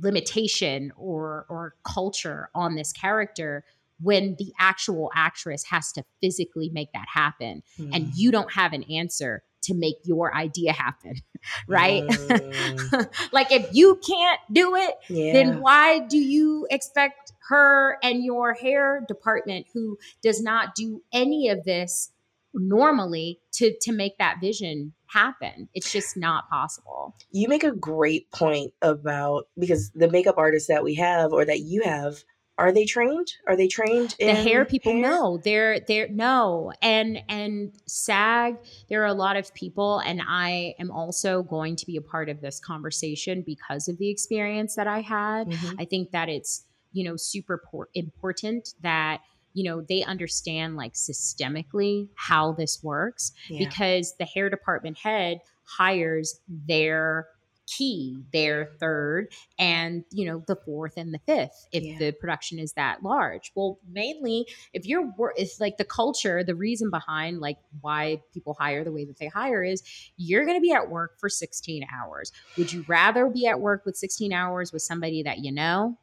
limitation 0.00 0.92
or 0.96 1.46
or 1.48 1.74
culture 1.84 2.50
on 2.54 2.74
this 2.74 2.92
character 2.92 3.64
when 4.02 4.34
the 4.38 4.52
actual 4.58 5.10
actress 5.14 5.64
has 5.64 5.92
to 5.92 6.02
physically 6.20 6.70
make 6.70 6.92
that 6.92 7.06
happen 7.12 7.62
mm. 7.78 7.90
and 7.94 8.14
you 8.14 8.30
don't 8.30 8.52
have 8.52 8.72
an 8.72 8.82
answer 8.84 9.42
to 9.62 9.74
make 9.74 9.96
your 10.04 10.34
idea 10.34 10.72
happen 10.72 11.14
right 11.68 12.04
mm. 12.04 13.08
like 13.32 13.52
if 13.52 13.68
you 13.72 13.98
can't 14.06 14.40
do 14.52 14.74
it 14.74 14.94
yeah. 15.08 15.32
then 15.32 15.60
why 15.60 15.98
do 15.98 16.18
you 16.18 16.66
expect 16.70 17.32
her 17.48 17.98
and 18.02 18.24
your 18.24 18.54
hair 18.54 19.04
department 19.08 19.66
who 19.72 19.98
does 20.22 20.42
not 20.42 20.74
do 20.74 21.02
any 21.12 21.48
of 21.48 21.64
this 21.64 22.12
normally 22.54 23.40
to 23.54 23.74
to 23.82 23.92
make 23.92 24.18
that 24.18 24.36
vision 24.40 24.92
happen. 25.06 25.68
It's 25.74 25.92
just 25.92 26.16
not 26.16 26.48
possible. 26.48 27.16
You 27.30 27.48
make 27.48 27.64
a 27.64 27.72
great 27.72 28.30
point 28.32 28.72
about 28.82 29.44
because 29.58 29.90
the 29.94 30.10
makeup 30.10 30.36
artists 30.38 30.68
that 30.68 30.84
we 30.84 30.94
have 30.94 31.32
or 31.32 31.44
that 31.44 31.60
you 31.60 31.82
have 31.82 32.22
are 32.60 32.72
they 32.72 32.84
trained 32.84 33.32
are 33.48 33.56
they 33.56 33.66
trained 33.66 34.14
in 34.18 34.26
the 34.26 34.34
hair 34.34 34.66
people 34.66 34.92
hair? 34.92 35.00
no 35.00 35.40
they're 35.42 35.80
they're 35.80 36.08
no 36.08 36.72
and 36.82 37.18
and 37.28 37.72
SAG 37.86 38.58
there 38.90 39.02
are 39.02 39.06
a 39.06 39.14
lot 39.14 39.36
of 39.36 39.52
people 39.54 39.98
and 40.00 40.20
i 40.28 40.74
am 40.78 40.90
also 40.90 41.42
going 41.42 41.74
to 41.74 41.86
be 41.86 41.96
a 41.96 42.02
part 42.02 42.28
of 42.28 42.42
this 42.42 42.60
conversation 42.60 43.42
because 43.46 43.88
of 43.88 43.96
the 43.96 44.10
experience 44.10 44.76
that 44.76 44.86
i 44.86 45.00
had 45.00 45.48
mm-hmm. 45.48 45.80
i 45.80 45.86
think 45.86 46.10
that 46.10 46.28
it's 46.28 46.66
you 46.92 47.02
know 47.02 47.16
super 47.16 47.62
important 47.94 48.74
that 48.82 49.22
you 49.54 49.64
know 49.64 49.80
they 49.88 50.02
understand 50.04 50.76
like 50.76 50.94
systemically 50.94 52.08
how 52.14 52.52
this 52.52 52.82
works 52.82 53.32
yeah. 53.48 53.66
because 53.66 54.14
the 54.18 54.24
hair 54.24 54.48
department 54.50 54.98
head 54.98 55.40
hires 55.64 56.40
their 56.48 57.26
key 57.70 58.18
their 58.32 58.70
third 58.80 59.28
and 59.58 60.04
you 60.10 60.26
know 60.26 60.42
the 60.48 60.56
fourth 60.56 60.94
and 60.96 61.14
the 61.14 61.20
fifth 61.20 61.68
if 61.72 61.84
yeah. 61.84 61.98
the 61.98 62.12
production 62.12 62.58
is 62.58 62.72
that 62.72 63.02
large 63.02 63.52
well 63.54 63.78
mainly 63.88 64.44
if 64.72 64.86
you're 64.86 65.12
it's 65.36 65.60
like 65.60 65.76
the 65.76 65.84
culture 65.84 66.42
the 66.42 66.54
reason 66.54 66.90
behind 66.90 67.38
like 67.38 67.58
why 67.80 68.20
people 68.34 68.56
hire 68.58 68.82
the 68.82 68.90
way 68.90 69.04
that 69.04 69.18
they 69.18 69.28
hire 69.28 69.62
is 69.62 69.82
you're 70.16 70.44
going 70.44 70.56
to 70.56 70.60
be 70.60 70.72
at 70.72 70.90
work 70.90 71.18
for 71.20 71.28
16 71.28 71.86
hours 71.94 72.32
would 72.58 72.72
you 72.72 72.84
rather 72.88 73.28
be 73.28 73.46
at 73.46 73.60
work 73.60 73.84
with 73.84 73.96
16 73.96 74.32
hours 74.32 74.72
with 74.72 74.82
somebody 74.82 75.22
that 75.22 75.38
you 75.38 75.52
know 75.52 75.96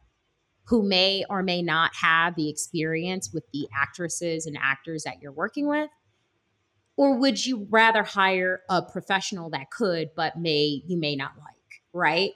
who 0.68 0.84
may 0.84 1.24
or 1.30 1.44
may 1.44 1.62
not 1.62 1.96
have 1.96 2.36
the 2.36 2.50
experience 2.50 3.32
with 3.34 3.44
the 3.54 3.68
actresses 3.76 4.46
and 4.46 4.58
actors 4.62 5.04
that 5.04 5.22
you're 5.22 5.32
working 5.32 5.68
with 5.68 5.90
or 6.96 7.16
would 7.16 7.46
you 7.46 7.68
rather 7.70 8.04
hire 8.04 8.62
a 8.70 8.82
professional 8.82 9.50
that 9.50 9.70
could 9.72 10.10
but 10.16 10.38
may 10.38 10.82
you 10.86 10.98
may 10.98 11.16
not 11.16 11.32
like 11.38 11.82
right 11.94 12.32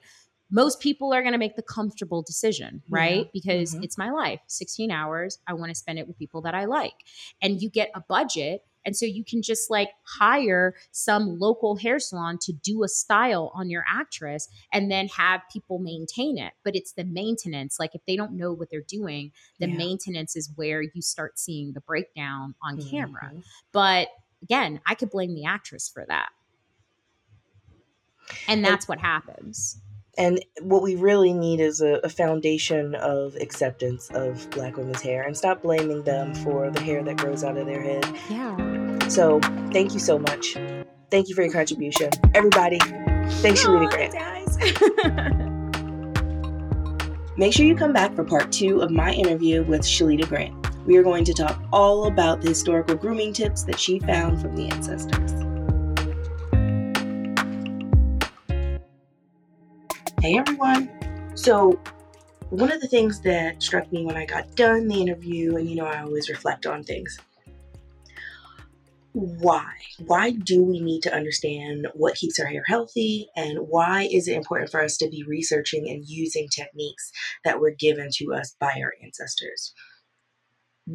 most 0.53 0.81
people 0.81 1.13
are 1.13 1.21
going 1.21 1.31
to 1.31 1.37
make 1.37 1.55
the 1.55 1.61
comfortable 1.61 2.21
decision 2.21 2.81
right 2.89 3.25
yeah. 3.25 3.31
because 3.33 3.73
mm-hmm. 3.73 3.83
it's 3.83 3.97
my 3.97 4.11
life 4.11 4.39
16 4.47 4.91
hours 4.91 5.39
i 5.47 5.53
want 5.53 5.69
to 5.69 5.75
spend 5.75 5.99
it 5.99 6.07
with 6.07 6.17
people 6.17 6.41
that 6.41 6.55
i 6.55 6.65
like 6.65 6.95
and 7.41 7.61
you 7.61 7.69
get 7.69 7.91
a 7.95 8.01
budget 8.01 8.63
and 8.85 8.95
so 8.95 9.05
you 9.05 9.23
can 9.23 9.41
just 9.41 9.69
like 9.69 9.89
hire 10.03 10.75
some 10.91 11.39
local 11.39 11.75
hair 11.75 11.99
salon 11.99 12.37
to 12.41 12.53
do 12.53 12.83
a 12.83 12.87
style 12.87 13.51
on 13.53 13.69
your 13.69 13.83
actress 13.87 14.47
and 14.71 14.89
then 14.89 15.07
have 15.09 15.41
people 15.51 15.79
maintain 15.79 16.37
it. 16.37 16.53
But 16.63 16.75
it's 16.75 16.93
the 16.93 17.03
maintenance. 17.03 17.77
Like 17.79 17.95
if 17.95 18.01
they 18.07 18.15
don't 18.15 18.33
know 18.33 18.53
what 18.53 18.69
they're 18.69 18.81
doing, 18.81 19.31
the 19.59 19.69
yeah. 19.69 19.77
maintenance 19.77 20.35
is 20.35 20.51
where 20.55 20.81
you 20.81 21.01
start 21.01 21.37
seeing 21.37 21.73
the 21.73 21.81
breakdown 21.81 22.55
on 22.63 22.77
mm-hmm. 22.77 22.89
camera. 22.89 23.31
But 23.71 24.09
again, 24.41 24.81
I 24.85 24.95
could 24.95 25.09
blame 25.09 25.35
the 25.35 25.45
actress 25.45 25.89
for 25.89 26.05
that. 26.07 26.29
And 28.47 28.63
that's 28.63 28.85
and, 28.85 28.89
what 28.89 28.99
happens. 28.99 29.79
And 30.17 30.43
what 30.61 30.81
we 30.81 30.95
really 30.95 31.33
need 31.33 31.59
is 31.59 31.81
a, 31.81 31.99
a, 32.03 32.09
foundation 32.09 32.95
of 32.95 33.35
acceptance 33.35 34.09
of 34.11 34.49
Black 34.51 34.77
women's 34.77 35.01
hair 35.01 35.23
and 35.23 35.35
stop 35.35 35.61
blaming 35.61 36.03
them 36.03 36.35
for 36.35 36.69
the 36.69 36.81
hair 36.81 37.03
that 37.03 37.17
grows 37.17 37.43
out 37.43 37.57
of 37.57 37.65
their 37.65 37.81
head. 37.81 38.05
Yeah. 38.29 38.70
So 39.11 39.41
thank 39.73 39.93
you 39.93 39.99
so 39.99 40.17
much. 40.17 40.55
Thank 41.09 41.27
you 41.27 41.35
for 41.35 41.41
your 41.41 41.51
contribution. 41.51 42.09
Everybody, 42.33 42.79
thanks, 43.41 43.61
Shalita 43.61 43.89
Grant. 43.89 44.13
Guys. 44.13 44.57
Make 47.37 47.51
sure 47.51 47.65
you 47.65 47.75
come 47.75 47.91
back 47.91 48.15
for 48.15 48.23
part 48.23 48.53
two 48.53 48.81
of 48.81 48.89
my 48.89 49.11
interview 49.11 49.63
with 49.63 49.81
Shalita 49.81 50.25
Grant. 50.29 50.55
We 50.85 50.95
are 50.95 51.03
going 51.03 51.25
to 51.25 51.33
talk 51.33 51.61
all 51.73 52.05
about 52.05 52.39
the 52.39 52.47
historical 52.47 52.95
grooming 52.95 53.33
tips 53.33 53.63
that 53.63 53.77
she 53.77 53.99
found 53.99 54.41
from 54.41 54.55
the 54.55 54.69
ancestors. 54.69 55.33
Hey 60.21 60.37
everyone! 60.37 60.89
So, 61.35 61.77
one 62.49 62.71
of 62.71 62.79
the 62.79 62.87
things 62.87 63.19
that 63.21 63.61
struck 63.61 63.91
me 63.91 64.05
when 64.05 64.15
I 64.15 64.25
got 64.25 64.55
done 64.55 64.87
the 64.87 65.01
interview, 65.01 65.57
and 65.57 65.69
you 65.69 65.75
know, 65.75 65.85
I 65.85 66.01
always 66.01 66.29
reflect 66.29 66.65
on 66.65 66.85
things. 66.85 67.19
Why? 69.13 69.71
Why 69.99 70.31
do 70.31 70.63
we 70.63 70.79
need 70.79 71.01
to 71.03 71.13
understand 71.13 71.87
what 71.93 72.15
keeps 72.15 72.39
our 72.39 72.45
hair 72.45 72.63
healthy? 72.67 73.27
And 73.35 73.59
why 73.59 74.07
is 74.11 74.27
it 74.27 74.37
important 74.37 74.71
for 74.71 74.81
us 74.81 74.97
to 74.97 75.09
be 75.09 75.23
researching 75.27 75.89
and 75.89 76.05
using 76.05 76.47
techniques 76.47 77.11
that 77.43 77.59
were 77.59 77.71
given 77.71 78.09
to 78.15 78.33
us 78.33 78.55
by 78.59 78.71
our 78.81 78.93
ancestors? 79.03 79.73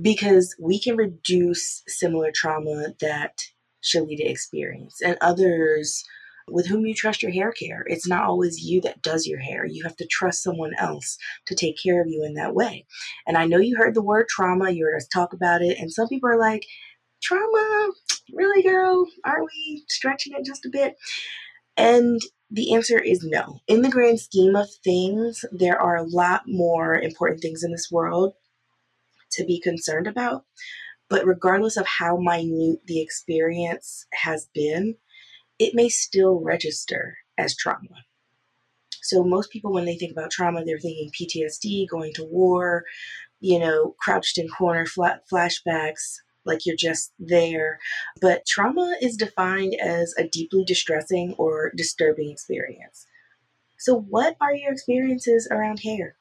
because 0.03 0.55
we 0.61 0.81
can 0.81 0.97
reduce 0.97 1.83
similar 1.87 2.31
trauma 2.35 2.89
that 3.01 3.43
Shalita 3.83 4.29
experienced 4.29 5.01
and 5.03 5.17
others 5.21 6.05
with 6.49 6.67
whom 6.67 6.87
you 6.87 6.95
trust 6.95 7.23
your 7.23 7.33
hair 7.33 7.53
care. 7.53 7.85
It's 7.87 8.07
not 8.07 8.25
always 8.25 8.61
you 8.61 8.81
that 8.83 9.03
does 9.03 9.27
your 9.27 9.41
hair. 9.41 9.65
You 9.65 9.83
have 9.85 9.97
to 9.97 10.07
trust 10.07 10.43
someone 10.43 10.73
else 10.79 11.19
to 11.47 11.55
take 11.55 11.77
care 11.83 12.01
of 12.01 12.09
you 12.09 12.25
in 12.25 12.35
that 12.35 12.55
way. 12.55 12.87
And 13.27 13.37
I 13.37 13.47
know 13.47 13.59
you 13.59 13.77
heard 13.77 13.95
the 13.95 14.03
word 14.03 14.27
trauma, 14.29 14.71
you 14.71 14.85
heard 14.85 14.97
us 14.97 15.09
talk 15.09 15.33
about 15.33 15.63
it, 15.63 15.79
and 15.79 15.93
some 15.93 16.09
people 16.09 16.29
are 16.29 16.39
like, 16.39 16.65
trauma? 17.21 17.91
Really, 18.33 18.63
girl? 18.63 19.07
Are 19.25 19.43
we 19.43 19.85
stretching 19.89 20.35
it 20.37 20.45
just 20.45 20.67
a 20.67 20.71
bit? 20.71 20.97
And 21.77 22.21
the 22.51 22.75
answer 22.75 22.99
is 22.99 23.23
no. 23.23 23.61
In 23.67 23.83
the 23.83 23.91
grand 23.91 24.21
scheme 24.21 24.57
of 24.57 24.69
things, 24.85 25.45
there 25.53 25.81
are 25.81 25.97
a 25.97 26.09
lot 26.09 26.43
more 26.47 26.95
important 26.95 27.41
things 27.41 27.63
in 27.63 27.73
this 27.73 27.89
world 27.91 28.35
to 29.33 29.45
be 29.45 29.61
concerned 29.61 30.07
about. 30.07 30.45
But 31.09 31.27
regardless 31.27 31.77
of 31.77 31.87
how 31.87 32.17
minute 32.17 32.81
the 32.87 33.01
experience 33.01 34.07
has 34.13 34.49
been, 34.53 34.97
it 35.59 35.75
may 35.75 35.89
still 35.89 36.41
register 36.41 37.19
as 37.39 37.57
trauma. 37.57 38.05
So, 39.03 39.23
most 39.23 39.51
people, 39.53 39.73
when 39.73 39.85
they 39.85 39.97
think 39.97 40.11
about 40.11 40.33
trauma, 40.33 40.65
they're 40.65 40.81
thinking 40.81 41.11
PTSD, 41.13 41.89
going 41.89 42.13
to 42.15 42.25
war, 42.25 42.85
you 43.39 43.59
know, 43.59 43.95
crouched 44.01 44.37
in 44.37 44.49
corner 44.49 44.85
flashbacks, 44.85 46.17
like 46.47 46.65
you're 46.65 46.77
just 46.77 47.13
there. 47.19 47.79
But 48.21 48.47
trauma 48.47 48.97
is 49.01 49.17
defined 49.17 49.75
as 49.83 50.15
a 50.19 50.27
deeply 50.29 50.65
distressing 50.65 51.35
or 51.39 51.73
disturbing 51.77 52.31
experience. 52.31 53.07
So, 53.79 53.99
what 54.01 54.37
are 54.41 54.55
your 54.55 54.73
experiences 54.73 55.49
around 55.51 55.81
hair? 55.81 56.17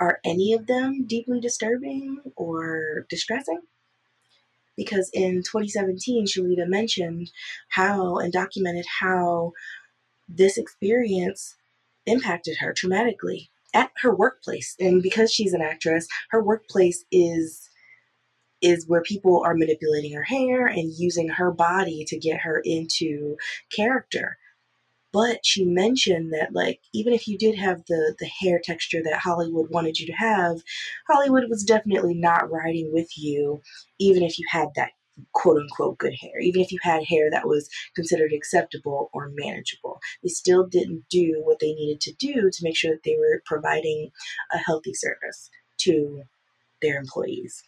Are 0.00 0.18
any 0.24 0.52
of 0.52 0.66
them 0.66 1.04
deeply 1.06 1.40
disturbing 1.40 2.20
or 2.36 3.06
distressing? 3.08 3.60
Because 4.76 5.10
in 5.12 5.42
2017, 5.42 6.26
Shalita 6.26 6.66
mentioned 6.66 7.30
how 7.68 8.16
and 8.16 8.32
documented 8.32 8.86
how 9.00 9.52
this 10.28 10.56
experience 10.56 11.56
impacted 12.06 12.56
her 12.58 12.72
traumatically 12.72 13.50
at 13.74 13.90
her 14.00 14.14
workplace. 14.14 14.74
And 14.80 15.02
because 15.02 15.32
she's 15.32 15.52
an 15.52 15.62
actress, 15.62 16.06
her 16.30 16.42
workplace 16.42 17.04
is 17.10 17.68
is 18.62 18.86
where 18.86 19.02
people 19.02 19.42
are 19.44 19.54
manipulating 19.54 20.12
her 20.14 20.22
hair 20.22 20.66
and 20.66 20.92
using 20.96 21.28
her 21.28 21.50
body 21.50 22.04
to 22.06 22.18
get 22.18 22.40
her 22.40 22.60
into 22.64 23.36
character. 23.74 24.38
But 25.12 25.40
she 25.44 25.64
mentioned 25.66 26.32
that 26.32 26.54
like 26.54 26.80
even 26.94 27.12
if 27.12 27.28
you 27.28 27.36
did 27.36 27.56
have 27.56 27.84
the 27.86 28.14
the 28.18 28.26
hair 28.26 28.60
texture 28.64 29.02
that 29.04 29.20
hollywood 29.20 29.70
wanted 29.70 29.98
you 29.98 30.06
to 30.06 30.12
have 30.12 30.62
hollywood 31.08 31.50
was 31.50 31.64
definitely 31.64 32.14
not 32.14 32.50
riding 32.50 32.90
with 32.92 33.10
you 33.18 33.60
even 33.98 34.22
if 34.22 34.38
you 34.38 34.46
had 34.50 34.68
that 34.76 34.92
quote 35.32 35.58
unquote 35.58 35.98
good 35.98 36.14
hair 36.14 36.40
even 36.40 36.62
if 36.62 36.72
you 36.72 36.78
had 36.82 37.04
hair 37.04 37.30
that 37.30 37.46
was 37.46 37.68
considered 37.94 38.32
acceptable 38.32 39.10
or 39.12 39.30
manageable. 39.34 40.00
They 40.22 40.30
still 40.30 40.66
didn't 40.66 41.04
do 41.10 41.42
what 41.44 41.58
they 41.60 41.74
needed 41.74 42.00
to 42.02 42.14
do 42.14 42.50
to 42.50 42.64
make 42.64 42.76
sure 42.76 42.92
that 42.92 43.02
they 43.04 43.16
were 43.18 43.42
providing 43.44 44.10
a 44.52 44.58
healthy 44.58 44.94
service 44.94 45.50
to 45.80 46.22
their 46.80 46.98
employees 46.98 47.62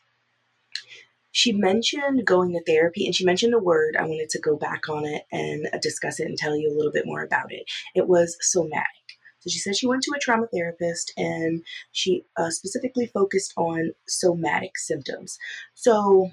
she 1.32 1.52
mentioned 1.52 2.24
going 2.24 2.52
to 2.52 2.62
therapy 2.64 3.06
and 3.06 3.14
she 3.14 3.24
mentioned 3.24 3.54
a 3.54 3.58
word. 3.58 3.96
I 3.98 4.04
wanted 4.04 4.30
to 4.30 4.40
go 4.40 4.56
back 4.56 4.88
on 4.88 5.04
it 5.04 5.24
and 5.32 5.66
discuss 5.82 6.20
it 6.20 6.28
and 6.28 6.38
tell 6.38 6.56
you 6.56 6.70
a 6.70 6.76
little 6.76 6.92
bit 6.92 7.06
more 7.06 7.22
about 7.24 7.52
it. 7.52 7.64
It 7.94 8.06
was 8.06 8.36
somatic. 8.40 8.86
So 9.40 9.50
she 9.50 9.58
said 9.58 9.76
she 9.76 9.88
went 9.88 10.02
to 10.04 10.14
a 10.16 10.20
trauma 10.20 10.46
therapist 10.52 11.12
and 11.16 11.62
she 11.92 12.24
uh, 12.36 12.50
specifically 12.50 13.06
focused 13.06 13.52
on 13.56 13.92
somatic 14.06 14.78
symptoms. 14.78 15.36
So, 15.74 16.30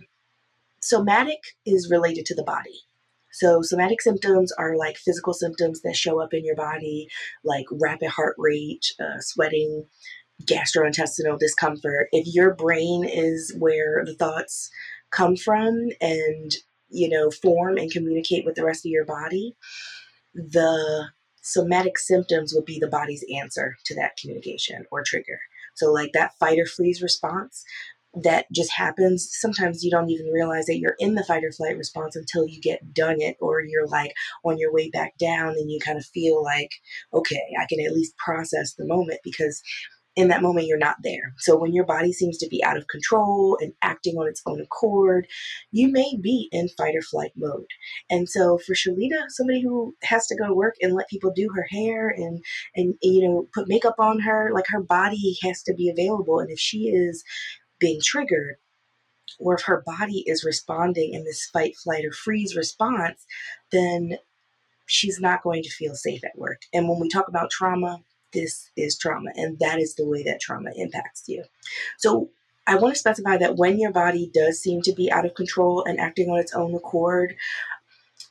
somatic 0.82 1.40
is 1.66 1.92
related 1.92 2.26
to 2.28 2.36
the 2.36 2.44
body. 2.44 2.84
So, 3.34 3.62
somatic 3.64 4.02
symptoms 4.02 4.52
are 4.54 4.78
like 4.78 4.98
physical 4.98 5.34
symptoms 5.34 5.82
that 5.82 5.96
show 5.96 6.22
up 6.22 6.34
in 6.34 6.46
your 6.46 6.56
body, 6.56 7.10
like 7.44 7.66
rapid 7.72 8.10
heart 8.10 8.36
rate, 8.38 8.86
uh, 9.00 9.20
sweating, 9.20 9.88
gastrointestinal 10.46 11.40
discomfort. 11.40 12.08
If 12.12 12.34
your 12.34 12.54
brain 12.54 13.06
is 13.06 13.54
where 13.58 14.04
the 14.06 14.16
thoughts 14.16 14.70
come 15.12 15.36
from 15.36 15.90
and 16.00 16.52
you 16.90 17.08
know 17.10 17.30
form 17.30 17.78
and 17.78 17.92
communicate 17.92 18.46
with 18.46 18.56
the 18.56 18.66
rest 18.66 18.86
of 18.86 18.92
your 18.92 19.06
body 19.06 19.56
the 20.34 21.10
somatic 21.42 21.98
symptoms 21.98 22.54
would 22.54 22.66
be 22.66 22.80
the 22.80 22.88
body's 22.88 23.26
answer 23.36 23.76
to 23.86 23.96
that 23.96 24.16
communication 24.18 24.86
or 24.92 25.04
trigger 25.06 25.40
so 25.76 25.92
like 25.92 26.12
that 26.14 26.32
fight 26.40 26.60
or 26.60 26.66
freeze 26.66 27.02
response 27.02 27.64
that 28.14 28.46
just 28.52 28.72
happens 28.74 29.30
sometimes 29.32 29.84
you 29.84 29.90
don't 29.90 30.10
even 30.10 30.28
realize 30.28 30.66
that 30.66 30.80
you're 30.80 30.98
in 31.00 31.16
the 31.16 31.24
fight 31.24 31.44
or 31.44 31.52
flight 31.52 31.78
response 31.78 32.16
until 32.16 32.46
you 32.46 32.60
get 32.60 32.94
done 32.94 33.16
it 33.20 33.38
or 33.40 33.62
you're 33.62 33.88
like 33.88 34.14
on 34.44 34.58
your 34.58 34.74
way 34.74 34.90
back 34.90 35.18
down 35.18 35.50
and 35.50 35.72
you 35.72 35.80
kind 35.80 35.98
of 35.98 36.06
feel 36.06 36.44
like 36.44 36.72
okay 37.14 37.42
i 37.60 37.66
can 37.70 37.80
at 37.86 37.94
least 37.94 38.18
process 38.18 38.74
the 38.74 38.86
moment 38.86 39.20
because 39.24 39.62
in 40.16 40.28
that 40.28 40.42
moment 40.42 40.68
you're 40.68 40.78
not 40.78 40.98
there. 41.04 41.34
So 41.38 41.58
when 41.58 41.74
your 41.74 41.86
body 41.86 42.12
seems 42.12 42.38
to 42.40 42.48
be 42.50 42.64
out 42.64 42.78
of 42.78 42.88
control 42.88 43.58
and 43.62 43.74
acting 43.82 44.16
on 44.18 44.28
its 44.28 44.42
own 44.46 44.60
accord, 44.60 45.28
you 45.72 45.90
may 45.90 46.18
be 46.22 46.50
in 46.52 46.68
fight 46.70 46.96
or 46.96 47.02
flight 47.02 47.32
mode. 47.36 47.68
And 48.10 48.28
so 48.28 48.58
for 48.58 48.74
Shalita, 48.74 49.30
somebody 49.30 49.62
who 49.62 49.96
has 50.04 50.28
to 50.28 50.36
go 50.36 50.48
to 50.48 50.54
work 50.54 50.76
and 50.82 50.94
let 50.94 51.10
people 51.10 51.32
do 51.34 51.50
her 51.56 51.66
hair 51.70 52.10
and 52.10 52.44
and 52.76 52.96
you 53.02 53.28
know 53.28 53.48
put 53.54 53.70
makeup 53.70 53.96
on 54.00 54.20
her, 54.20 54.52
like 54.54 54.68
her 54.68 54.82
body 54.82 55.38
has 55.44 55.64
to 55.64 55.74
be 55.74 55.90
available. 55.90 56.40
And 56.40 56.50
if 56.50 56.60
she 56.60 56.90
is 56.90 57.24
being 57.80 58.00
triggered, 58.04 58.58
or 59.40 59.56
if 59.56 59.64
her 59.64 59.84
body 59.86 60.24
is 60.28 60.44
responding 60.44 61.14
in 61.14 61.24
this 61.24 61.46
fight, 61.52 61.76
flight, 61.78 62.06
or 62.06 62.12
freeze 62.12 62.56
response, 62.56 63.26
then 63.72 64.18
she's 64.86 65.20
not 65.20 65.42
going 65.42 65.64
to 65.64 65.70
feel 65.70 65.96
safe 65.96 66.24
at 66.24 66.38
work. 66.38 66.62
And 66.74 66.90
when 66.90 67.00
we 67.00 67.10
talk 67.10 67.28
about 67.28 67.50
trauma, 67.50 68.00
this 68.34 68.70
is 68.78 68.98
trauma, 68.98 69.32
and 69.36 69.60
that 69.60 69.80
is 69.80 69.96
the 69.96 70.08
way 70.08 70.24
that 70.24 70.42
trauma 70.42 70.72
impacts 70.76 71.24
you. 71.28 71.44
So, 71.98 72.30
I 72.68 72.76
want 72.76 72.94
to 72.94 73.00
specify 73.00 73.38
that 73.38 73.58
when 73.58 73.80
your 73.80 73.92
body 73.92 74.30
does 74.34 74.62
seem 74.62 74.82
to 74.84 74.94
be 74.94 75.12
out 75.12 75.26
of 75.26 75.34
control 75.34 75.84
and 75.84 76.00
acting 76.00 76.30
on 76.30 76.38
its 76.38 76.54
own 76.54 76.76
accord, 76.76 77.36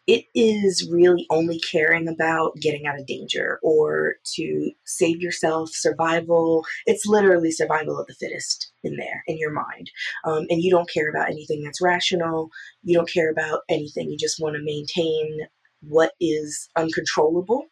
it 0.06 0.24
is 0.34 0.88
really 0.90 1.26
only 1.30 1.60
caring 1.60 2.08
about 2.08 2.56
getting 2.60 2.86
out 2.86 2.98
of 2.98 3.06
danger 3.06 3.60
or 3.62 4.16
to 4.34 4.72
save 4.84 5.20
yourself, 5.20 5.70
survival. 5.72 6.64
It's 6.86 7.06
literally 7.06 7.50
survival 7.50 7.98
of 7.98 8.06
the 8.06 8.14
fittest 8.14 8.72
in 8.82 8.96
there, 8.96 9.22
in 9.26 9.38
your 9.38 9.52
mind. 9.52 9.90
Um, 10.24 10.46
and 10.50 10.62
you 10.62 10.70
don't 10.70 10.90
care 10.90 11.10
about 11.10 11.30
anything 11.30 11.62
that's 11.62 11.80
rational. 11.80 12.50
You 12.82 12.96
don't 12.96 13.10
care 13.10 13.30
about 13.30 13.60
anything. 13.68 14.10
You 14.10 14.16
just 14.16 14.40
want 14.40 14.56
to 14.56 14.62
maintain 14.64 15.46
what 15.82 16.12
is 16.20 16.68
uncontrollable 16.76 17.66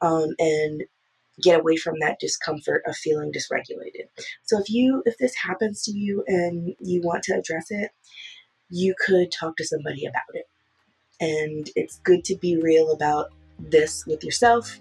um, 0.00 0.28
and 0.38 0.82
get 1.40 1.60
away 1.60 1.76
from 1.76 1.94
that 2.00 2.18
discomfort 2.20 2.82
of 2.86 2.96
feeling 2.96 3.32
dysregulated. 3.32 4.08
So 4.44 4.58
if 4.58 4.68
you 4.68 5.02
if 5.06 5.16
this 5.18 5.34
happens 5.36 5.82
to 5.84 5.92
you 5.92 6.24
and 6.26 6.74
you 6.80 7.00
want 7.02 7.22
to 7.24 7.34
address 7.34 7.66
it, 7.70 7.90
you 8.68 8.94
could 8.98 9.32
talk 9.32 9.56
to 9.56 9.64
somebody 9.64 10.06
about 10.06 10.22
it. 10.34 10.46
And 11.20 11.70
it's 11.76 11.98
good 12.00 12.24
to 12.24 12.36
be 12.36 12.56
real 12.56 12.90
about 12.90 13.32
this 13.58 14.04
with 14.06 14.24
yourself, 14.24 14.80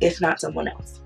if 0.00 0.20
not 0.20 0.40
someone 0.40 0.68
else. 0.68 1.00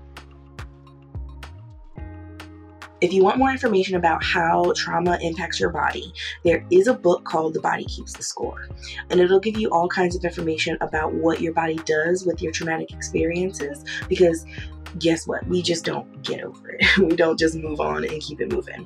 If 3.01 3.13
you 3.13 3.23
want 3.23 3.37
more 3.37 3.49
information 3.49 3.95
about 3.95 4.21
how 4.21 4.73
trauma 4.75 5.17
impacts 5.21 5.57
your 5.57 5.69
body, 5.69 6.13
there 6.43 6.65
is 6.69 6.87
a 6.87 6.93
book 6.93 7.23
called 7.23 7.53
The 7.53 7.61
Body 7.61 7.85
Keeps 7.85 8.13
the 8.13 8.23
Score. 8.23 8.67
And 9.09 9.21
it'll 9.21 9.39
give 9.39 9.57
you 9.57 9.69
all 9.69 9.87
kinds 9.87 10.17
of 10.17 10.25
information 10.25 10.77
about 10.81 11.13
what 11.13 11.39
your 11.39 11.53
body 11.53 11.77
does 11.85 12.25
with 12.25 12.41
your 12.41 12.51
traumatic 12.51 12.91
experiences 12.91 13.85
because 14.09 14.45
guess 14.97 15.25
what? 15.27 15.47
We 15.47 15.61
just 15.61 15.85
don't 15.85 16.21
get 16.23 16.43
over 16.43 16.71
it. 16.71 16.97
we 16.97 17.15
don't 17.15 17.39
just 17.39 17.55
move 17.55 17.79
on 17.79 18.03
and 18.03 18.21
keep 18.21 18.41
it 18.41 18.51
moving. 18.51 18.85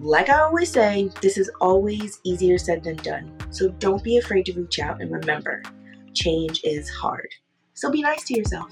Like 0.00 0.28
I 0.28 0.40
always 0.40 0.70
say, 0.70 1.10
this 1.22 1.38
is 1.38 1.50
always 1.62 2.20
easier 2.24 2.58
said 2.58 2.84
than 2.84 2.96
done. 2.96 3.34
So 3.50 3.68
don't 3.68 4.04
be 4.04 4.18
afraid 4.18 4.44
to 4.46 4.52
reach 4.52 4.78
out 4.78 5.00
and 5.00 5.10
remember, 5.10 5.62
change 6.12 6.60
is 6.62 6.90
hard. 6.90 7.28
So 7.72 7.90
be 7.90 8.02
nice 8.02 8.24
to 8.24 8.36
yourself. 8.36 8.70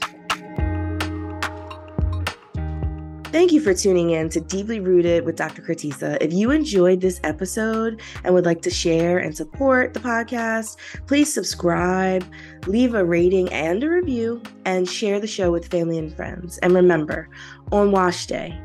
Thank 3.30 3.52
you 3.52 3.60
for 3.60 3.74
tuning 3.74 4.10
in 4.10 4.30
to 4.30 4.40
Deeply 4.40 4.80
Rooted 4.80 5.26
with 5.26 5.36
Dr. 5.36 5.60
Kratisa. 5.60 6.16
If 6.22 6.32
you 6.32 6.50
enjoyed 6.50 7.02
this 7.02 7.20
episode 7.24 8.00
and 8.24 8.32
would 8.32 8.46
like 8.46 8.62
to 8.62 8.70
share 8.70 9.18
and 9.18 9.36
support 9.36 9.92
the 9.92 10.00
podcast, 10.00 10.78
please 11.06 11.30
subscribe, 11.32 12.24
leave 12.66 12.94
a 12.94 13.04
rating 13.04 13.52
and 13.52 13.84
a 13.84 13.90
review, 13.90 14.42
and 14.64 14.88
share 14.88 15.20
the 15.20 15.26
show 15.26 15.52
with 15.52 15.68
family 15.68 15.98
and 15.98 16.10
friends. 16.16 16.56
And 16.58 16.72
remember, 16.72 17.28
on 17.70 17.92
wash 17.92 18.24
day, 18.24 18.58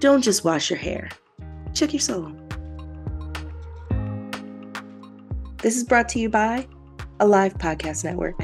don't 0.00 0.20
just 0.20 0.44
wash 0.44 0.68
your 0.68 0.78
hair, 0.78 1.08
check 1.72 1.94
your 1.94 2.00
soul. 2.00 2.30
This 5.62 5.78
is 5.78 5.84
brought 5.84 6.10
to 6.10 6.18
you 6.18 6.28
by 6.28 6.68
Alive 7.20 7.54
Podcast 7.54 8.04
Network. 8.04 8.38